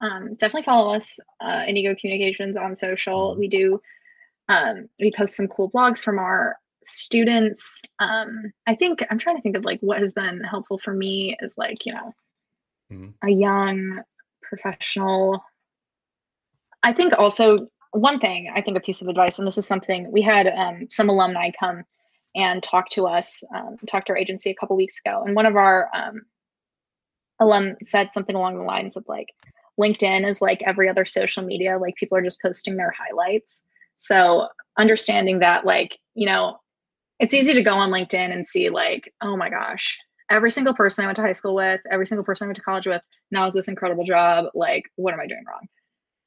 um, 0.01 0.35
definitely 0.35 0.63
follow 0.63 0.93
us, 0.93 1.19
uh, 1.41 1.63
Inigo 1.67 1.95
Communications 1.99 2.57
on 2.57 2.75
social. 2.75 3.31
Mm-hmm. 3.31 3.39
We 3.39 3.47
do, 3.47 3.81
um, 4.49 4.89
we 4.99 5.11
post 5.11 5.35
some 5.35 5.47
cool 5.47 5.69
blogs 5.71 6.03
from 6.03 6.19
our 6.19 6.57
students. 6.83 7.81
Um, 7.99 8.51
I 8.67 8.75
think 8.75 9.05
I'm 9.09 9.17
trying 9.17 9.35
to 9.35 9.41
think 9.41 9.57
of 9.57 9.65
like 9.65 9.79
what 9.81 9.99
has 9.99 10.13
been 10.13 10.41
helpful 10.43 10.77
for 10.77 10.93
me 10.93 11.35
is 11.41 11.55
like, 11.57 11.85
you 11.85 11.93
know, 11.93 12.13
mm-hmm. 12.91 13.27
a 13.27 13.31
young 13.31 14.01
professional. 14.49 15.43
I 16.83 16.93
think 16.93 17.13
also 17.17 17.67
one 17.91 18.19
thing, 18.19 18.51
I 18.55 18.61
think 18.61 18.77
a 18.77 18.81
piece 18.81 19.01
of 19.01 19.07
advice, 19.07 19.39
and 19.39 19.47
this 19.47 19.57
is 19.57 19.65
something 19.65 20.11
we 20.11 20.21
had 20.21 20.47
um, 20.47 20.87
some 20.89 21.09
alumni 21.09 21.51
come 21.59 21.83
and 22.35 22.61
talk 22.61 22.89
to 22.89 23.07
us, 23.07 23.43
um, 23.55 23.77
talk 23.87 24.05
to 24.05 24.13
our 24.13 24.17
agency 24.17 24.51
a 24.51 24.55
couple 24.55 24.75
weeks 24.75 24.99
ago. 25.03 25.23
And 25.25 25.35
one 25.35 25.45
of 25.45 25.55
our 25.55 25.89
um, 25.93 26.21
alum 27.39 27.75
said 27.81 28.13
something 28.13 28.35
along 28.35 28.57
the 28.57 28.63
lines 28.63 28.97
of 28.97 29.05
like, 29.07 29.29
LinkedIn 29.79 30.27
is 30.27 30.41
like 30.41 30.61
every 30.65 30.89
other 30.89 31.05
social 31.05 31.43
media, 31.43 31.77
like 31.77 31.95
people 31.95 32.17
are 32.17 32.23
just 32.23 32.41
posting 32.41 32.77
their 32.77 32.91
highlights. 32.91 33.63
So 33.95 34.47
understanding 34.77 35.39
that, 35.39 35.65
like, 35.65 35.97
you 36.15 36.25
know, 36.25 36.59
it's 37.19 37.33
easy 37.33 37.53
to 37.53 37.63
go 37.63 37.73
on 37.73 37.91
LinkedIn 37.91 38.31
and 38.33 38.47
see, 38.47 38.69
like, 38.69 39.13
oh 39.21 39.37
my 39.37 39.49
gosh, 39.49 39.97
every 40.29 40.51
single 40.51 40.73
person 40.73 41.03
I 41.03 41.07
went 41.07 41.15
to 41.17 41.21
high 41.21 41.33
school 41.33 41.55
with, 41.55 41.81
every 41.89 42.05
single 42.05 42.23
person 42.23 42.45
I 42.45 42.47
went 42.49 42.57
to 42.57 42.61
college 42.61 42.87
with 42.87 43.01
now 43.31 43.47
is 43.47 43.53
this 43.53 43.67
incredible 43.67 44.03
job. 44.03 44.45
Like, 44.53 44.83
what 44.95 45.13
am 45.13 45.19
I 45.19 45.27
doing 45.27 45.43
wrong? 45.47 45.67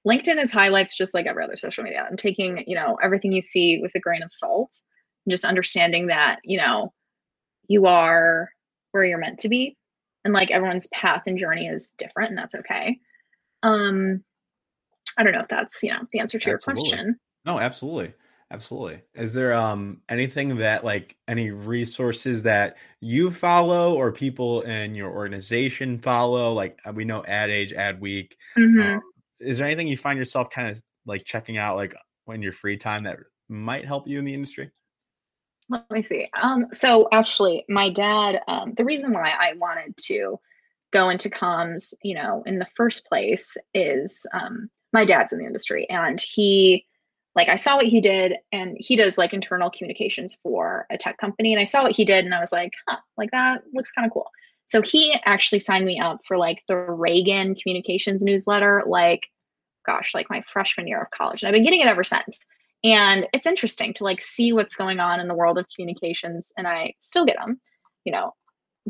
LinkedIn 0.07 0.43
is 0.43 0.51
highlights 0.51 0.97
just 0.97 1.15
like 1.15 1.27
every 1.27 1.45
other 1.45 1.57
social 1.57 1.85
media 1.85 2.07
and 2.09 2.19
taking, 2.19 2.65
you 2.67 2.75
know, 2.75 2.97
everything 3.03 3.33
you 3.33 3.43
see 3.43 3.81
with 3.83 3.95
a 3.95 4.01
grain 4.01 4.23
of 4.23 4.33
salt 4.33 4.75
and 5.27 5.33
just 5.33 5.45
understanding 5.45 6.07
that, 6.07 6.39
you 6.43 6.57
know, 6.57 6.93
you 7.69 7.87
are 7.87 8.51
where 8.93 9.05
you're 9.05 9.19
meant 9.19 9.39
to 9.41 9.49
be. 9.49 9.77
And 10.25 10.35
like 10.35 10.51
everyone's 10.51 10.87
path 10.89 11.23
and 11.27 11.39
journey 11.39 11.67
is 11.67 11.93
different 11.99 12.31
and 12.31 12.39
that's 12.39 12.55
okay. 12.55 12.99
Um 13.63 14.25
I 15.19 15.23
don't 15.23 15.33
know 15.33 15.41
if 15.41 15.49
that's, 15.49 15.83
you 15.83 15.91
know, 15.91 16.01
the 16.13 16.21
answer 16.21 16.39
to 16.39 16.51
absolutely. 16.51 16.85
your 16.85 16.97
question. 16.97 17.21
No, 17.45 17.59
absolutely. 17.59 18.15
Absolutely. 18.53 19.01
Is 19.15 19.33
there 19.33 19.53
um 19.55 20.01
anything 20.09 20.57
that 20.57 20.85
like 20.85 21.17
any 21.29 21.51
resources 21.51 22.43
that 22.43 22.79
you 23.01 23.31
follow 23.31 23.95
or 23.95 24.11
people 24.11 24.63
in 24.63 24.95
your 24.95 25.11
organization 25.11 25.99
follow? 25.99 26.53
Like 26.53 26.81
uh, 26.85 26.93
we 26.93 27.05
know 27.05 27.25
Ad 27.25 27.51
Age, 27.51 27.73
Ad 27.73 28.01
Week. 28.01 28.37
Mm-hmm. 28.59 28.97
Um, 28.97 29.03
is 29.39 29.59
there 29.59 29.67
anything 29.67 29.87
you 29.87 29.97
find 29.97 30.19
yourself 30.19 30.51
kind 30.51 30.69
of 30.69 30.83
like 31.07 31.25
checking 31.25 31.59
out 31.59 31.77
like 31.77 31.95
when 32.25 32.43
your 32.43 32.53
free 32.53 32.77
time 32.77 33.05
that 33.05 33.19
might 33.49 33.87
help 33.87 34.09
you 34.09 34.19
in 34.19 34.25
the 34.25 34.35
industry? 34.35 34.71
Let 35.69 35.89
me 35.93 36.03
see. 36.03 36.27
Um, 36.43 36.67
so 36.73 37.09
actually, 37.13 37.65
my 37.69 37.89
dad. 37.89 38.41
Um, 38.49 38.75
the 38.75 38.85
reason 38.85 39.13
why 39.13 39.31
I 39.31 39.53
wanted 39.59 39.97
to 39.97 40.41
go 40.93 41.11
into 41.11 41.31
comms, 41.31 41.95
you 42.03 42.17
know, 42.17 42.43
in 42.47 42.59
the 42.59 42.67
first 42.77 43.07
place 43.07 43.57
is 43.75 44.27
um, 44.35 44.69
my 44.93 45.05
dad's 45.05 45.33
in 45.33 45.39
the 45.39 45.47
industry, 45.47 45.89
and 45.89 46.21
he 46.21 46.85
like 47.35 47.49
I 47.49 47.57
saw 47.57 47.77
what 47.77 47.87
he 47.87 48.01
did 48.01 48.37
and 48.53 48.77
he 48.79 48.97
does 48.97 49.17
like 49.17 49.33
internal 49.33 49.71
communications 49.71 50.39
for 50.43 50.87
a 50.91 50.99
tech 50.99 51.19
company 51.19 51.53
and 51.53 51.61
I 51.61 51.65
saw 51.65 51.83
what 51.83 51.95
he 51.95 52.05
did 52.05 52.25
and 52.25 52.35
I 52.35 52.41
was 52.41 52.53
like, 52.53 52.73
huh, 52.89 52.99
like 53.17 53.31
that 53.31 53.63
looks 53.73 53.93
kind 53.93 54.07
of 54.07 54.13
cool. 54.13 54.29
So 54.67 54.83
he 54.83 55.15
actually 55.25 55.61
signed 55.61 55.87
me 55.87 56.01
up 56.01 56.21
for 56.27 56.37
like 56.37 56.63
the 56.69 56.75
Ragan 56.75 57.61
communications 57.61 58.23
newsletter, 58.23 58.83
like 58.87 59.27
gosh, 59.87 60.15
like 60.15 60.29
my 60.29 60.43
freshman 60.47 60.87
year 60.87 61.01
of 61.01 61.11
college. 61.11 61.43
And 61.43 61.49
I've 61.49 61.55
been 61.55 61.65
getting 61.65 61.81
it 61.81 61.87
ever 61.87 62.05
since. 62.05 62.47
And 62.83 63.27
it's 63.33 63.47
interesting 63.47 63.95
to 63.95 64.05
like 64.05 64.21
see 64.21 64.53
what's 64.53 64.75
going 64.75 65.01
on 65.01 65.21
in 65.21 65.29
the 65.29 65.35
world 65.35 65.59
of 65.59 65.67
communications 65.75 66.53
and 66.57 66.67
I 66.67 66.95
still 66.99 67.25
get 67.25 67.37
them. 67.37 67.61
You 68.05 68.13
know, 68.13 68.35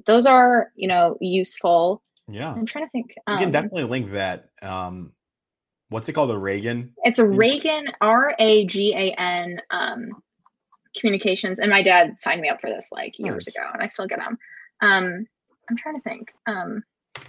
those 0.06 0.26
are, 0.26 0.70
you 0.76 0.88
know, 0.88 1.16
useful. 1.20 2.02
Yeah. 2.28 2.52
I'm 2.52 2.66
trying 2.66 2.86
to 2.86 2.90
think. 2.90 3.14
Um, 3.26 3.34
you 3.34 3.44
can 3.44 3.50
definitely 3.50 3.84
link 3.84 4.12
that 4.12 4.50
um 4.62 5.12
what's 5.90 6.08
it 6.08 6.14
called? 6.14 6.30
A 6.30 6.34
Ragan? 6.34 6.90
It's 7.04 7.18
a 7.18 7.24
Ragan, 7.24 7.92
R 8.00 8.34
A 8.38 8.64
G 8.64 8.94
A 8.94 9.12
N 9.20 9.60
um, 9.70 10.22
communications. 10.96 11.60
And 11.60 11.70
my 11.70 11.82
dad 11.82 12.20
signed 12.20 12.40
me 12.40 12.48
up 12.48 12.60
for 12.60 12.70
this 12.70 12.90
like 12.90 13.18
years 13.18 13.46
nice. 13.46 13.54
ago, 13.54 13.68
and 13.72 13.82
I 13.82 13.86
still 13.86 14.06
get 14.06 14.18
them. 14.18 14.38
Um, 14.80 15.26
I'm 15.68 15.76
trying 15.76 15.96
to 15.96 16.02
think. 16.02 16.32
Um, 16.46 16.82
oh 17.18 17.22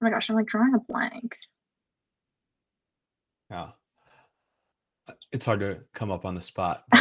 my 0.00 0.10
gosh, 0.10 0.30
I'm 0.30 0.36
like 0.36 0.46
drawing 0.46 0.74
a 0.74 0.80
blank. 0.80 1.36
Yeah. 3.50 3.68
It's 5.32 5.44
hard 5.44 5.60
to 5.60 5.80
come 5.94 6.10
up 6.10 6.24
on 6.24 6.34
the 6.34 6.40
spot. 6.40 6.84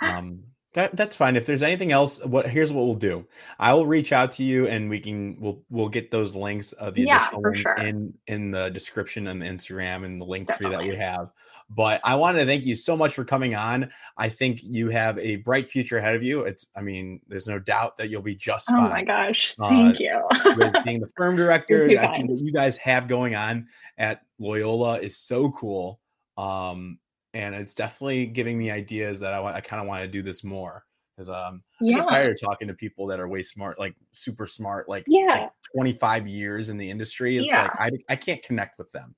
But, 0.00 0.14
um, 0.14 0.44
that 0.74 0.94
that's 0.94 1.16
fine. 1.16 1.36
If 1.36 1.46
there's 1.46 1.62
anything 1.62 1.92
else, 1.92 2.22
what 2.24 2.46
here's 2.46 2.72
what 2.72 2.84
we'll 2.84 2.94
do. 2.94 3.26
I 3.58 3.72
will 3.72 3.86
reach 3.86 4.12
out 4.12 4.32
to 4.32 4.44
you 4.44 4.66
and 4.66 4.90
we 4.90 5.00
can 5.00 5.40
we'll 5.40 5.62
we'll 5.70 5.88
get 5.88 6.10
those 6.10 6.36
links 6.36 6.72
of 6.72 6.94
the 6.94 7.02
yeah, 7.02 7.16
additional 7.16 7.42
links 7.42 7.60
sure. 7.60 7.74
in 7.76 8.14
in 8.26 8.50
the 8.50 8.68
description 8.68 9.28
on 9.28 9.38
the 9.38 9.46
Instagram 9.46 10.04
and 10.04 10.20
the 10.20 10.26
link 10.26 10.52
tree 10.54 10.68
that 10.68 10.82
we 10.82 10.94
have. 10.96 11.30
But 11.70 12.00
I 12.04 12.16
want 12.16 12.38
to 12.38 12.46
thank 12.46 12.64
you 12.64 12.76
so 12.76 12.96
much 12.96 13.14
for 13.14 13.24
coming 13.24 13.54
on. 13.54 13.90
I 14.16 14.28
think 14.28 14.60
you 14.62 14.88
have 14.90 15.18
a 15.18 15.36
bright 15.36 15.68
future 15.68 15.98
ahead 15.98 16.14
of 16.14 16.22
you. 16.22 16.42
It's 16.42 16.66
I 16.76 16.82
mean, 16.82 17.20
there's 17.28 17.48
no 17.48 17.58
doubt 17.58 17.96
that 17.96 18.10
you'll 18.10 18.22
be 18.22 18.34
just 18.34 18.68
fine. 18.68 18.86
Oh 18.86 18.88
my 18.90 19.04
gosh. 19.04 19.54
Thank 19.58 19.96
uh, 19.96 19.98
you. 19.98 20.72
being 20.84 21.00
the 21.00 21.10
firm 21.16 21.36
director, 21.36 21.88
I 21.98 22.16
think 22.16 22.30
what 22.30 22.40
you 22.40 22.52
guys 22.52 22.76
have 22.78 23.08
going 23.08 23.34
on 23.34 23.68
at 23.96 24.22
Loyola 24.38 24.98
is 24.98 25.16
so 25.16 25.50
cool. 25.50 26.00
Um, 26.36 26.98
and 27.38 27.54
it's 27.54 27.72
definitely 27.72 28.26
giving 28.26 28.58
me 28.58 28.68
ideas 28.68 29.20
that 29.20 29.32
I 29.32 29.38
want. 29.38 29.54
I 29.54 29.60
kind 29.60 29.80
of 29.80 29.86
want 29.86 30.02
to 30.02 30.08
do 30.08 30.22
this 30.22 30.42
more 30.42 30.84
because 31.16 31.30
um, 31.30 31.62
yeah. 31.80 31.98
I 31.98 32.00
get 32.00 32.08
tired 32.08 32.30
of 32.32 32.40
talking 32.40 32.66
to 32.66 32.74
people 32.74 33.06
that 33.06 33.20
are 33.20 33.28
way 33.28 33.44
smart, 33.44 33.78
like 33.78 33.94
super 34.10 34.44
smart, 34.44 34.88
like 34.88 35.04
yeah, 35.06 35.26
like 35.26 35.50
25 35.72 36.26
years 36.26 36.68
in 36.68 36.76
the 36.76 36.90
industry. 36.90 37.36
It's 37.38 37.46
yeah. 37.46 37.62
like 37.62 37.70
I 37.78 37.90
I 38.12 38.16
can't 38.16 38.42
connect 38.42 38.76
with 38.76 38.90
them. 38.90 39.14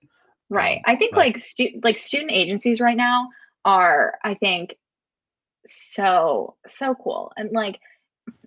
Right. 0.51 0.77
Um, 0.79 0.83
I 0.85 0.97
think 0.97 1.17
like 1.17 1.39
stu- 1.39 1.81
like 1.83 1.97
student 1.97 2.31
agencies 2.31 2.79
right 2.79 2.97
now 2.97 3.29
are 3.65 4.19
I 4.23 4.35
think 4.35 4.77
so 5.65 6.57
so 6.67 6.95
cool 6.97 7.33
and 7.37 7.51
like 7.53 7.81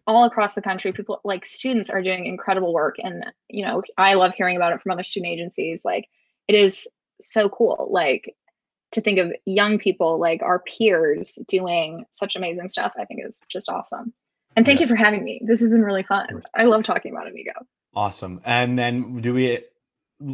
all 0.05 0.25
across 0.25 0.53
the 0.53 0.61
country 0.61 0.91
people 0.91 1.19
like 1.23 1.45
students 1.45 1.89
are 1.89 2.01
doing 2.01 2.25
incredible 2.25 2.73
work 2.73 2.95
and 2.97 3.23
you 3.49 3.63
know 3.63 3.83
i 3.99 4.15
love 4.15 4.33
hearing 4.33 4.55
about 4.55 4.73
it 4.73 4.81
from 4.81 4.91
other 4.91 5.03
student 5.03 5.31
agencies 5.31 5.85
like 5.85 6.07
it 6.47 6.55
is 6.55 6.89
so 7.21 7.47
cool 7.49 7.87
like 7.91 8.33
to 8.93 9.01
think 9.01 9.19
of 9.19 9.33
young 9.45 9.77
people 9.77 10.19
like 10.19 10.41
our 10.41 10.59
peers 10.59 11.37
doing 11.47 12.05
such 12.11 12.35
amazing 12.35 12.67
stuff, 12.67 12.93
I 12.97 13.05
think 13.05 13.21
is 13.25 13.41
just 13.49 13.69
awesome. 13.69 14.13
And 14.55 14.65
thank 14.65 14.79
yes. 14.79 14.89
you 14.89 14.95
for 14.95 15.03
having 15.03 15.23
me. 15.23 15.41
This 15.43 15.59
has 15.61 15.71
been 15.71 15.83
really 15.83 16.03
fun. 16.03 16.43
I 16.55 16.65
love 16.65 16.83
talking 16.83 17.11
about 17.11 17.27
Inigo. 17.27 17.53
Awesome. 17.95 18.41
And 18.45 18.77
then 18.77 19.19
do 19.21 19.33
we 19.33 19.59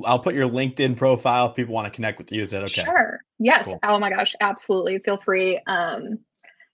I'll 0.06 0.20
put 0.20 0.36
your 0.36 0.48
LinkedIn 0.48 0.98
profile 0.98 1.50
if 1.50 1.56
people 1.56 1.74
want 1.74 1.86
to 1.86 1.92
connect 1.92 2.18
with 2.18 2.32
you. 2.32 2.42
Is 2.42 2.52
that 2.52 2.64
okay? 2.64 2.84
Sure. 2.84 3.22
Yes. 3.40 3.66
Cool. 3.66 3.80
Oh 3.84 3.98
my 3.98 4.10
gosh, 4.10 4.36
absolutely. 4.42 5.00
Feel 5.00 5.18
free. 5.18 5.60
Um 5.68 6.20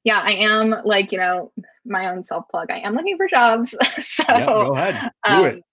yeah, 0.03 0.19
I 0.19 0.33
am 0.33 0.75
like, 0.85 1.11
you 1.11 1.17
know, 1.17 1.51
my 1.85 2.09
own 2.09 2.23
self 2.23 2.47
plug. 2.49 2.69
I 2.71 2.79
am 2.79 2.93
looking 2.93 3.17
for 3.17 3.27
jobs. 3.27 3.71
so 3.99 4.23
yep, 4.29 4.45
go 4.47 4.75
ahead. 4.75 5.11
Do 5.25 5.33
um, 5.33 5.45
it. 5.45 5.63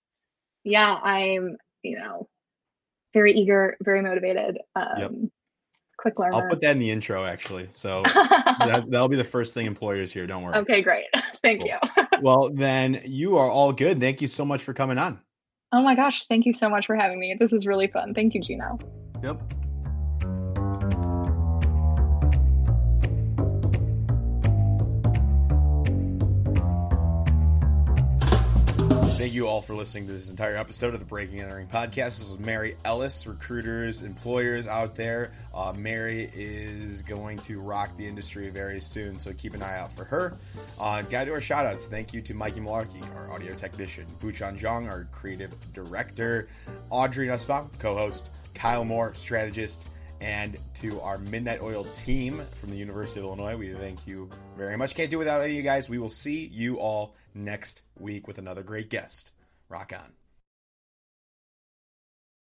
Yeah, 0.64 0.94
I'm, 0.94 1.56
you 1.82 1.98
know, 1.98 2.28
very 3.12 3.32
eager, 3.32 3.76
very 3.82 4.00
motivated. 4.00 4.58
Um, 4.74 4.98
yep 4.98 5.10
quick 6.02 6.18
learner. 6.18 6.34
I'll 6.34 6.48
put 6.48 6.60
that 6.60 6.72
in 6.72 6.78
the 6.78 6.90
intro 6.90 7.24
actually. 7.24 7.68
So 7.70 8.02
that, 8.58 8.84
will 8.88 9.08
be 9.08 9.16
the 9.16 9.24
first 9.24 9.54
thing 9.54 9.66
employers 9.66 10.12
hear. 10.12 10.26
Don't 10.26 10.42
worry. 10.42 10.56
Okay, 10.56 10.82
great. 10.82 11.06
Thank 11.42 11.60
cool. 11.60 11.70
you. 11.70 12.04
well, 12.20 12.50
then 12.52 13.00
you 13.06 13.38
are 13.38 13.48
all 13.48 13.72
good. 13.72 14.00
Thank 14.00 14.20
you 14.20 14.28
so 14.28 14.44
much 14.44 14.62
for 14.62 14.74
coming 14.74 14.98
on. 14.98 15.20
Oh 15.72 15.80
my 15.80 15.94
gosh. 15.94 16.24
Thank 16.24 16.44
you 16.44 16.52
so 16.52 16.68
much 16.68 16.86
for 16.86 16.96
having 16.96 17.18
me. 17.18 17.34
This 17.38 17.52
is 17.52 17.66
really 17.66 17.86
fun. 17.86 18.12
Thank 18.12 18.34
you, 18.34 18.42
Gino. 18.42 18.78
Yep. 19.22 19.61
Thank 29.22 29.34
you 29.34 29.46
all 29.46 29.62
for 29.62 29.76
listening 29.76 30.08
to 30.08 30.14
this 30.14 30.32
entire 30.32 30.56
episode 30.56 30.94
of 30.94 30.98
the 30.98 31.06
Breaking 31.06 31.38
and 31.38 31.46
Entering 31.48 31.68
podcast. 31.68 32.18
This 32.18 32.32
was 32.32 32.40
Mary 32.40 32.76
Ellis, 32.84 33.24
recruiters, 33.24 34.02
employers 34.02 34.66
out 34.66 34.96
there. 34.96 35.30
Uh, 35.54 35.72
Mary 35.78 36.28
is 36.34 37.02
going 37.02 37.38
to 37.38 37.60
rock 37.60 37.96
the 37.96 38.04
industry 38.04 38.50
very 38.50 38.80
soon, 38.80 39.20
so 39.20 39.32
keep 39.32 39.54
an 39.54 39.62
eye 39.62 39.78
out 39.78 39.92
for 39.92 40.02
her. 40.02 40.36
Uh, 40.76 41.02
got 41.02 41.26
to 41.26 41.32
our 41.34 41.40
shout 41.40 41.66
outs. 41.66 41.86
Thank 41.86 42.12
you 42.12 42.20
to 42.20 42.34
Mikey 42.34 42.62
Malarkey, 42.62 43.00
our 43.14 43.30
audio 43.30 43.54
technician, 43.54 44.06
Buchan 44.18 44.58
Zhang, 44.58 44.88
our 44.88 45.04
creative 45.12 45.54
director, 45.72 46.48
Audrey 46.90 47.28
Nussbaum, 47.28 47.70
co 47.78 47.94
host, 47.94 48.28
Kyle 48.54 48.84
Moore, 48.84 49.14
strategist, 49.14 49.86
And 50.20 50.56
to 50.74 51.00
our 51.00 51.18
Midnight 51.18 51.62
Oil 51.62 51.84
team 51.94 52.42
from 52.54 52.70
the 52.70 52.76
University 52.76 53.20
of 53.20 53.26
Illinois, 53.26 53.56
we 53.56 53.72
thank 53.72 54.04
you 54.04 54.28
very 54.56 54.76
much. 54.76 54.96
Can't 54.96 55.12
do 55.12 55.18
without 55.18 55.42
any 55.42 55.52
of 55.52 55.56
you 55.56 55.62
guys. 55.62 55.88
We 55.88 56.00
will 56.00 56.10
see 56.10 56.48
you 56.52 56.80
all 56.80 57.14
next 57.34 57.82
week 57.98 58.26
with 58.26 58.38
another 58.38 58.62
great 58.62 58.90
guest. 58.90 59.32
Rock 59.68 59.92
on. 59.94 60.12